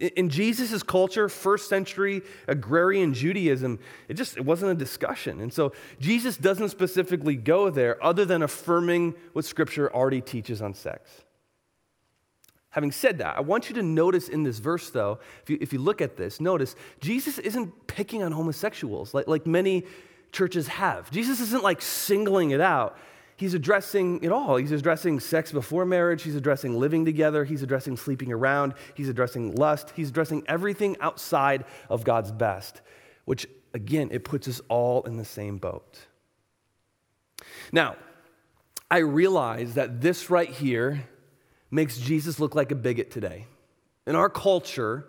In 0.01 0.29
Jesus' 0.29 0.83
culture, 0.83 1.29
first 1.29 1.69
century 1.69 2.23
agrarian 2.49 3.15
Judaism, 3.15 3.79
it 4.09 4.15
just 4.15 4.37
it 4.37 4.45
wasn't 4.45 4.73
a 4.73 4.75
discussion. 4.75 5.41
And 5.41 5.53
so 5.53 5.73
Jesus 6.01 6.37
doesn't 6.37 6.71
specifically 6.71 7.37
go 7.37 7.71
there 7.71 8.03
other 8.03 8.25
than 8.25 8.43
affirming 8.43 9.15
what 9.35 9.45
Scripture 9.45 9.95
already 9.95 10.21
teaches 10.21 10.61
on 10.61 10.75
sex. 10.75 11.23
Having 12.71 12.91
said 12.91 13.19
that, 13.19 13.37
I 13.37 13.41
want 13.41 13.69
you 13.69 13.77
to 13.77 13.85
notice 13.85 14.29
in 14.29 14.43
this 14.43 14.59
verse, 14.59 14.91
though, 14.91 15.21
if 15.45 15.49
you, 15.49 15.59
if 15.61 15.73
you 15.73 15.79
look 15.79 16.01
at 16.01 16.17
this, 16.17 16.41
notice 16.41 16.75
Jesus 17.01 17.39
isn't 17.39 17.87
picking 17.87 18.25
on 18.25 18.33
homosexuals 18.33 19.15
like, 19.15 19.29
like 19.29 19.47
many 19.47 19.85
churches 20.33 20.67
have. 20.67 21.09
Jesus 21.13 21.39
isn't 21.39 21.63
like 21.63 21.81
singling 21.81 22.51
it 22.51 22.61
out. 22.61 22.99
He's 23.37 23.55
addressing 23.55 24.23
it 24.23 24.31
all. 24.31 24.57
He's 24.57 24.71
addressing 24.71 25.19
sex 25.19 25.51
before 25.51 25.85
marriage. 25.85 26.23
He's 26.23 26.37
addressing 26.37 26.79
living 26.79 27.05
together. 27.05 27.45
He's 27.45 27.63
addressing 27.63 27.97
sleeping 27.97 28.33
around. 28.33 28.75
He's 28.95 29.09
addressing 29.09 29.57
lust. 29.57 29.93
He's 29.97 30.11
addressing 30.11 30.45
everything 30.47 30.97
outside 31.01 31.65
of 31.89 32.05
God's 32.05 32.31
best, 32.31 32.81
which, 33.25 33.47
again, 33.73 34.11
it 34.13 34.25
puts 34.25 34.47
us 34.47 34.61
all 34.69 35.03
in 35.03 35.17
the 35.17 35.25
same 35.25 35.59
boat. 35.59 35.99
Now, 37.73 37.97
I 38.91 38.99
realize 38.99 39.75
that 39.75 40.01
this 40.01 40.31
right 40.31 40.51
here 40.51 41.05
makes 41.71 41.99
Jesus 41.99 42.39
look 42.39 42.55
like 42.55 42.71
a 42.71 42.77
bigot 42.77 43.11
today. 43.11 43.47
In 44.07 44.15
our 44.15 44.29
culture, 44.29 45.07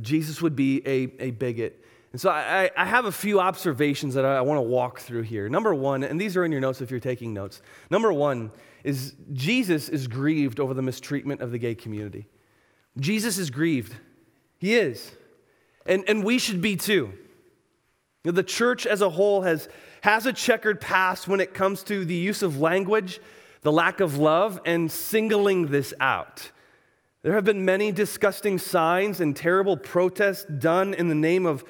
Jesus 0.00 0.42
would 0.42 0.56
be 0.56 0.82
a, 0.86 1.22
a 1.22 1.30
bigot. 1.30 1.83
And 2.14 2.20
so 2.20 2.30
I, 2.30 2.70
I 2.76 2.84
have 2.84 3.06
a 3.06 3.10
few 3.10 3.40
observations 3.40 4.14
that 4.14 4.24
I, 4.24 4.40
want 4.40 4.58
to 4.58 4.62
walk 4.62 5.00
through 5.00 5.22
here. 5.22 5.48
Number 5.48 5.74
one, 5.74 6.04
and 6.04 6.20
these 6.20 6.36
are 6.36 6.44
in 6.44 6.52
your 6.52 6.60
notes 6.60 6.80
if 6.80 6.88
you're 6.88 7.00
taking 7.00 7.34
notes. 7.34 7.60
Number 7.90 8.12
one 8.12 8.52
is 8.84 9.16
Jesus 9.32 9.88
is 9.88 10.06
grieved 10.06 10.60
over 10.60 10.74
the 10.74 10.80
mistreatment 10.80 11.40
of 11.40 11.50
the 11.50 11.58
gay 11.58 11.74
community. 11.74 12.28
Jesus 13.00 13.36
is 13.36 13.50
grieved. 13.50 13.96
He 14.58 14.76
is. 14.76 15.10
And, 15.86 16.04
and 16.06 16.22
we 16.22 16.38
should 16.38 16.62
be 16.62 16.76
too. 16.76 17.14
The 18.22 18.44
church 18.44 18.86
as 18.86 19.00
a 19.02 19.10
whole 19.10 19.42
has, 19.42 19.68
has 20.02 20.24
a 20.24 20.32
checkered 20.32 20.80
past 20.80 21.26
when 21.26 21.40
it 21.40 21.52
comes 21.52 21.82
to 21.82 22.04
the 22.04 22.14
use 22.14 22.42
of 22.42 22.60
language 22.60 23.18
the 23.64 23.72
lack 23.72 24.00
of 24.00 24.18
love, 24.18 24.60
and 24.64 24.92
singling 24.92 25.68
this 25.68 25.92
out. 25.98 26.50
There 27.22 27.32
have 27.32 27.44
been 27.44 27.64
many 27.64 27.90
disgusting 27.90 28.58
signs 28.58 29.20
and 29.20 29.34
terrible 29.34 29.78
protests 29.78 30.44
done 30.44 30.92
in 30.92 31.08
the 31.08 31.14
name 31.14 31.46
of, 31.46 31.64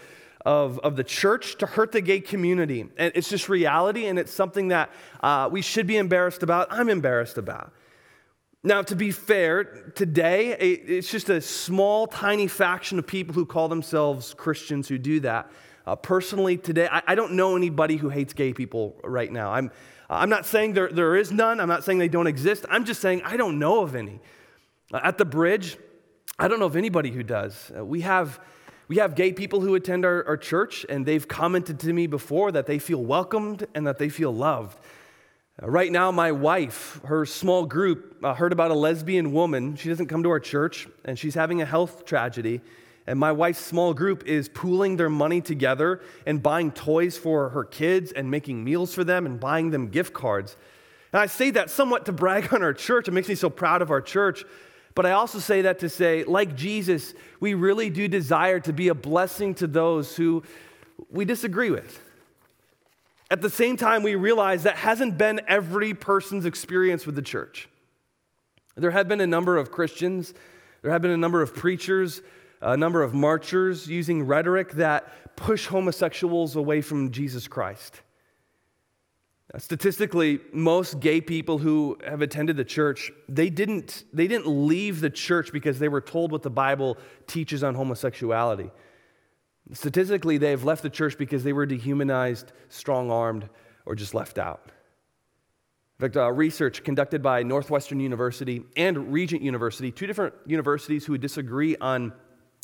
of, 0.45 0.79
of 0.81 0.97
the 0.97 1.05
church 1.05 1.57
to 1.59 1.67
hurt 1.67 1.93
the 1.93 2.01
gay 2.01 2.21
community. 2.21 2.87
And 2.97 3.13
it's 3.15 3.29
just 3.29 3.49
reality, 3.49 4.07
and 4.07 4.19
it's 4.19 4.33
something 4.33 4.69
that 4.69 4.91
uh, 5.23 5.49
we 5.51 5.63
should 5.63 5.87
be 5.87 5.97
embarrassed 5.97 6.43
about. 6.43 6.69
I'm 6.71 6.89
embarrassed 6.89 7.39
about. 7.39 7.73
Now, 8.63 8.81
to 8.83 8.97
be 8.97 9.11
fair, 9.11 9.65
today 9.95 10.53
it's 10.53 11.11
just 11.11 11.29
a 11.29 11.43
small, 11.43 12.07
tiny 12.07 12.47
faction 12.47 12.99
of 12.99 13.07
people 13.07 13.35
who 13.35 13.45
call 13.45 13.69
themselves 13.69 14.33
Christians 14.33 14.89
who 14.89 14.97
do 14.97 15.21
that. 15.21 15.51
Uh, 15.87 15.97
personally, 15.97 16.57
today, 16.57 16.89
I, 16.91 17.03
I, 17.09 17.15
don't 17.15 17.33
know 17.33 17.57
anybody 17.57 17.97
who 17.97 18.09
hates 18.09 18.33
gay 18.33 18.55
people 18.55 18.97
right 19.05 19.31
now. 19.31 19.53
I'm, 19.53 19.71
I'm 20.09 20.31
not 20.31 20.47
saying 20.47 20.73
there, 20.73 20.89
there 20.89 21.15
is 21.15 21.31
none, 21.31 21.61
I'm 21.61 21.69
not 21.69 21.85
saying 21.85 21.99
they 21.99 22.09
don't 22.09 22.27
exist. 22.27 22.65
I'm 22.71 22.87
just 22.87 23.03
saying 23.03 23.21
I 23.23 23.37
don't 23.37 23.59
know 23.59 23.83
of 23.83 23.95
any. 23.95 24.19
Uh, 24.95 25.01
at 25.03 25.19
the 25.19 25.27
bridge, 25.27 25.77
I 26.39 26.49
don't 26.49 26.59
know 26.59 26.65
of 26.65 26.77
anybody 26.77 27.11
who 27.11 27.23
does. 27.23 27.71
Uh, 27.77 27.85
we, 27.85 28.01
have, 28.01 28.41
we 28.89 28.97
have 28.97 29.15
gay 29.15 29.33
people 29.33 29.61
who 29.61 29.75
attend 29.75 30.05
our, 30.05 30.27
our 30.27 30.37
church, 30.37 30.85
and 30.89 31.07
they've 31.07 31.27
commented 31.27 31.81
to 31.81 31.93
me 31.93 32.07
before 32.07 32.53
that 32.53 32.67
they 32.67 32.79
feel 32.79 33.03
welcomed 33.03 33.67
and 33.75 33.87
that 33.87 33.99
they 33.99 34.09
feel 34.09 34.35
loved. 34.35 34.79
Uh, 35.63 35.71
right 35.71 35.91
now, 35.91 36.11
my 36.11 36.33
wife, 36.33 37.01
her 37.05 37.25
small 37.25 37.65
group, 37.65 38.17
uh, 38.23 38.35
heard 38.35 38.53
about 38.53 38.71
a 38.71 38.75
lesbian 38.75 39.33
woman. 39.33 39.77
She 39.77 39.89
doesn't 39.89 40.09
come 40.09 40.23
to 40.25 40.31
our 40.31 40.41
church, 40.41 40.89
and 41.05 41.19
she's 41.19 41.35
having 41.35 41.63
a 41.63 41.65
health 41.65 42.05
tragedy. 42.05 42.61
And 43.07 43.19
my 43.19 43.33
wife's 43.33 43.61
small 43.61 43.95
group 43.95 44.27
is 44.27 44.49
pooling 44.49 44.97
their 44.97 45.11
money 45.11 45.41
together 45.41 46.01
and 46.27 46.43
buying 46.43 46.73
toys 46.73 47.17
for 47.17 47.51
her 47.51 47.65
kids 47.65 48.13
and 48.13 48.31
making 48.31 48.65
meals 48.65 48.95
for 48.95 49.05
them 49.05 49.27
and 49.27 49.39
buying 49.39 49.71
them 49.71 49.89
gift 49.89 50.13
cards. 50.15 50.57
And 51.13 51.21
I 51.21 51.27
say 51.27 51.51
that 51.53 51.71
somewhat 51.71 52.07
to 52.07 52.13
brag 52.13 52.53
on 52.53 52.63
our 52.63 52.73
church. 52.73 53.07
It 53.07 53.13
makes 53.13 53.29
me 53.29 53.35
so 53.35 53.49
proud 53.49 53.83
of 53.83 53.91
our 53.91 54.01
church. 54.01 54.45
But 54.95 55.07
I 55.07 55.13
also 55.13 55.39
say 55.39 55.63
that 55.63 55.81
to 55.81 55.89
say, 55.89 56.25
like 56.25 56.55
Jesus, 56.55 57.15
we 57.41 57.55
really 57.55 57.91
do 57.91 58.07
desire 58.07 58.61
to 58.61 58.73
be 58.73 58.89
a 58.89 58.95
blessing 58.95 59.55
to 59.57 59.67
those 59.67 60.17
who 60.17 60.43
we 61.11 61.25
disagree 61.25 61.71
with. 61.71 62.01
At 63.31 63.41
the 63.41 63.51
same 63.51 63.77
time, 63.77 64.03
we 64.03 64.15
realize 64.15 64.63
that 64.63 64.77
hasn't 64.77 65.19
been 65.19 65.41
every 65.49 65.95
person's 65.95 66.45
experience 66.45 67.07
with 67.07 67.17
the 67.17 67.23
church. 67.23 67.69
There 68.77 68.93
have 68.93 69.09
been 69.09 69.21
a 69.21 69.27
number 69.27 69.57
of 69.57 69.73
Christians, 69.73 70.35
there 70.83 70.93
have 70.93 71.03
been 71.03 71.11
a 71.11 71.17
number 71.17 71.43
of 71.43 71.55
preachers 71.55 72.21
a 72.65 72.77
number 72.77 73.03
of 73.03 73.13
marchers 73.13 73.87
using 73.87 74.27
rhetoric 74.27 74.73
that 74.73 75.37
push 75.37 75.67
homosexuals 75.67 76.57
away 76.57 76.81
from 76.81 77.11
Jesus 77.11 77.47
Christ. 77.47 78.01
Statistically, 79.59 80.41
most 80.53 80.99
gay 80.99 81.21
people 81.21 81.59
who 81.59 81.97
have 82.05 82.23
attended 82.23 82.57
the 82.57 82.65
church, 82.65 83.13
they 83.29 83.51
didn't, 83.51 84.05
they 84.13 84.27
didn't 84.27 84.49
leave 84.49 85.01
the 85.01 85.11
church 85.11 85.53
because 85.53 85.79
they 85.79 85.89
were 85.89 86.01
told 86.01 86.33
what 86.33 86.43
the 86.43 86.51
Bible 86.51 86.99
teaches 87.27 87.63
on 87.63 87.75
homosexuality. 87.75 88.71
Statistically, 89.73 90.39
they 90.39 90.51
have 90.51 90.65
left 90.65 90.83
the 90.83 90.91
church 90.91 91.17
because 91.17 91.45
they 91.45 91.53
were 91.53 91.67
dehumanized, 91.67 92.53
strong 92.69 93.11
armed, 93.11 93.49
or 93.87 93.95
just 93.95 94.13
left 94.13 94.39
out. 94.39 94.63
In 95.99 96.07
fact, 96.07 96.17
uh, 96.17 96.31
research 96.33 96.83
conducted 96.83 97.23
by 97.23 97.45
Northwestern 97.45 98.01
University 98.01 98.65
and 98.77 99.13
Regent 99.13 99.43
University, 99.43 99.93
two 99.93 100.09
different 100.09 100.35
universities 100.47 101.07
who 101.07 101.17
disagree 101.17 101.77
on 101.77 102.13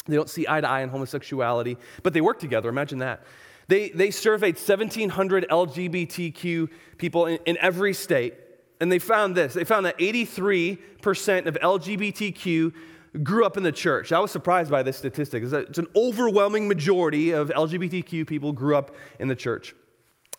they 0.07 0.17
don't 0.17 0.31
see 0.31 0.47
eye 0.49 0.61
to 0.61 0.69
eye 0.69 0.83
on 0.83 0.89
homosexuality, 0.89 1.77
but 2.03 2.15
they 2.15 2.23
work 2.23 2.39
together. 2.39 2.69
Imagine 2.69 2.99
that. 3.01 3.23
They, 3.71 3.91
they 3.91 4.11
surveyed 4.11 4.57
1,700 4.57 5.47
LGBTQ 5.49 6.71
people 6.99 7.27
in, 7.27 7.39
in 7.47 7.57
every 7.59 7.95
state, 7.95 8.35
and 8.81 8.91
they 8.91 8.99
found 8.99 9.37
this. 9.37 9.55
They 9.55 9.63
found 9.63 9.87
that 9.87 9.97
83% 9.97 11.47
of 11.47 11.55
LGBTQ 11.55 12.75
grew 13.23 13.47
up 13.47 13.57
in 13.57 13.63
the 13.63 13.71
church. 13.71 14.11
I 14.11 14.19
was 14.19 14.33
surprised 14.33 14.73
by 14.73 14.83
this 14.83 14.97
statistic. 14.97 15.45
It's 15.45 15.79
an 15.79 15.87
overwhelming 15.95 16.67
majority 16.67 17.31
of 17.31 17.51
LGBTQ 17.51 18.27
people 18.27 18.53
grew 18.53 18.75
up 18.75 18.97
in 19.21 19.29
the 19.29 19.37
church. 19.37 19.77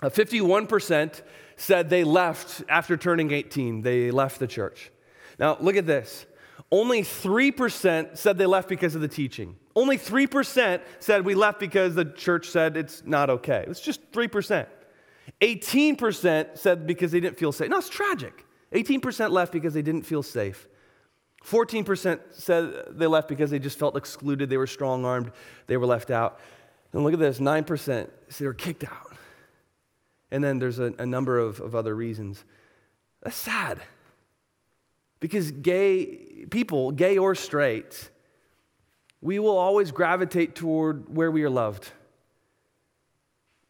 Uh, 0.03 0.09
51% 0.09 1.21
said 1.55 1.89
they 1.89 2.03
left 2.03 2.63
after 2.67 2.97
turning 2.97 3.31
18, 3.31 3.81
they 3.81 4.11
left 4.11 4.39
the 4.39 4.47
church. 4.47 4.91
Now, 5.39 5.55
look 5.61 5.77
at 5.77 5.87
this. 5.87 6.25
Only 6.69 7.03
3% 7.03 8.17
said 8.17 8.37
they 8.37 8.45
left 8.45 8.67
because 8.67 8.93
of 8.93 8.99
the 8.99 9.07
teaching. 9.07 9.55
Only 9.75 9.97
3% 9.97 10.81
said 10.99 11.25
we 11.25 11.35
left 11.35 11.59
because 11.59 11.95
the 11.95 12.05
church 12.05 12.47
said 12.47 12.75
it's 12.75 13.03
not 13.05 13.29
okay. 13.29 13.65
It's 13.67 13.79
just 13.79 14.11
3%. 14.11 14.67
18% 15.41 16.57
said 16.57 16.85
because 16.85 17.11
they 17.11 17.19
didn't 17.19 17.37
feel 17.37 17.51
safe. 17.51 17.69
No, 17.69 17.77
it's 17.77 17.89
tragic. 17.89 18.45
18% 18.73 19.31
left 19.31 19.51
because 19.51 19.73
they 19.73 19.81
didn't 19.81 20.03
feel 20.03 20.23
safe. 20.23 20.67
14% 21.45 22.19
said 22.31 22.73
they 22.89 23.07
left 23.07 23.27
because 23.27 23.49
they 23.49 23.59
just 23.59 23.79
felt 23.79 23.97
excluded, 23.97 24.49
they 24.49 24.57
were 24.57 24.67
strong 24.67 25.05
armed, 25.05 25.31
they 25.67 25.77
were 25.77 25.87
left 25.87 26.11
out. 26.11 26.39
And 26.93 27.03
look 27.03 27.13
at 27.13 27.19
this 27.19 27.39
9% 27.39 27.77
said 27.79 28.09
they 28.37 28.45
were 28.45 28.53
kicked 28.53 28.83
out. 28.83 29.15
And 30.29 30.43
then 30.43 30.59
there's 30.59 30.79
a, 30.79 30.93
a 30.99 31.05
number 31.05 31.39
of, 31.39 31.59
of 31.59 31.75
other 31.75 31.95
reasons. 31.95 32.43
That's 33.23 33.35
sad. 33.35 33.81
Because 35.19 35.51
gay 35.51 36.45
people, 36.49 36.91
gay 36.91 37.17
or 37.17 37.35
straight, 37.35 38.10
we 39.21 39.39
will 39.39 39.57
always 39.57 39.91
gravitate 39.91 40.55
toward 40.55 41.15
where 41.15 41.29
we 41.29 41.43
are 41.43 41.49
loved. 41.49 41.91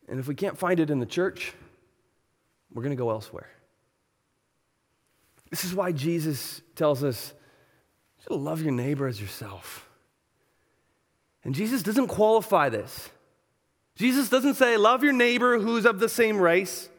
And 0.08 0.20
if 0.20 0.28
we 0.28 0.36
can't 0.36 0.58
find 0.58 0.80
it 0.80 0.90
in 0.90 1.00
the 1.00 1.06
church, 1.06 1.54
we're 2.74 2.84
going 2.84 2.96
to 2.96 3.02
go 3.02 3.10
elsewhere. 3.10 3.50
This 5.50 5.66
is 5.66 5.76
why 5.76 5.92
Jesus 5.92 6.62
tells 6.76 7.04
us 7.04 7.34
to 8.28 8.34
love 8.34 8.62
your 8.62 8.72
neighbor 8.72 9.08
as 9.08 9.20
yourself. 9.20 9.90
And 11.44 11.54
Jesus 11.54 11.84
doesn't 11.84 12.08
qualify 12.08 12.70
this. 12.70 13.10
Jesus 13.96 14.30
doesn't 14.30 14.56
say, 14.56 14.78
love 14.78 15.04
your 15.04 15.14
neighbor 15.14 15.60
who's 15.60 15.86
of 15.86 16.00
the 16.00 16.10
same 16.10 16.38
race, 16.38 16.90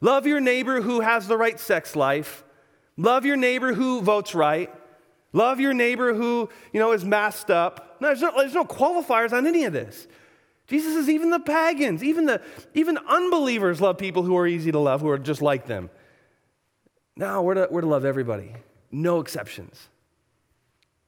love 0.00 0.26
your 0.26 0.40
neighbor 0.40 0.80
who 0.80 1.00
has 1.00 1.28
the 1.28 1.36
right 1.36 1.58
sex 1.58 1.94
life, 1.94 2.44
love 2.96 3.24
your 3.24 3.36
neighbor 3.36 3.72
who 3.72 4.00
votes 4.02 4.34
right, 4.34 4.70
Love 5.38 5.60
your 5.60 5.72
neighbor 5.72 6.14
who, 6.14 6.48
you 6.72 6.80
know, 6.80 6.90
is 6.90 7.04
masked 7.04 7.48
up. 7.48 7.96
No, 8.00 8.08
there's, 8.08 8.20
no, 8.20 8.32
there's 8.36 8.54
no 8.54 8.64
qualifiers 8.64 9.32
on 9.32 9.46
any 9.46 9.62
of 9.62 9.72
this. 9.72 10.08
Jesus 10.66 10.94
says 10.94 11.08
even 11.08 11.30
the 11.30 11.38
pagans, 11.38 12.02
even 12.02 12.26
the 12.26 12.42
even 12.74 12.98
unbelievers 13.08 13.80
love 13.80 13.98
people 13.98 14.24
who 14.24 14.36
are 14.36 14.48
easy 14.48 14.72
to 14.72 14.80
love, 14.80 15.00
who 15.00 15.08
are 15.08 15.16
just 15.16 15.40
like 15.40 15.66
them. 15.66 15.90
No, 17.14 17.42
we're 17.42 17.54
to, 17.54 17.68
we're 17.70 17.82
to 17.82 17.86
love 17.86 18.04
everybody, 18.04 18.52
no 18.90 19.20
exceptions. 19.20 19.88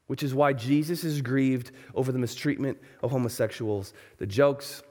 Which 0.06 0.22
is 0.22 0.32
why 0.32 0.52
Jesus 0.52 1.02
is 1.02 1.22
grieved 1.22 1.72
over 1.92 2.12
the 2.12 2.18
mistreatment 2.20 2.78
of 3.02 3.10
homosexuals, 3.10 3.92
the 4.18 4.26
jokes, 4.26 4.84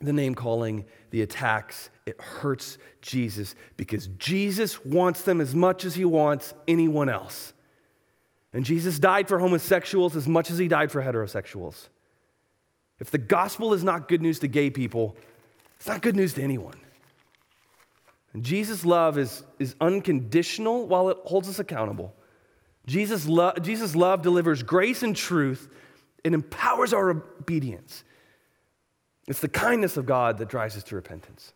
the 0.00 0.12
name 0.12 0.34
calling, 0.34 0.86
the 1.10 1.22
attacks. 1.22 1.88
It 2.04 2.20
hurts 2.20 2.78
Jesus 3.00 3.54
because 3.76 4.08
Jesus 4.18 4.84
wants 4.84 5.22
them 5.22 5.40
as 5.40 5.54
much 5.54 5.84
as 5.84 5.94
he 5.94 6.04
wants 6.04 6.52
anyone 6.66 7.08
else. 7.08 7.52
And 8.52 8.64
Jesus 8.64 8.98
died 8.98 9.28
for 9.28 9.38
homosexuals 9.38 10.14
as 10.14 10.28
much 10.28 10.50
as 10.50 10.58
he 10.58 10.68
died 10.68 10.92
for 10.92 11.02
heterosexuals. 11.02 11.88
If 13.00 13.10
the 13.10 13.18
gospel 13.18 13.72
is 13.72 13.82
not 13.82 14.08
good 14.08 14.22
news 14.22 14.38
to 14.40 14.48
gay 14.48 14.70
people, 14.70 15.16
it's 15.76 15.86
not 15.86 16.02
good 16.02 16.14
news 16.14 16.34
to 16.34 16.42
anyone. 16.42 16.78
And 18.32 18.44
Jesus' 18.44 18.84
love 18.84 19.18
is, 19.18 19.42
is 19.58 19.74
unconditional 19.80 20.86
while 20.86 21.08
it 21.08 21.18
holds 21.24 21.48
us 21.48 21.58
accountable. 21.58 22.14
Jesus, 22.86 23.26
lo- 23.26 23.52
Jesus' 23.60 23.94
love 23.94 24.22
delivers 24.22 24.62
grace 24.62 25.02
and 25.02 25.14
truth, 25.14 25.68
it 26.24 26.32
empowers 26.32 26.92
our 26.92 27.10
obedience. 27.10 28.04
It's 29.28 29.40
the 29.40 29.48
kindness 29.48 29.96
of 29.96 30.06
God 30.06 30.38
that 30.38 30.48
drives 30.48 30.76
us 30.76 30.84
to 30.84 30.94
repentance. 30.94 31.52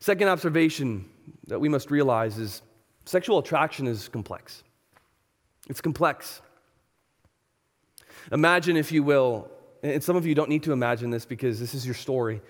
Second 0.00 0.28
observation 0.28 1.08
that 1.46 1.58
we 1.58 1.68
must 1.68 1.90
realize 1.90 2.38
is 2.38 2.62
sexual 3.04 3.38
attraction 3.38 3.86
is 3.86 4.08
complex. 4.08 4.62
It's 5.68 5.80
complex. 5.80 6.40
Imagine, 8.32 8.76
if 8.76 8.92
you 8.92 9.02
will, 9.02 9.48
and 9.82 10.02
some 10.02 10.16
of 10.16 10.26
you 10.26 10.34
don't 10.34 10.48
need 10.48 10.62
to 10.64 10.72
imagine 10.72 11.10
this 11.10 11.24
because 11.24 11.60
this 11.60 11.74
is 11.74 11.84
your 11.84 11.94
story, 11.94 12.40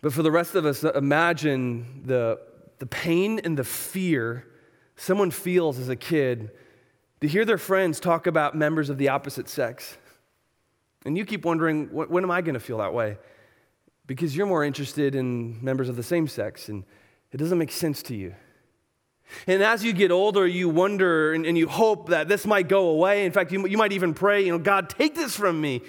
but 0.00 0.12
for 0.12 0.22
the 0.22 0.30
rest 0.30 0.54
of 0.54 0.66
us, 0.66 0.82
imagine 0.82 2.02
the, 2.04 2.40
the 2.78 2.86
pain 2.86 3.40
and 3.44 3.56
the 3.56 3.64
fear 3.64 4.46
someone 4.96 5.30
feels 5.30 5.78
as 5.78 5.88
a 5.88 5.96
kid 5.96 6.50
to 7.20 7.28
hear 7.28 7.44
their 7.44 7.58
friends 7.58 8.00
talk 8.00 8.26
about 8.26 8.56
members 8.56 8.90
of 8.90 8.98
the 8.98 9.08
opposite 9.08 9.48
sex. 9.48 9.96
And 11.04 11.16
you 11.16 11.24
keep 11.24 11.44
wondering, 11.44 11.86
when 11.86 12.22
am 12.22 12.30
I 12.30 12.42
going 12.42 12.54
to 12.54 12.60
feel 12.60 12.78
that 12.78 12.94
way? 12.94 13.18
Because 14.06 14.36
you're 14.36 14.46
more 14.46 14.64
interested 14.64 15.14
in 15.14 15.62
members 15.64 15.88
of 15.88 15.96
the 15.96 16.02
same 16.02 16.28
sex, 16.28 16.68
and 16.68 16.84
it 17.30 17.38
doesn't 17.38 17.58
make 17.58 17.72
sense 17.72 18.02
to 18.04 18.16
you. 18.16 18.34
And 19.46 19.62
as 19.62 19.84
you 19.84 19.92
get 19.92 20.10
older, 20.10 20.46
you 20.46 20.68
wonder 20.68 21.32
and, 21.32 21.46
and, 21.46 21.56
you 21.56 21.68
hope 21.68 22.08
that 22.10 22.28
this 22.28 22.46
might 22.46 22.68
go 22.68 22.88
away. 22.88 23.24
In 23.24 23.32
fact, 23.32 23.52
you, 23.52 23.66
you 23.66 23.76
might 23.76 23.92
even 23.92 24.14
pray, 24.14 24.44
you 24.44 24.52
know, 24.52 24.58
God, 24.58 24.88
take 24.88 25.14
this 25.14 25.36
from 25.36 25.60
me. 25.60 25.82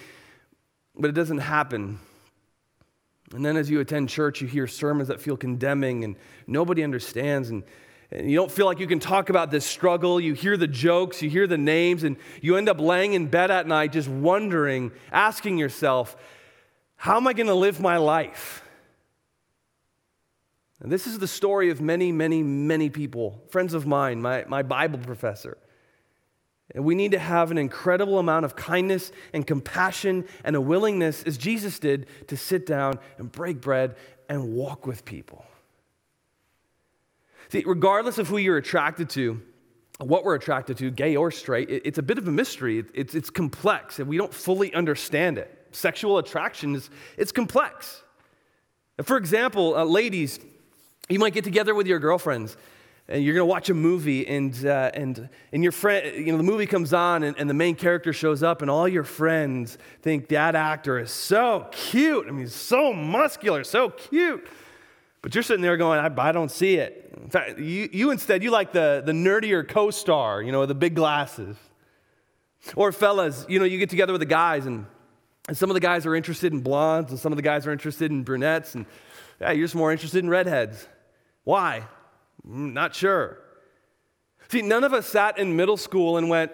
But 0.96 1.10
it 1.10 1.14
doesn't 1.14 1.40
happen. 1.40 2.00
And 3.34 3.44
then 3.44 3.58
as 3.58 3.70
you 3.70 3.80
attend 3.80 4.10
church, 4.10 4.42
you 4.42 4.48
hear 4.48 4.68
sermons 4.68 5.08
that 5.08 5.20
feel 5.20 5.36
condemning 5.36 6.04
and 6.04 6.16
nobody 6.46 6.84
understands. 6.84 7.50
And, 7.50 7.64
and 8.12 8.30
you 8.30 8.38
don't 8.38 8.52
feel 8.52 8.68
like 8.68 8.80
you 8.80 8.88
can 8.88 9.00
talk 9.00 9.30
about 9.30 9.50
this 9.50 9.66
struggle. 9.66 10.20
You 10.20 10.34
hear 10.34 10.56
the 10.56 10.68
jokes, 10.68 11.22
you 11.22 11.30
hear 11.30 11.48
the 11.48 11.58
names, 11.58 12.04
and 12.04 12.18
you 12.42 12.58
end 12.58 12.70
up 12.70 12.80
laying 12.80 13.14
in 13.14 13.28
bed 13.28 13.50
at 13.50 13.66
night 13.66 13.92
just 13.92 14.08
wondering, 14.08 14.92
asking 15.12 15.58
yourself, 15.58 16.16
how 16.96 17.18
am 17.18 17.28
I 17.28 17.34
going 17.34 17.48
to 17.48 17.56
live 17.56 17.82
my 17.82 17.98
life? 17.98 18.62
And 20.82 20.92
this 20.92 21.08
is 21.08 21.20
the 21.20 21.28
story 21.28 21.70
of 21.70 21.80
many, 21.80 22.12
many, 22.12 22.44
many 22.44 22.90
people, 22.90 23.42
friends 23.50 23.74
of 23.74 23.86
mine, 23.86 24.22
my, 24.22 24.44
my 24.48 24.64
Bible 24.64 25.00
professor. 25.00 25.58
And 26.74 26.84
we 26.84 26.96
need 26.96 27.12
to 27.12 27.20
have 27.20 27.52
an 27.52 27.58
incredible 27.58 28.20
amount 28.20 28.46
of 28.46 28.56
kindness 28.56 29.12
and 29.34 29.46
compassion 29.46 30.26
and 30.44 30.56
a 30.56 30.62
willingness, 30.62 31.24
as 31.24 31.38
Jesus 31.38 31.80
did, 31.80 32.08
to 32.28 32.38
sit 32.38 32.66
down 32.66 33.00
and 33.18 33.32
break 33.32 33.62
bread 33.62 33.96
and 34.28 34.54
walk 34.54 34.88
with 34.88 35.06
people. 35.06 35.46
See, 37.50 37.64
regardless 37.66 38.18
of 38.18 38.28
who 38.28 38.38
you're 38.38 38.58
attracted 38.58 39.10
to, 39.12 39.42
what 40.00 40.24
we're 40.24 40.36
attracted 40.36 40.78
to, 40.78 40.90
gay 40.90 41.16
or 41.16 41.30
straight, 41.30 41.70
it's 41.70 42.00
a 42.00 42.04
bit 42.04 42.18
of 42.18 42.28
a 42.28 42.32
mystery. 42.32 42.84
It's, 42.94 43.14
it's 43.14 43.30
complex, 43.30 44.00
and 44.00 44.08
we 44.08 44.18
don't 44.18 44.34
fully 44.34 44.74
understand 44.74 45.38
it. 45.38 45.68
Sexual 45.72 46.18
attraction 46.18 46.76
is 46.76 46.90
it's 47.18 47.32
complex. 47.32 48.02
For 49.04 49.18
example, 49.18 49.76
uh, 49.76 49.84
ladies, 49.84 50.40
you 51.10 51.20
might 51.20 51.34
get 51.34 51.44
together 51.44 51.76
with 51.76 51.88
your 51.88 52.00
girlfriends 52.00 52.58
and 53.10 53.24
you're 53.24 53.34
going 53.34 53.42
to 53.42 53.50
watch 53.50 53.70
a 53.70 53.74
movie 53.74 54.26
and, 54.26 54.66
uh, 54.66 54.89
and, 54.94 55.28
and 55.52 55.62
your 55.62 55.72
friend 55.72 56.16
you 56.16 56.32
know 56.32 56.38
the 56.38 56.44
movie 56.44 56.66
comes 56.66 56.94
on 56.94 57.24
and, 57.24 57.38
and, 57.38 57.50
the 57.50 57.54
main 57.54 57.76
character 57.76 58.13
shows 58.13 58.44
up 58.44 58.62
and 58.62 58.72
all 58.72 58.88
your 58.88 59.04
friends 59.04 59.78
think 60.02 60.30
that 60.30 60.56
actor 60.56 61.00
is 61.00 61.12
so 61.12 61.68
cute 61.72 62.28
i 62.28 62.32
mean 62.32 62.48
so 62.48 62.94
muscular 62.94 63.63
so 63.63 63.89
cute 63.89 64.48
but 65.24 65.34
you're 65.34 65.42
sitting 65.42 65.62
there 65.62 65.78
going, 65.78 66.00
I, 66.00 66.13
I 66.22 66.32
don't 66.34 66.52
see 66.52 66.76
it. 66.76 67.13
In 67.16 67.30
fact, 67.30 67.58
you, 67.58 67.88
you 67.94 68.12
instead, 68.12 68.44
you 68.44 68.52
like 68.52 68.74
the, 68.74 69.02
the 69.04 69.13
nerdier 69.13 69.66
co 69.66 69.89
star, 69.89 70.42
you 70.42 70.52
know, 70.52 70.60
with 70.60 70.70
the 70.70 70.76
big 70.76 70.96
glasses. 70.96 71.56
Or 72.76 72.92
fellas, 72.92 73.46
you 73.48 73.58
know, 73.58 73.63
you 73.63 73.80
get 73.80 73.89
together 73.89 74.12
with 74.12 74.20
the 74.20 74.26
guys, 74.26 74.66
and, 74.66 74.86
and 75.48 75.58
some 75.58 75.70
of 75.70 75.76
the 75.76 75.80
guys 75.80 76.06
are 76.06 76.13
interested 76.13 76.52
in 76.52 76.60
blondes, 76.60 77.12
and 77.12 77.20
some 77.20 77.32
of 77.32 77.38
the 77.38 77.42
guys 77.42 77.66
are 77.66 77.72
interested 77.72 78.12
in 78.12 78.24
brunettes, 78.24 78.76
and 78.76 78.86
yeah, 79.39 79.52
you're 79.52 79.66
just 79.66 79.76
more 79.76 79.94
interested 79.94 80.22
in 80.22 80.30
redheads. 80.30 80.89
Why? 81.44 81.84
Mm, 82.48 82.74
not 82.74 82.96
sure. 82.96 83.40
See, 84.50 84.62
none 84.62 84.84
of 84.84 84.94
us 84.94 85.08
sat 85.08 85.38
in 85.38 85.56
middle 85.56 85.78
school 85.78 86.18
and 86.18 86.30
went, 86.30 86.52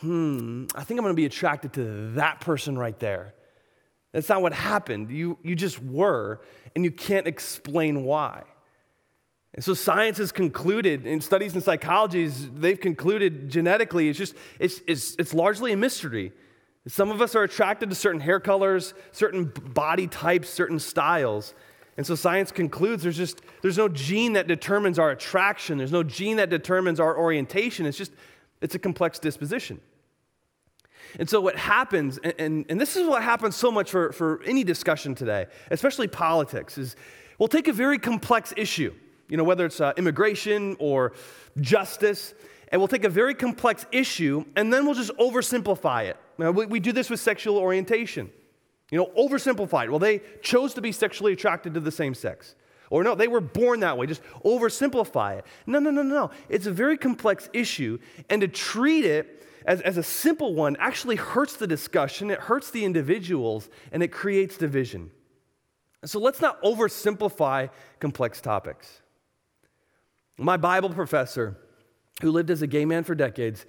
hmm, 0.00 0.66
I 0.74 0.84
think 0.84 0.98
I'm 0.98 1.04
going 1.04 1.14
to 1.14 1.20
be 1.20 1.26
attracted 1.26 1.72
to 1.74 2.10
that 2.12 2.40
person 2.40 2.78
right 2.78 2.98
there. 2.98 3.34
That's 4.12 4.28
not 4.28 4.42
what 4.42 4.52
happened. 4.52 5.10
You, 5.10 5.38
you 5.42 5.54
just 5.54 5.82
were, 5.82 6.40
and 6.74 6.84
you 6.84 6.90
can't 6.90 7.26
explain 7.26 8.04
why. 8.04 8.42
And 9.54 9.64
so 9.64 9.74
science 9.74 10.18
has 10.18 10.32
concluded, 10.32 11.06
in 11.06 11.20
studies 11.20 11.54
in 11.54 11.60
psychology, 11.60 12.26
they've 12.26 12.80
concluded 12.80 13.48
genetically, 13.48 14.08
it's 14.08 14.18
just, 14.18 14.34
it's, 14.58 14.80
it's, 14.86 15.16
it's 15.18 15.34
largely 15.34 15.72
a 15.72 15.76
mystery. 15.76 16.32
Some 16.86 17.10
of 17.10 17.20
us 17.20 17.34
are 17.34 17.42
attracted 17.42 17.90
to 17.90 17.96
certain 17.96 18.20
hair 18.20 18.40
colors, 18.40 18.94
certain 19.12 19.44
body 19.44 20.06
types, 20.06 20.48
certain 20.48 20.78
styles. 20.78 21.54
And 22.00 22.06
so 22.06 22.14
science 22.14 22.50
concludes 22.50 23.02
there's 23.02 23.18
just, 23.18 23.42
there's 23.60 23.76
no 23.76 23.86
gene 23.86 24.32
that 24.32 24.46
determines 24.46 24.98
our 24.98 25.10
attraction. 25.10 25.76
There's 25.76 25.92
no 25.92 26.02
gene 26.02 26.38
that 26.38 26.48
determines 26.48 26.98
our 26.98 27.14
orientation. 27.14 27.84
It's 27.84 27.98
just, 27.98 28.12
it's 28.62 28.74
a 28.74 28.78
complex 28.78 29.18
disposition. 29.18 29.82
And 31.18 31.28
so, 31.28 31.42
what 31.42 31.56
happens, 31.56 32.16
and, 32.24 32.32
and, 32.38 32.66
and, 32.70 32.80
this 32.80 32.96
is 32.96 33.06
what 33.06 33.22
happens 33.22 33.54
so 33.54 33.70
much 33.70 33.90
for, 33.90 34.12
for 34.12 34.40
any 34.46 34.64
discussion 34.64 35.14
today, 35.14 35.44
especially 35.70 36.08
politics, 36.08 36.78
is 36.78 36.96
we'll 37.38 37.48
take 37.48 37.68
a 37.68 37.72
very 37.74 37.98
complex 37.98 38.54
issue, 38.56 38.94
you 39.28 39.36
know, 39.36 39.44
whether 39.44 39.66
it's 39.66 39.82
uh, 39.82 39.92
immigration 39.98 40.78
or 40.78 41.12
justice, 41.60 42.32
and 42.68 42.80
we'll 42.80 42.88
take 42.88 43.04
a 43.04 43.10
very 43.10 43.34
complex 43.34 43.84
issue 43.92 44.42
and 44.56 44.72
then 44.72 44.86
we'll 44.86 44.94
just 44.94 45.14
oversimplify 45.18 46.04
it. 46.06 46.16
Now, 46.38 46.50
we, 46.50 46.64
we 46.64 46.80
do 46.80 46.92
this 46.92 47.10
with 47.10 47.20
sexual 47.20 47.58
orientation. 47.58 48.30
You 48.90 48.98
know, 48.98 49.10
oversimplify 49.16 49.84
it. 49.84 49.90
Well, 49.90 49.98
they 49.98 50.20
chose 50.42 50.74
to 50.74 50.80
be 50.80 50.92
sexually 50.92 51.32
attracted 51.32 51.74
to 51.74 51.80
the 51.80 51.92
same 51.92 52.14
sex. 52.14 52.54
Or 52.90 53.04
no, 53.04 53.14
they 53.14 53.28
were 53.28 53.40
born 53.40 53.80
that 53.80 53.96
way. 53.96 54.06
Just 54.06 54.22
oversimplify 54.44 55.38
it. 55.38 55.46
No, 55.66 55.78
no, 55.78 55.90
no, 55.90 56.02
no. 56.02 56.30
It's 56.48 56.66
a 56.66 56.72
very 56.72 56.98
complex 56.98 57.48
issue, 57.52 57.98
and 58.28 58.40
to 58.40 58.48
treat 58.48 59.04
it 59.04 59.46
as, 59.64 59.80
as 59.82 59.96
a 59.96 60.02
simple 60.02 60.54
one 60.54 60.76
actually 60.80 61.16
hurts 61.16 61.56
the 61.56 61.66
discussion, 61.66 62.30
it 62.30 62.40
hurts 62.40 62.70
the 62.70 62.84
individuals, 62.84 63.68
and 63.92 64.02
it 64.02 64.08
creates 64.08 64.56
division. 64.56 65.10
So 66.04 66.18
let's 66.18 66.40
not 66.40 66.60
oversimplify 66.62 67.70
complex 68.00 68.40
topics. 68.40 69.02
My 70.38 70.56
Bible 70.56 70.90
professor, 70.90 71.58
who 72.22 72.30
lived 72.32 72.50
as 72.50 72.62
a 72.62 72.66
gay 72.66 72.86
man 72.86 73.04
for 73.04 73.14
decades, 73.14 73.66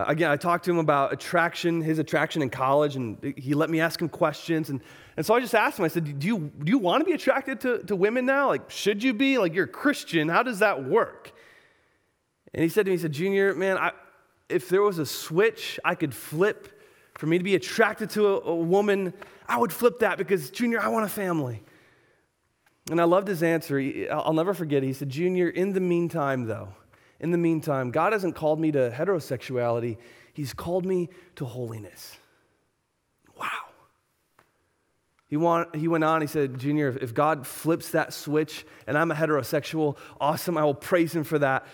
uh, 0.00 0.04
again, 0.06 0.30
I 0.30 0.36
talked 0.36 0.64
to 0.64 0.70
him 0.70 0.78
about 0.78 1.12
attraction, 1.12 1.82
his 1.82 1.98
attraction 1.98 2.42
in 2.42 2.50
college, 2.50 2.96
and 2.96 3.34
he 3.36 3.54
let 3.54 3.68
me 3.68 3.80
ask 3.80 4.00
him 4.00 4.08
questions. 4.08 4.70
And, 4.70 4.80
and 5.16 5.26
so 5.26 5.34
I 5.34 5.40
just 5.40 5.54
asked 5.54 5.78
him, 5.78 5.84
I 5.84 5.88
said, 5.88 6.18
do 6.18 6.26
you, 6.26 6.38
do 6.38 6.70
you 6.70 6.78
want 6.78 7.02
to 7.02 7.04
be 7.04 7.12
attracted 7.12 7.60
to, 7.60 7.82
to 7.84 7.96
women 7.96 8.24
now? 8.24 8.48
Like, 8.48 8.70
should 8.70 9.02
you 9.02 9.12
be? 9.12 9.38
Like, 9.38 9.54
you're 9.54 9.64
a 9.64 9.68
Christian. 9.68 10.28
How 10.28 10.42
does 10.42 10.60
that 10.60 10.84
work? 10.84 11.32
And 12.54 12.62
he 12.62 12.68
said 12.68 12.86
to 12.86 12.90
me, 12.90 12.96
he 12.96 13.02
said, 13.02 13.12
Junior, 13.12 13.54
man, 13.54 13.76
I, 13.76 13.92
if 14.48 14.68
there 14.68 14.82
was 14.82 14.98
a 14.98 15.06
switch 15.06 15.78
I 15.84 15.94
could 15.94 16.14
flip 16.14 16.80
for 17.18 17.26
me 17.26 17.36
to 17.38 17.44
be 17.44 17.54
attracted 17.54 18.10
to 18.10 18.26
a, 18.28 18.40
a 18.40 18.54
woman, 18.54 19.12
I 19.46 19.58
would 19.58 19.72
flip 19.72 19.98
that 19.98 20.16
because, 20.16 20.50
Junior, 20.50 20.80
I 20.80 20.88
want 20.88 21.04
a 21.04 21.10
family. 21.10 21.62
And 22.90 23.00
I 23.00 23.04
loved 23.04 23.28
his 23.28 23.42
answer. 23.42 23.78
I'll 24.10 24.32
never 24.32 24.54
forget. 24.54 24.82
He 24.82 24.94
said, 24.94 25.10
Junior, 25.10 25.48
in 25.48 25.74
the 25.74 25.80
meantime, 25.80 26.46
though, 26.46 26.70
in 27.20 27.30
the 27.30 27.38
meantime, 27.38 27.90
God 27.90 28.12
hasn't 28.12 28.34
called 28.34 28.58
me 28.58 28.72
to 28.72 28.90
heterosexuality, 28.90 29.98
He's 30.32 30.54
called 30.54 30.86
me 30.86 31.10
to 31.36 31.44
holiness. 31.44 32.16
Wow. 33.36 33.48
He, 35.26 35.36
want, 35.36 35.74
he 35.76 35.86
went 35.86 36.04
on, 36.04 36.20
he 36.20 36.26
said, 36.26 36.58
Junior, 36.58 36.96
if, 37.00 37.12
God 37.12 37.46
flips 37.46 37.90
that 37.90 38.12
switch 38.12 38.64
and 38.86 38.96
I'm 38.96 39.10
a 39.10 39.14
heterosexual, 39.14 39.96
awesome, 40.20 40.56
I 40.56 40.64
will 40.64 40.74
praise 40.74 41.14
Him 41.14 41.24
for 41.24 41.38
that. 41.40 41.66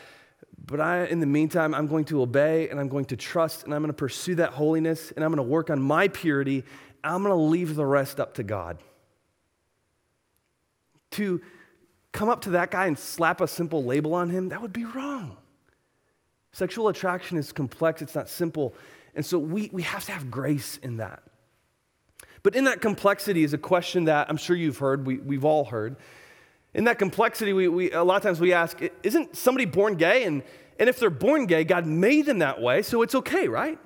But 0.64 0.80
I, 0.80 1.04
in 1.04 1.20
the 1.20 1.26
meantime, 1.26 1.74
I'm 1.74 1.86
going 1.86 2.06
to 2.06 2.22
obey 2.22 2.68
and 2.68 2.80
I'm 2.80 2.88
going 2.88 3.04
to 3.06 3.16
trust 3.16 3.64
and 3.64 3.74
I'm 3.74 3.82
going 3.82 3.92
to 3.92 3.96
pursue 3.96 4.34
that 4.36 4.50
holiness 4.50 5.12
and 5.12 5.24
I'm 5.24 5.30
going 5.30 5.44
to 5.44 5.50
work 5.50 5.70
on 5.70 5.80
my 5.80 6.08
purity. 6.08 6.64
I'm 7.04 7.22
going 7.22 7.34
to 7.34 7.40
leave 7.40 7.76
the 7.76 7.86
rest 7.86 8.18
up 8.18 8.34
to 8.34 8.42
God. 8.42 8.78
To 11.12 11.40
come 12.16 12.30
up 12.30 12.40
to 12.40 12.50
that 12.50 12.70
guy 12.70 12.86
and 12.86 12.98
slap 12.98 13.42
a 13.42 13.46
simple 13.46 13.84
label 13.84 14.14
on 14.14 14.30
him, 14.30 14.48
that 14.48 14.62
would 14.62 14.72
be 14.72 14.86
wrong. 14.86 15.36
Sexual 16.52 16.88
attraction 16.88 17.36
is 17.36 17.52
complex, 17.52 18.00
it's 18.00 18.14
not 18.14 18.30
simple. 18.30 18.74
And 19.14 19.24
so 19.24 19.38
we, 19.38 19.68
we 19.72 19.82
have 19.82 20.04
to 20.06 20.12
have 20.12 20.30
grace 20.30 20.78
in 20.78 20.96
that. 20.96 21.22
But 22.42 22.56
in 22.56 22.64
that 22.64 22.80
complexity 22.80 23.44
is 23.44 23.52
a 23.52 23.58
question 23.58 24.04
that 24.04 24.30
I'm 24.30 24.38
sure 24.38 24.56
you've 24.56 24.78
heard, 24.78 25.06
we, 25.06 25.18
we've 25.18 25.44
all 25.44 25.66
heard. 25.66 25.96
In 26.72 26.84
that 26.84 26.98
complexity, 26.98 27.52
we, 27.52 27.68
we, 27.68 27.92
a 27.92 28.02
lot 28.02 28.16
of 28.16 28.22
times 28.22 28.40
we 28.40 28.54
ask, 28.54 28.80
isn't 29.02 29.36
somebody 29.36 29.66
born 29.66 29.96
gay? 29.96 30.24
And, 30.24 30.42
and 30.78 30.88
if 30.88 30.98
they're 30.98 31.10
born 31.10 31.44
gay, 31.44 31.64
God 31.64 31.84
made 31.86 32.24
them 32.24 32.38
that 32.38 32.62
way, 32.62 32.80
so 32.80 33.02
it's 33.02 33.14
okay, 33.14 33.48
right? 33.48 33.78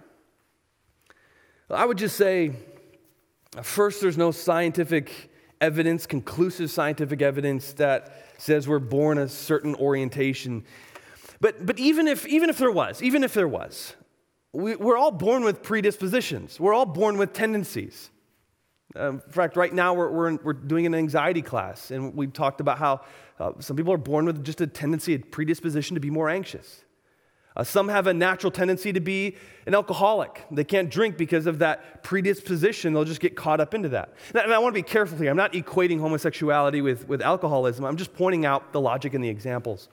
I 1.69 1.85
would 1.85 1.99
just 1.99 2.17
say, 2.17 2.53
first, 3.63 4.01
there's 4.01 4.19
no 4.19 4.31
scientific 4.31 5.30
evidence, 5.61 6.07
conclusive 6.07 6.71
scientific 6.71 7.23
evidence 7.23 7.73
that 7.75 8.27
says 8.39 8.67
we're 8.67 8.79
born 8.79 9.19
a 9.19 9.29
certain 9.29 9.75
orientation. 9.77 10.65
But, 11.41 11.67
but 11.67 11.79
even, 11.79 12.09
if, 12.09 12.27
even 12.27 12.51
if 12.51 12.59
there 12.59 12.71
was, 12.71 13.03
even 13.03 13.25
if 13.25 13.35
there 13.35 13.49
was, 13.49 13.95
we, 14.53 14.77
we're 14.77 14.97
all 14.97 15.11
born 15.11 15.45
with 15.45 15.63
predispositions. 15.63 16.59
We're 16.59 16.75
all 16.75 16.87
born 16.87 17.19
with 17.19 17.33
tendencies. 17.33 18.11
Um, 18.97 19.23
in 19.25 19.33
fact, 19.33 19.57
right 19.57 19.73
now 19.73 19.95
we're, 19.95 20.11
we're, 20.11 20.37
we're, 20.43 20.53
doing 20.53 20.85
an 20.85 20.95
anxiety 20.97 21.43
class, 21.43 21.93
and 21.93 22.15
we've 22.17 22.33
talked 22.33 22.61
about 22.61 22.79
how 22.79 23.03
uh, 23.39 23.53
some 23.61 23.77
people 23.77 23.93
are 23.93 23.99
born 23.99 24.25
with 24.25 24.45
just 24.45 24.61
a 24.61 24.67
tendency, 24.67 25.15
a 25.15 25.19
predisposition 25.21 25.95
to 25.95 26.01
be 26.01 26.11
more 26.11 26.29
anxious. 26.29 26.85
Uh, 27.61 27.65
some 27.65 27.89
have 27.89 28.07
a 28.07 28.15
natural 28.15 28.51
tendency 28.51 28.91
to 28.91 29.01
be 29.01 29.37
an 29.67 29.75
alcoholic. 29.75 30.47
They 30.51 30.65
can't 30.65 30.89
drink 30.89 31.19
because 31.19 31.45
of 31.47 31.59
that 31.59 32.03
predisposition. 32.03 32.95
They'll 32.95 33.05
just 33.05 33.21
get 33.21 33.37
caught 33.37 33.61
up 33.61 33.75
into 33.75 33.91
that. 33.91 34.15
And 34.35 34.51
I 34.51 34.59
want 34.59 34.75
to 34.75 34.79
be 34.79 34.83
careful 34.83 35.19
here. 35.19 35.31
I'm 35.31 35.37
not 35.37 35.53
equating 35.53 36.01
homosexuality 36.01 36.81
with, 36.81 37.07
with 37.07 37.21
alcoholism. 37.21 37.85
I'm 37.85 37.99
just 37.99 38.15
pointing 38.15 38.47
out 38.47 38.73
the 38.73 38.81
logic 38.81 39.13
and 39.13 39.23
the 39.23 39.29
examples. 39.29 39.91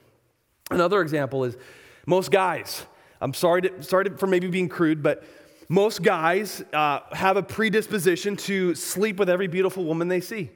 Another 0.70 1.02
example 1.02 1.44
is 1.44 1.58
most 2.06 2.30
guys. 2.30 2.86
I'm 3.20 3.34
sorry, 3.34 3.60
to, 3.60 3.82
sorry 3.82 4.08
for 4.16 4.26
maybe 4.26 4.48
being 4.48 4.70
crude, 4.70 5.02
but 5.02 5.24
most 5.68 6.02
guys 6.02 6.64
uh, 6.72 7.00
have 7.12 7.36
a 7.36 7.42
predisposition 7.42 8.38
to 8.38 8.74
sleep 8.74 9.18
with 9.18 9.28
every 9.28 9.46
beautiful 9.46 9.84
woman 9.84 10.08
they 10.08 10.22
see. 10.22 10.48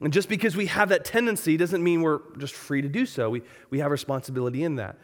And 0.00 0.14
just 0.14 0.30
because 0.30 0.56
we 0.56 0.64
have 0.64 0.88
that 0.88 1.04
tendency 1.04 1.58
doesn't 1.58 1.84
mean 1.84 2.00
we're 2.00 2.20
just 2.38 2.54
free 2.54 2.80
to 2.80 2.88
do 2.88 3.04
so. 3.04 3.28
We, 3.28 3.42
we 3.68 3.80
have 3.80 3.90
responsibility 3.90 4.64
in 4.64 4.76
that. 4.76 4.96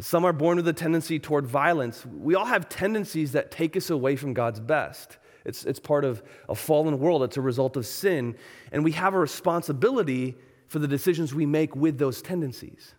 Some 0.00 0.24
are 0.24 0.32
born 0.32 0.56
with 0.56 0.68
a 0.68 0.72
tendency 0.72 1.18
toward 1.18 1.46
violence. 1.46 2.06
We 2.06 2.34
all 2.34 2.46
have 2.46 2.68
tendencies 2.68 3.32
that 3.32 3.50
take 3.50 3.76
us 3.76 3.90
away 3.90 4.16
from 4.16 4.32
God's 4.32 4.60
best. 4.60 5.18
It's, 5.44 5.64
it's 5.64 5.80
part 5.80 6.04
of 6.04 6.22
a 6.48 6.54
fallen 6.54 6.98
world, 6.98 7.22
it's 7.22 7.36
a 7.36 7.42
result 7.42 7.76
of 7.76 7.84
sin. 7.84 8.36
And 8.70 8.84
we 8.84 8.92
have 8.92 9.14
a 9.14 9.18
responsibility 9.18 10.36
for 10.68 10.78
the 10.78 10.88
decisions 10.88 11.34
we 11.34 11.46
make 11.46 11.76
with 11.76 11.98
those 11.98 12.22
tendencies. 12.22 12.94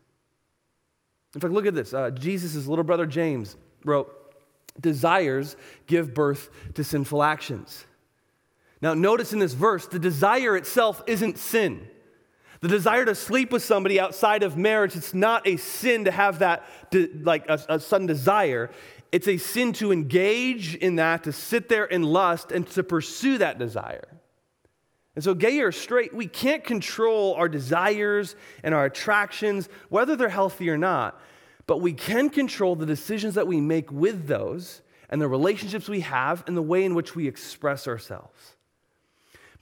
In 1.33 1.41
fact, 1.41 1.53
look 1.53 1.65
at 1.65 1.73
this. 1.73 1.93
Uh, 1.93 2.11
Jesus' 2.11 2.67
little 2.67 2.83
brother 2.83 3.05
James 3.05 3.55
wrote, 3.83 4.11
Desires 4.79 5.55
give 5.87 6.13
birth 6.13 6.49
to 6.75 6.83
sinful 6.83 7.23
actions. 7.23 7.85
Now, 8.81 8.93
notice 8.93 9.31
in 9.33 9.39
this 9.39 9.53
verse, 9.53 9.87
the 9.87 9.99
desire 9.99 10.57
itself 10.57 11.01
isn't 11.07 11.37
sin. 11.37 11.87
The 12.63 12.69
desire 12.69 13.03
to 13.03 13.13
sleep 13.13 13.51
with 13.51 13.61
somebody 13.61 13.99
outside 13.99 14.41
of 14.41 14.55
marriage, 14.55 14.95
it's 14.95 15.13
not 15.13 15.45
a 15.45 15.57
sin 15.57 16.05
to 16.05 16.11
have 16.11 16.39
that, 16.39 16.63
like 16.93 17.45
a, 17.49 17.59
a 17.67 17.77
sudden 17.77 18.07
desire. 18.07 18.69
It's 19.11 19.27
a 19.27 19.35
sin 19.35 19.73
to 19.73 19.91
engage 19.91 20.73
in 20.75 20.95
that, 20.95 21.25
to 21.25 21.33
sit 21.33 21.67
there 21.67 21.83
in 21.83 22.03
lust, 22.03 22.53
and 22.53 22.65
to 22.69 22.81
pursue 22.81 23.37
that 23.39 23.59
desire. 23.59 24.07
And 25.13 25.21
so, 25.21 25.33
gay 25.33 25.59
or 25.59 25.73
straight, 25.73 26.13
we 26.13 26.25
can't 26.25 26.63
control 26.63 27.33
our 27.33 27.49
desires 27.49 28.37
and 28.63 28.73
our 28.73 28.85
attractions, 28.85 29.67
whether 29.89 30.15
they're 30.15 30.29
healthy 30.29 30.69
or 30.69 30.77
not, 30.77 31.19
but 31.67 31.81
we 31.81 31.91
can 31.91 32.29
control 32.29 32.77
the 32.77 32.85
decisions 32.85 33.33
that 33.33 33.45
we 33.45 33.59
make 33.59 33.91
with 33.91 34.25
those 34.25 34.81
and 35.09 35.21
the 35.21 35.27
relationships 35.27 35.89
we 35.89 35.99
have 35.99 36.45
and 36.47 36.55
the 36.55 36.61
way 36.61 36.85
in 36.85 36.95
which 36.95 37.13
we 37.13 37.27
express 37.27 37.89
ourselves. 37.89 38.55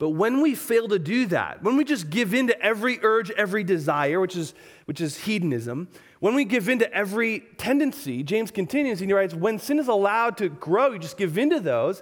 But 0.02 0.10
when 0.10 0.42
we 0.42 0.56
fail 0.56 0.88
to 0.88 0.98
do 0.98 1.28
that, 1.28 1.62
when 1.62 1.78
we 1.78 1.84
just 1.84 2.10
give 2.10 2.34
in 2.34 2.48
to 2.48 2.60
every 2.60 2.98
urge, 3.04 3.30
every 3.30 3.64
desire, 3.64 4.20
which 4.20 4.36
is, 4.36 4.56
which 4.86 5.00
is 5.00 5.16
hedonism, 5.16 5.90
when 6.20 6.34
we 6.34 6.44
give 6.44 6.70
in 6.70 6.80
to 6.80 6.92
every 6.92 7.42
tendency, 7.58 8.24
James 8.24 8.50
continues 8.50 9.00
and 9.00 9.12
he 9.12 9.14
writes, 9.14 9.36
when 9.36 9.60
sin 9.60 9.78
is 9.78 9.88
allowed 9.88 10.38
to 10.38 10.50
grow, 10.50 10.94
you 10.94 10.98
just 10.98 11.18
give 11.18 11.38
in 11.38 11.52
to 11.52 11.60
those, 11.60 12.02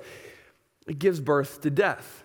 it 0.88 0.97
gives 0.97 1.19
birth 1.19 1.59
to 1.59 1.69
death. 1.69 2.23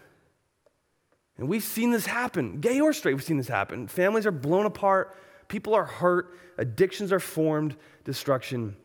And 1.38 1.48
we've 1.48 1.64
seen 1.64 1.90
this 1.90 2.06
happen, 2.06 2.60
gay 2.60 2.80
or 2.80 2.92
straight, 2.92 3.14
we've 3.14 3.24
seen 3.24 3.38
this 3.38 3.48
happen. 3.48 3.88
Families 3.88 4.26
are 4.26 4.30
blown 4.30 4.66
apart, 4.66 5.18
people 5.48 5.74
are 5.74 5.86
hurt, 5.86 6.38
addictions 6.56 7.12
are 7.12 7.18
formed, 7.18 7.74
destruction, 8.04 8.76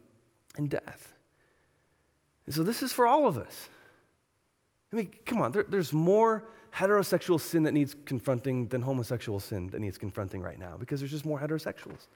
and 0.57 0.71
death. 0.71 1.13
And 2.47 2.55
so 2.55 2.63
this 2.63 2.81
is 2.81 2.91
for 2.91 3.05
all 3.05 3.27
of 3.27 3.37
us. 3.37 3.69
I 4.91 4.95
mean, 4.95 5.11
come 5.25 5.41
on, 5.41 5.51
there, 5.51 5.65
there's 5.67 5.93
more 5.93 6.45
heterosexual 6.73 7.39
sin 7.39 7.63
that 7.63 7.73
needs 7.73 7.95
confronting 8.05 8.67
than 8.67 8.81
homosexual 8.81 9.39
sin 9.39 9.67
that 9.67 9.79
needs 9.79 9.97
confronting 9.97 10.41
right 10.41 10.59
now 10.59 10.77
because 10.77 10.99
there's 10.99 11.11
just 11.11 11.25
more 11.25 11.39
heterosexuals. 11.39 12.07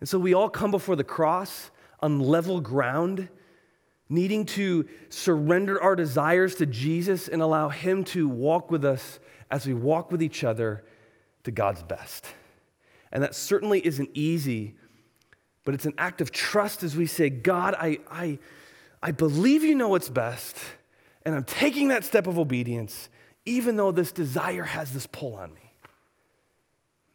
And 0.00 0.08
so 0.08 0.18
we 0.18 0.34
all 0.34 0.48
come 0.48 0.70
before 0.70 0.96
the 0.96 1.04
cross 1.04 1.70
on 2.00 2.18
level 2.18 2.60
ground, 2.60 3.28
needing 4.08 4.44
to 4.44 4.88
surrender 5.08 5.80
our 5.80 5.94
desires 5.94 6.56
to 6.56 6.66
Jesus 6.66 7.28
and 7.28 7.40
allow 7.40 7.68
Him 7.68 8.04
to 8.04 8.28
walk 8.28 8.70
with 8.70 8.84
us 8.84 9.20
as 9.50 9.66
we 9.66 9.74
walk 9.74 10.10
with 10.10 10.22
each 10.22 10.42
other 10.44 10.84
to 11.44 11.50
God's 11.50 11.82
best. 11.82 12.26
And 13.12 13.22
that 13.22 13.34
certainly 13.34 13.84
isn't 13.86 14.10
easy, 14.14 14.74
but 15.64 15.74
it's 15.74 15.86
an 15.86 15.94
act 15.98 16.20
of 16.20 16.32
trust 16.32 16.82
as 16.82 16.96
we 16.96 17.06
say, 17.06 17.30
God, 17.30 17.74
I, 17.78 17.98
I, 18.10 18.38
I 19.02 19.12
believe 19.12 19.62
you 19.62 19.74
know 19.74 19.88
what's 19.88 20.08
best, 20.08 20.56
and 21.24 21.34
I'm 21.34 21.44
taking 21.44 21.88
that 21.88 22.04
step 22.04 22.26
of 22.26 22.38
obedience, 22.38 23.08
even 23.44 23.76
though 23.76 23.92
this 23.92 24.12
desire 24.12 24.64
has 24.64 24.92
this 24.92 25.06
pull 25.06 25.34
on 25.34 25.52
me. 25.54 25.72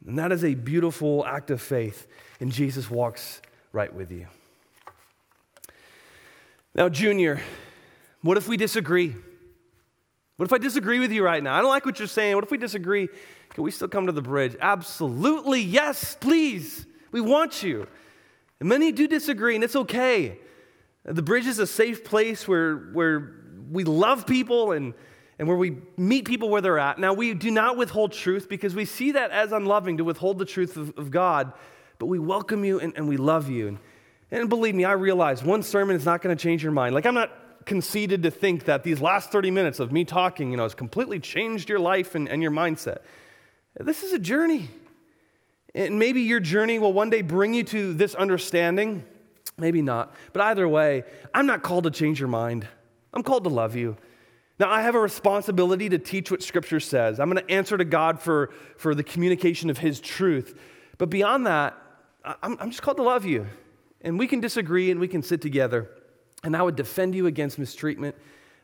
And 0.06 0.18
that 0.18 0.32
is 0.32 0.44
a 0.44 0.54
beautiful 0.54 1.26
act 1.26 1.50
of 1.50 1.60
faith, 1.60 2.06
and 2.40 2.52
Jesus 2.52 2.90
walks 2.90 3.42
right 3.72 3.92
with 3.92 4.10
you. 4.10 4.26
Now, 6.74 6.88
Junior, 6.88 7.40
what 8.22 8.36
if 8.36 8.48
we 8.48 8.56
disagree? 8.56 9.14
What 10.36 10.46
if 10.46 10.52
I 10.52 10.58
disagree 10.58 11.00
with 11.00 11.10
you 11.10 11.24
right 11.24 11.42
now? 11.42 11.54
I 11.54 11.60
don't 11.60 11.70
like 11.70 11.84
what 11.84 11.98
you're 11.98 12.06
saying. 12.06 12.36
What 12.36 12.44
if 12.44 12.50
we 12.50 12.58
disagree? 12.58 13.08
Can 13.50 13.64
we 13.64 13.72
still 13.72 13.88
come 13.88 14.06
to 14.06 14.12
the 14.12 14.22
bridge? 14.22 14.56
Absolutely, 14.60 15.60
yes, 15.60 16.16
please. 16.20 16.86
We 17.10 17.20
want 17.20 17.62
you. 17.62 17.88
And 18.60 18.68
many 18.68 18.92
do 18.92 19.08
disagree, 19.08 19.56
and 19.56 19.64
it's 19.64 19.74
okay. 19.74 20.38
The 21.04 21.22
bridge 21.22 21.46
is 21.46 21.58
a 21.58 21.66
safe 21.66 22.04
place 22.04 22.46
where, 22.46 22.76
where 22.92 23.34
we 23.70 23.84
love 23.84 24.26
people 24.26 24.72
and 24.72 24.94
and 25.38 25.46
where 25.46 25.56
we 25.56 25.76
meet 25.96 26.26
people 26.26 26.48
where 26.48 26.60
they're 26.60 26.78
at. 26.78 26.98
Now, 26.98 27.12
we 27.12 27.32
do 27.34 27.50
not 27.50 27.76
withhold 27.76 28.12
truth 28.12 28.48
because 28.48 28.74
we 28.74 28.84
see 28.84 29.12
that 29.12 29.30
as 29.30 29.52
unloving 29.52 29.98
to 29.98 30.04
withhold 30.04 30.38
the 30.38 30.44
truth 30.44 30.76
of, 30.76 30.98
of 30.98 31.10
God, 31.10 31.52
but 31.98 32.06
we 32.06 32.18
welcome 32.18 32.64
you 32.64 32.80
and, 32.80 32.92
and 32.96 33.08
we 33.08 33.16
love 33.16 33.48
you. 33.48 33.68
And, 33.68 33.78
and 34.30 34.48
believe 34.48 34.74
me, 34.74 34.84
I 34.84 34.92
realize 34.92 35.42
one 35.42 35.62
sermon 35.62 35.94
is 35.94 36.04
not 36.04 36.22
going 36.22 36.36
to 36.36 36.42
change 36.42 36.62
your 36.62 36.72
mind. 36.72 36.94
Like, 36.94 37.06
I'm 37.06 37.14
not 37.14 37.30
conceited 37.66 38.24
to 38.24 38.30
think 38.30 38.64
that 38.64 38.82
these 38.82 39.00
last 39.00 39.30
30 39.30 39.50
minutes 39.50 39.78
of 39.78 39.92
me 39.92 40.04
talking, 40.04 40.50
you 40.50 40.56
know, 40.56 40.64
has 40.64 40.74
completely 40.74 41.20
changed 41.20 41.68
your 41.68 41.78
life 41.78 42.14
and, 42.14 42.28
and 42.28 42.42
your 42.42 42.50
mindset. 42.50 42.98
This 43.78 44.02
is 44.02 44.12
a 44.12 44.18
journey. 44.18 44.68
And 45.74 45.98
maybe 45.98 46.22
your 46.22 46.40
journey 46.40 46.78
will 46.78 46.92
one 46.92 47.10
day 47.10 47.22
bring 47.22 47.54
you 47.54 47.62
to 47.64 47.92
this 47.92 48.14
understanding, 48.14 49.04
maybe 49.56 49.82
not. 49.82 50.14
But 50.32 50.42
either 50.42 50.66
way, 50.66 51.04
I'm 51.32 51.46
not 51.46 51.62
called 51.62 51.84
to 51.84 51.90
change 51.90 52.18
your 52.18 52.28
mind. 52.28 52.66
I'm 53.12 53.22
called 53.22 53.44
to 53.44 53.50
love 53.50 53.74
you. 53.76 53.96
Now, 54.58 54.70
I 54.70 54.82
have 54.82 54.94
a 54.94 55.00
responsibility 55.00 55.88
to 55.88 55.98
teach 55.98 56.30
what 56.30 56.42
Scripture 56.42 56.80
says. 56.80 57.20
I'm 57.20 57.30
going 57.30 57.44
to 57.44 57.52
answer 57.52 57.78
to 57.78 57.84
God 57.84 58.20
for, 58.20 58.50
for 58.76 58.94
the 58.94 59.04
communication 59.04 59.70
of 59.70 59.78
His 59.78 60.00
truth. 60.00 60.58
But 60.98 61.10
beyond 61.10 61.46
that, 61.46 61.76
I'm, 62.24 62.56
I'm 62.60 62.70
just 62.70 62.82
called 62.82 62.96
to 62.96 63.04
love 63.04 63.24
you. 63.24 63.46
And 64.00 64.18
we 64.18 64.26
can 64.26 64.40
disagree 64.40 64.90
and 64.90 64.98
we 64.98 65.08
can 65.08 65.22
sit 65.22 65.40
together. 65.40 65.88
And 66.42 66.56
I 66.56 66.62
would 66.62 66.76
defend 66.76 67.14
you 67.14 67.26
against 67.26 67.58
mistreatment. 67.58 68.16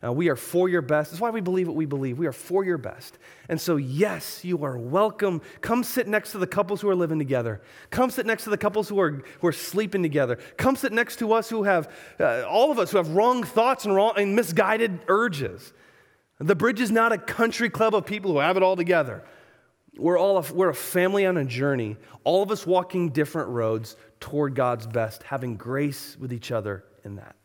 Uh, 0.04 0.12
we 0.12 0.28
are 0.28 0.36
for 0.36 0.68
your 0.68 0.82
best. 0.82 1.10
That's 1.10 1.20
why 1.20 1.30
we 1.30 1.40
believe 1.40 1.66
what 1.66 1.76
we 1.76 1.86
believe. 1.86 2.18
We 2.18 2.26
are 2.26 2.32
for 2.32 2.64
your 2.64 2.76
best. 2.76 3.16
And 3.48 3.60
so, 3.60 3.76
yes, 3.76 4.44
you 4.44 4.62
are 4.64 4.76
welcome. 4.76 5.40
Come 5.60 5.82
sit 5.82 6.06
next 6.06 6.32
to 6.32 6.38
the 6.38 6.46
couples 6.46 6.80
who 6.80 6.88
are 6.90 6.94
living 6.94 7.18
together. 7.18 7.62
Come 7.90 8.10
sit 8.10 8.26
next 8.26 8.44
to 8.44 8.50
the 8.50 8.58
couples 8.58 8.88
who 8.88 9.00
are, 9.00 9.22
who 9.40 9.46
are 9.46 9.52
sleeping 9.52 10.02
together. 10.02 10.36
Come 10.58 10.76
sit 10.76 10.92
next 10.92 11.20
to 11.20 11.32
us 11.32 11.48
who 11.48 11.62
have, 11.62 11.90
uh, 12.20 12.42
all 12.42 12.70
of 12.70 12.78
us 12.78 12.90
who 12.90 12.98
have 12.98 13.10
wrong 13.10 13.44
thoughts 13.44 13.86
and, 13.86 13.94
wrong, 13.94 14.12
and 14.16 14.36
misguided 14.36 15.00
urges. 15.08 15.72
The 16.38 16.56
bridge 16.56 16.80
is 16.80 16.90
not 16.90 17.12
a 17.12 17.18
country 17.18 17.70
club 17.70 17.94
of 17.94 18.04
people 18.04 18.32
who 18.32 18.38
have 18.38 18.56
it 18.56 18.62
all 18.62 18.76
together. 18.76 19.24
We're 19.96 20.18
all 20.18 20.36
a, 20.36 20.52
we're 20.52 20.70
a 20.70 20.74
family 20.74 21.24
on 21.24 21.36
a 21.36 21.44
journey, 21.44 21.96
all 22.24 22.42
of 22.42 22.50
us 22.50 22.66
walking 22.66 23.10
different 23.10 23.50
roads 23.50 23.96
toward 24.18 24.54
God's 24.54 24.86
best, 24.86 25.22
having 25.22 25.56
grace 25.56 26.16
with 26.18 26.32
each 26.32 26.50
other 26.50 26.84
in 27.04 27.16
that. 27.16 27.36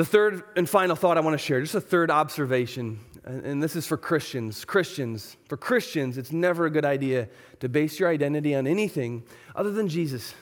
The 0.00 0.06
third 0.06 0.44
and 0.56 0.66
final 0.66 0.96
thought 0.96 1.18
I 1.18 1.20
want 1.20 1.34
to 1.34 1.44
share, 1.46 1.60
just 1.60 1.74
a 1.74 1.80
third 1.82 2.10
observation, 2.10 3.00
and 3.22 3.62
this 3.62 3.76
is 3.76 3.86
for 3.86 3.98
Christians. 3.98 4.64
Christians, 4.64 5.36
for 5.46 5.58
Christians, 5.58 6.16
it's 6.16 6.32
never 6.32 6.64
a 6.64 6.70
good 6.70 6.86
idea 6.86 7.28
to 7.58 7.68
base 7.68 8.00
your 8.00 8.08
identity 8.08 8.54
on 8.54 8.66
anything 8.66 9.24
other 9.54 9.70
than 9.70 9.88
Jesus. 9.88 10.32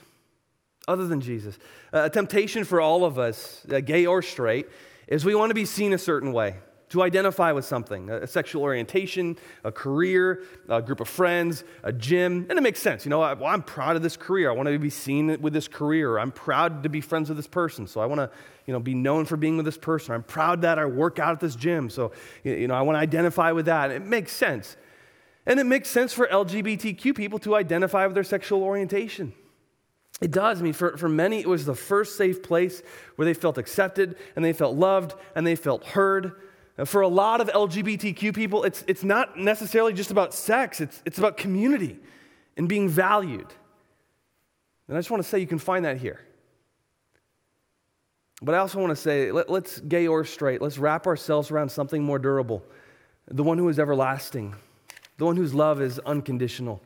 Other 0.86 1.08
than 1.08 1.20
Jesus. 1.20 1.58
a 1.92 2.08
temptation 2.08 2.62
for 2.62 2.80
all 2.80 3.04
of 3.04 3.18
us, 3.18 3.66
uh, 3.68 3.80
gay 3.80 4.06
or 4.06 4.22
straight, 4.22 4.68
is 5.08 5.24
we 5.24 5.34
want 5.34 5.50
to 5.50 5.56
be 5.56 5.64
seen 5.64 5.92
a 5.92 5.98
certain 5.98 6.32
way, 6.32 6.54
to 6.90 7.02
identify 7.02 7.52
with 7.52 7.64
something 7.64 8.08
a 8.10 8.26
sexual 8.26 8.62
orientation, 8.62 9.36
a 9.64 9.70
career, 9.70 10.42
a 10.68 10.80
group 10.80 11.00
of 11.00 11.08
friends, 11.08 11.64
a 11.82 11.92
gym. 11.92 12.46
And 12.48 12.58
it 12.58 12.62
makes 12.62 12.80
sense. 12.80 13.04
You 13.04 13.10
know, 13.10 13.20
I, 13.20 13.34
well, 13.34 13.46
I'm 13.52 13.62
proud 13.62 13.96
of 13.96 14.02
this 14.02 14.16
career. 14.16 14.50
I 14.50 14.54
want 14.54 14.68
to 14.68 14.78
be 14.78 14.90
seen 14.90 15.40
with 15.40 15.52
this 15.52 15.68
career. 15.68 16.18
I'm 16.18 16.32
proud 16.32 16.82
to 16.82 16.88
be 16.88 17.00
friends 17.00 17.28
with 17.28 17.36
this 17.36 17.46
person. 17.46 17.86
So 17.86 18.00
I 18.00 18.06
want 18.06 18.20
to, 18.20 18.30
you 18.66 18.72
know, 18.72 18.80
be 18.80 18.94
known 18.94 19.24
for 19.26 19.36
being 19.36 19.56
with 19.56 19.66
this 19.66 19.78
person. 19.78 20.14
I'm 20.14 20.22
proud 20.22 20.62
that 20.62 20.78
I 20.78 20.86
work 20.86 21.18
out 21.18 21.32
at 21.32 21.40
this 21.40 21.56
gym. 21.56 21.90
So, 21.90 22.12
you 22.42 22.68
know, 22.68 22.74
I 22.74 22.82
want 22.82 22.96
to 22.96 23.00
identify 23.00 23.52
with 23.52 23.66
that. 23.66 23.90
It 23.90 24.02
makes 24.02 24.32
sense. 24.32 24.76
And 25.46 25.58
it 25.58 25.64
makes 25.64 25.88
sense 25.88 26.12
for 26.12 26.26
LGBTQ 26.26 27.14
people 27.14 27.38
to 27.40 27.54
identify 27.54 28.06
with 28.06 28.14
their 28.14 28.24
sexual 28.24 28.62
orientation. 28.62 29.32
It 30.20 30.30
does. 30.30 30.60
I 30.60 30.64
mean, 30.64 30.72
for, 30.72 30.96
for 30.96 31.08
many, 31.08 31.40
it 31.40 31.48
was 31.48 31.64
the 31.64 31.74
first 31.74 32.16
safe 32.16 32.42
place 32.42 32.82
where 33.16 33.24
they 33.24 33.34
felt 33.34 33.56
accepted 33.56 34.16
and 34.34 34.44
they 34.44 34.52
felt 34.52 34.76
loved 34.76 35.14
and 35.34 35.46
they 35.46 35.54
felt 35.54 35.84
heard. 35.84 36.32
For 36.84 37.00
a 37.00 37.08
lot 37.08 37.40
of 37.40 37.48
LGBTQ 37.48 38.34
people, 38.34 38.62
it's, 38.64 38.84
it's 38.86 39.02
not 39.02 39.36
necessarily 39.36 39.92
just 39.92 40.10
about 40.10 40.32
sex, 40.32 40.80
it's, 40.80 41.02
it's 41.04 41.18
about 41.18 41.36
community 41.36 41.98
and 42.56 42.68
being 42.68 42.88
valued. 42.88 43.46
And 44.86 44.96
I 44.96 45.00
just 45.00 45.10
want 45.10 45.22
to 45.22 45.28
say 45.28 45.38
you 45.38 45.46
can 45.46 45.58
find 45.58 45.84
that 45.84 45.98
here. 45.98 46.20
But 48.40 48.54
I 48.54 48.58
also 48.58 48.78
want 48.78 48.90
to 48.90 48.96
say, 48.96 49.32
let, 49.32 49.50
us 49.50 49.80
gay 49.80 50.06
or 50.06 50.24
straight, 50.24 50.62
let's 50.62 50.78
wrap 50.78 51.06
ourselves 51.06 51.50
around 51.50 51.70
something 51.70 52.02
more 52.02 52.18
durable 52.18 52.62
the 53.30 53.42
one 53.42 53.58
who 53.58 53.68
is 53.68 53.78
everlasting, 53.78 54.54
the 55.18 55.24
one 55.26 55.36
whose 55.36 55.54
love 55.54 55.82
is 55.82 55.98
unconditional. 56.00 56.80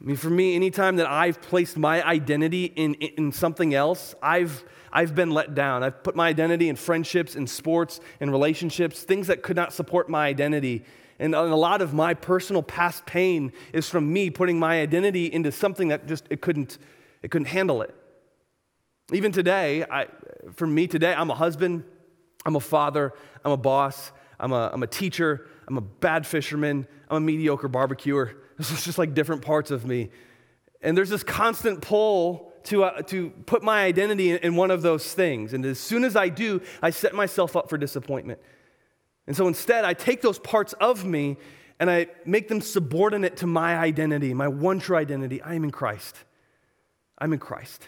I 0.00 0.04
mean, 0.04 0.16
for 0.16 0.30
me, 0.30 0.54
anytime 0.54 0.96
that 0.96 1.08
I've 1.08 1.40
placed 1.42 1.76
my 1.76 2.04
identity 2.06 2.66
in, 2.66 2.94
in 2.94 3.32
something 3.32 3.74
else, 3.74 4.14
I've, 4.22 4.64
I've 4.92 5.14
been 5.14 5.32
let 5.32 5.56
down. 5.56 5.82
I've 5.82 6.04
put 6.04 6.14
my 6.14 6.28
identity 6.28 6.68
in 6.68 6.76
friendships, 6.76 7.34
in 7.34 7.48
sports, 7.48 7.98
in 8.20 8.30
relationships, 8.30 9.02
things 9.02 9.26
that 9.26 9.42
could 9.42 9.56
not 9.56 9.72
support 9.72 10.08
my 10.08 10.26
identity. 10.26 10.84
And 11.18 11.34
a 11.34 11.42
lot 11.56 11.82
of 11.82 11.92
my 11.92 12.14
personal 12.14 12.62
past 12.62 13.06
pain 13.06 13.52
is 13.72 13.88
from 13.88 14.12
me 14.12 14.30
putting 14.30 14.60
my 14.60 14.80
identity 14.80 15.32
into 15.32 15.50
something 15.50 15.88
that 15.88 16.06
just 16.06 16.26
it 16.30 16.40
couldn't, 16.40 16.78
it 17.22 17.32
couldn't 17.32 17.48
handle 17.48 17.82
it. 17.82 17.92
Even 19.12 19.32
today, 19.32 19.84
I, 19.90 20.06
for 20.52 20.66
me 20.66 20.86
today, 20.86 21.12
I'm 21.12 21.30
a 21.30 21.34
husband, 21.34 21.82
I'm 22.46 22.54
a 22.54 22.60
father, 22.60 23.14
I'm 23.44 23.50
a 23.50 23.56
boss, 23.56 24.12
I'm 24.40 24.52
a, 24.52 24.70
I'm 24.72 24.82
a 24.82 24.86
teacher, 24.86 25.46
I'm 25.66 25.76
a 25.76 25.82
bad 25.82 26.26
fisherman, 26.26 26.86
I'm 27.10 27.16
a 27.16 27.20
mediocre 27.20 27.68
barbecuer. 27.68 28.32
This 28.58 28.72
is 28.72 28.84
just 28.84 28.98
like 28.98 29.14
different 29.14 29.42
parts 29.42 29.70
of 29.70 29.86
me. 29.86 30.10
And 30.82 30.98
there's 30.98 31.10
this 31.10 31.22
constant 31.22 31.80
pull 31.80 32.52
to, 32.64 32.82
uh, 32.82 33.02
to 33.02 33.30
put 33.46 33.62
my 33.62 33.84
identity 33.84 34.30
in, 34.30 34.38
in 34.38 34.56
one 34.56 34.72
of 34.72 34.82
those 34.82 35.14
things. 35.14 35.54
And 35.54 35.64
as 35.64 35.78
soon 35.78 36.02
as 36.02 36.16
I 36.16 36.28
do, 36.28 36.60
I 36.82 36.90
set 36.90 37.14
myself 37.14 37.54
up 37.54 37.70
for 37.70 37.78
disappointment. 37.78 38.40
And 39.28 39.36
so 39.36 39.46
instead, 39.46 39.84
I 39.84 39.94
take 39.94 40.22
those 40.22 40.40
parts 40.40 40.72
of 40.74 41.04
me 41.04 41.36
and 41.78 41.90
I 41.90 42.08
make 42.24 42.48
them 42.48 42.60
subordinate 42.60 43.36
to 43.38 43.46
my 43.46 43.76
identity, 43.76 44.34
my 44.34 44.48
one 44.48 44.80
true 44.80 44.96
identity. 44.96 45.40
I 45.40 45.54
am 45.54 45.64
in 45.64 45.70
Christ. 45.70 46.16
I'm 47.18 47.32
in 47.32 47.38
Christ. 47.38 47.86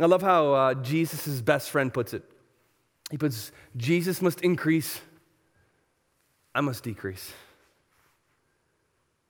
I 0.00 0.06
love 0.06 0.22
how 0.22 0.52
uh, 0.52 0.74
Jesus' 0.74 1.40
best 1.40 1.70
friend 1.70 1.92
puts 1.92 2.14
it. 2.14 2.22
He 3.10 3.16
puts, 3.16 3.52
Jesus 3.76 4.20
must 4.20 4.42
increase, 4.42 5.00
I 6.58 6.60
must 6.60 6.82
decrease. 6.82 7.32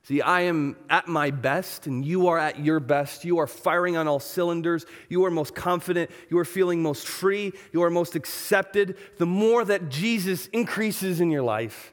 See, 0.05 0.23
I 0.23 0.41
am 0.43 0.77
at 0.89 1.09
my 1.09 1.31
best, 1.31 1.87
and 1.87 2.03
you 2.03 2.29
are 2.29 2.39
at 2.39 2.59
your 2.59 2.81
best. 2.81 3.27
You 3.27 3.37
are 3.41 3.47
firing 3.47 3.99
on 3.99 4.09
all 4.09 4.19
cylinders. 4.19 4.87
You 5.11 5.27
are 5.27 5.31
most 5.31 5.55
confident. 5.55 6.11
You 6.31 6.39
are 6.39 6.47
feeling 6.47 6.83
most 6.83 7.07
free. 7.07 7.53
You 7.71 7.83
are 7.83 7.91
most 7.91 8.17
accepted. 8.17 8.97
The 9.19 9.27
more 9.27 9.63
that 9.67 9.91
Jesus 9.91 10.47
increases 10.47 11.21
in 11.21 11.31
your 11.31 11.43
life 11.43 11.93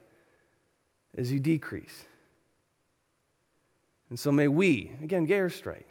as 1.17 1.33
you 1.33 1.41
decrease. 1.41 2.05
And 4.09 4.17
so 4.17 4.31
may 4.31 4.47
we, 4.47 4.93
again, 5.03 5.25
get 5.25 5.39
her 5.39 5.49
straight. 5.49 5.87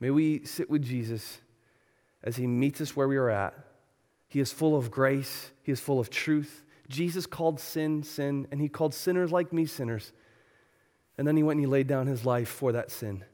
May 0.00 0.10
we 0.10 0.44
sit 0.44 0.68
with 0.68 0.82
Jesus 0.82 1.38
as 2.24 2.34
he 2.34 2.48
meets 2.48 2.80
us 2.80 2.96
where 2.96 3.06
we 3.06 3.16
are 3.16 3.30
at. 3.30 3.54
He 4.26 4.40
is 4.40 4.52
full 4.52 4.76
of 4.76 4.90
grace, 4.90 5.52
he 5.62 5.70
is 5.70 5.78
full 5.78 6.00
of 6.00 6.10
truth. 6.10 6.62
Jesus 6.88 7.26
called 7.26 7.60
sin 7.60 8.02
sin, 8.02 8.46
and 8.50 8.60
he 8.60 8.68
called 8.68 8.94
sinners 8.94 9.32
like 9.32 9.52
me 9.52 9.66
sinners. 9.66 10.12
And 11.16 11.26
then 11.26 11.36
he 11.36 11.42
went 11.42 11.58
and 11.58 11.66
he 11.66 11.70
laid 11.70 11.86
down 11.86 12.06
his 12.06 12.24
life 12.24 12.48
for 12.48 12.72
that 12.72 12.90
sin. 12.90 13.24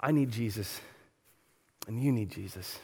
I 0.00 0.12
need 0.12 0.30
Jesus, 0.30 0.80
and 1.86 2.02
you 2.02 2.12
need 2.12 2.30
Jesus. 2.30 2.78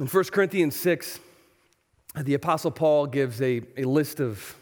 In 0.00 0.06
1 0.06 0.24
Corinthians 0.24 0.76
6, 0.76 1.18
the 2.22 2.34
Apostle 2.34 2.70
Paul 2.70 3.06
gives 3.06 3.42
a, 3.42 3.62
a 3.76 3.84
list 3.84 4.20
of 4.20 4.56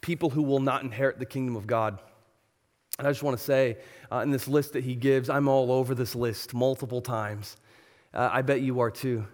people 0.00 0.30
who 0.30 0.42
will 0.42 0.60
not 0.60 0.82
inherit 0.82 1.18
the 1.18 1.26
kingdom 1.26 1.56
of 1.56 1.66
God. 1.66 1.98
And 2.98 3.06
I 3.06 3.10
just 3.10 3.22
want 3.22 3.36
to 3.36 3.42
say, 3.42 3.78
uh, 4.10 4.18
in 4.18 4.30
this 4.30 4.48
list 4.48 4.72
that 4.72 4.84
he 4.84 4.94
gives, 4.94 5.28
I'm 5.28 5.48
all 5.48 5.70
over 5.70 5.94
this 5.94 6.14
list 6.14 6.54
multiple 6.54 7.00
times. 7.00 7.56
Uh, 8.14 8.30
I 8.32 8.42
bet 8.42 8.60
you 8.60 8.80
are 8.80 8.90
too. 8.90 9.26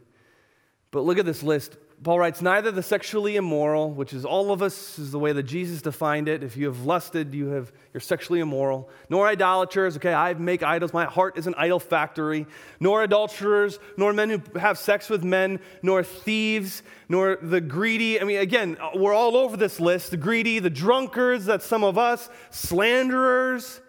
But 0.93 1.01
look 1.01 1.18
at 1.18 1.26
this 1.26 1.43
list 1.43 1.76
Paul 2.03 2.18
writes, 2.18 2.43
neither 2.43 2.72
the 2.72 2.82
sexually 2.82 3.36
immoral, 3.36 3.93
which 3.93 4.12
is 4.12 4.24
all 4.24 4.51
of 4.51 4.61
us, 4.61 4.99
is 4.99 5.12
the 5.12 5.20
way 5.20 5.32
that 5.32 5.45
Jesus 5.45 5.82
defined 5.82 6.28
it. 6.28 6.43
If 6.43 6.57
you 6.57 6.66
have 6.66 6.84
lusted, 6.84 7.32
you 7.32 7.49
have, 7.49 7.70
you're 7.93 8.01
sexually 8.01 8.40
immoral. 8.40 8.90
Nor 9.09 9.28
idolaters, 9.28 9.97
okay, 9.97 10.12
I 10.12 10.34
make 10.34 10.64
idols. 10.64 10.93
My 10.93 11.05
heart 11.05 11.38
is 11.38 11.47
an 11.47 11.55
idol 11.57 11.78
factory. 11.78 12.47
Nor 12.80 13.05
adulterers, 13.05 13.78
nor 13.97 14.12
men 14.12 14.30
who 14.30 14.59
have 14.59 14.78
sex 14.78 15.09
with 15.09 15.22
men, 15.22 15.61
nor 15.80 16.03
thieves, 16.03 16.82
nor 17.09 17.38
the 17.40 17.61
greedy. 17.61 18.20
I 18.20 18.24
mean, 18.24 18.38
again, 18.38 18.78
we're 18.97 19.14
all 19.14 19.36
over 19.36 19.57
this 19.57 19.78
list. 19.78 20.11
The 20.11 20.16
greedy, 20.16 20.59
the 20.59 20.70
drunkards, 20.70 21.45
that's 21.45 21.66
some 21.66 21.84
of 21.84 21.99
us, 21.99 22.28
slanderers. 22.51 23.80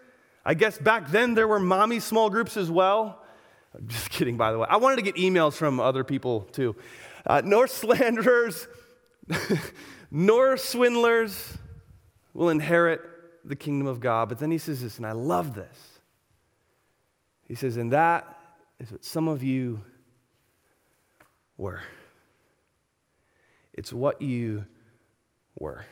I 0.44 0.54
guess 0.54 0.78
back 0.78 1.10
then 1.10 1.34
there 1.34 1.48
were 1.48 1.58
mommy 1.58 1.98
small 1.98 2.30
groups 2.30 2.56
as 2.56 2.70
well. 2.70 3.23
I'm 3.76 3.88
just 3.88 4.10
kidding, 4.10 4.36
by 4.36 4.52
the 4.52 4.58
way. 4.58 4.66
I 4.68 4.76
wanted 4.76 4.96
to 4.96 5.02
get 5.02 5.16
emails 5.16 5.54
from 5.54 5.80
other 5.80 6.04
people 6.04 6.42
too 6.52 6.76
uh, 7.26 7.42
nor 7.44 7.66
slanderers, 7.66 8.68
nor 10.10 10.56
swindlers 10.56 11.56
will 12.32 12.50
inherit 12.50 13.00
the 13.44 13.56
kingdom 13.56 13.86
of 13.86 14.00
God. 14.00 14.28
But 14.28 14.38
then 14.38 14.50
he 14.50 14.58
says 14.58 14.82
this, 14.82 14.98
and 14.98 15.06
I 15.06 15.12
love 15.12 15.54
this. 15.54 16.00
He 17.46 17.54
says, 17.54 17.76
and 17.76 17.92
that 17.92 18.38
is 18.78 18.90
what 18.90 19.04
some 19.04 19.28
of 19.28 19.42
you 19.42 19.82
were. 21.56 21.82
It's 23.72 23.92
what 23.92 24.22
you 24.22 24.66
were. 25.58 25.84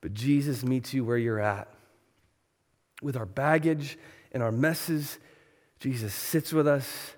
But 0.00 0.14
Jesus 0.14 0.62
meets 0.62 0.94
you 0.94 1.04
where 1.04 1.16
you're 1.18 1.40
at. 1.40 1.68
With 3.02 3.16
our 3.16 3.26
baggage 3.26 3.98
and 4.32 4.42
our 4.42 4.52
messes, 4.52 5.18
Jesus 5.78 6.12
sits 6.12 6.52
with 6.52 6.66
us 6.66 7.12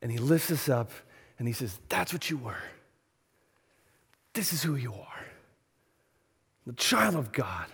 and 0.00 0.10
he 0.10 0.18
lifts 0.18 0.50
us 0.50 0.68
up 0.68 0.90
and 1.38 1.46
he 1.46 1.52
says, 1.52 1.78
That's 1.88 2.12
what 2.12 2.30
you 2.30 2.38
were. 2.38 2.62
This 4.32 4.52
is 4.52 4.62
who 4.62 4.76
you 4.76 4.94
are. 4.94 5.26
The 6.66 6.72
child 6.72 7.16
of 7.16 7.32
God, 7.32 7.66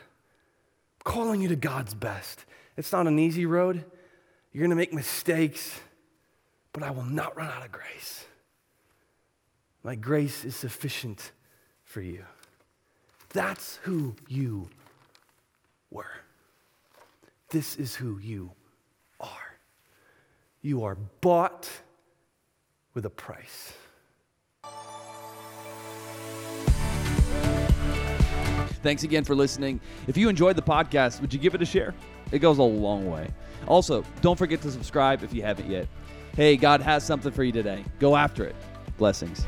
calling 1.04 1.40
you 1.40 1.48
to 1.48 1.56
God's 1.56 1.94
best. 1.94 2.44
It's 2.76 2.92
not 2.92 3.06
an 3.06 3.18
easy 3.18 3.46
road. 3.46 3.84
You're 4.52 4.62
going 4.62 4.70
to 4.70 4.76
make 4.76 4.92
mistakes, 4.92 5.80
but 6.72 6.82
I 6.82 6.90
will 6.90 7.04
not 7.04 7.36
run 7.36 7.48
out 7.48 7.64
of 7.64 7.70
grace. 7.70 8.24
My 9.84 9.94
grace 9.94 10.44
is 10.44 10.56
sufficient 10.56 11.32
for 11.84 12.00
you. 12.00 12.24
That's 13.30 13.76
who 13.82 14.16
you 14.26 14.68
were. 15.90 16.06
This 17.50 17.76
is 17.76 17.94
who 17.94 18.18
you. 18.18 18.52
You 20.60 20.84
are 20.84 20.96
bought 21.20 21.70
with 22.94 23.06
a 23.06 23.10
price. 23.10 23.72
Thanks 28.82 29.02
again 29.02 29.24
for 29.24 29.34
listening. 29.34 29.80
If 30.06 30.16
you 30.16 30.28
enjoyed 30.28 30.56
the 30.56 30.62
podcast, 30.62 31.20
would 31.20 31.32
you 31.32 31.38
give 31.38 31.54
it 31.54 31.62
a 31.62 31.66
share? 31.66 31.94
It 32.32 32.38
goes 32.40 32.58
a 32.58 32.62
long 32.62 33.10
way. 33.10 33.28
Also, 33.66 34.04
don't 34.20 34.36
forget 34.36 34.62
to 34.62 34.70
subscribe 34.70 35.22
if 35.22 35.32
you 35.32 35.42
haven't 35.42 35.68
yet. 35.68 35.88
Hey, 36.34 36.56
God 36.56 36.80
has 36.80 37.04
something 37.04 37.32
for 37.32 37.42
you 37.44 37.52
today. 37.52 37.84
Go 37.98 38.16
after 38.16 38.44
it. 38.44 38.54
Blessings. 38.96 39.44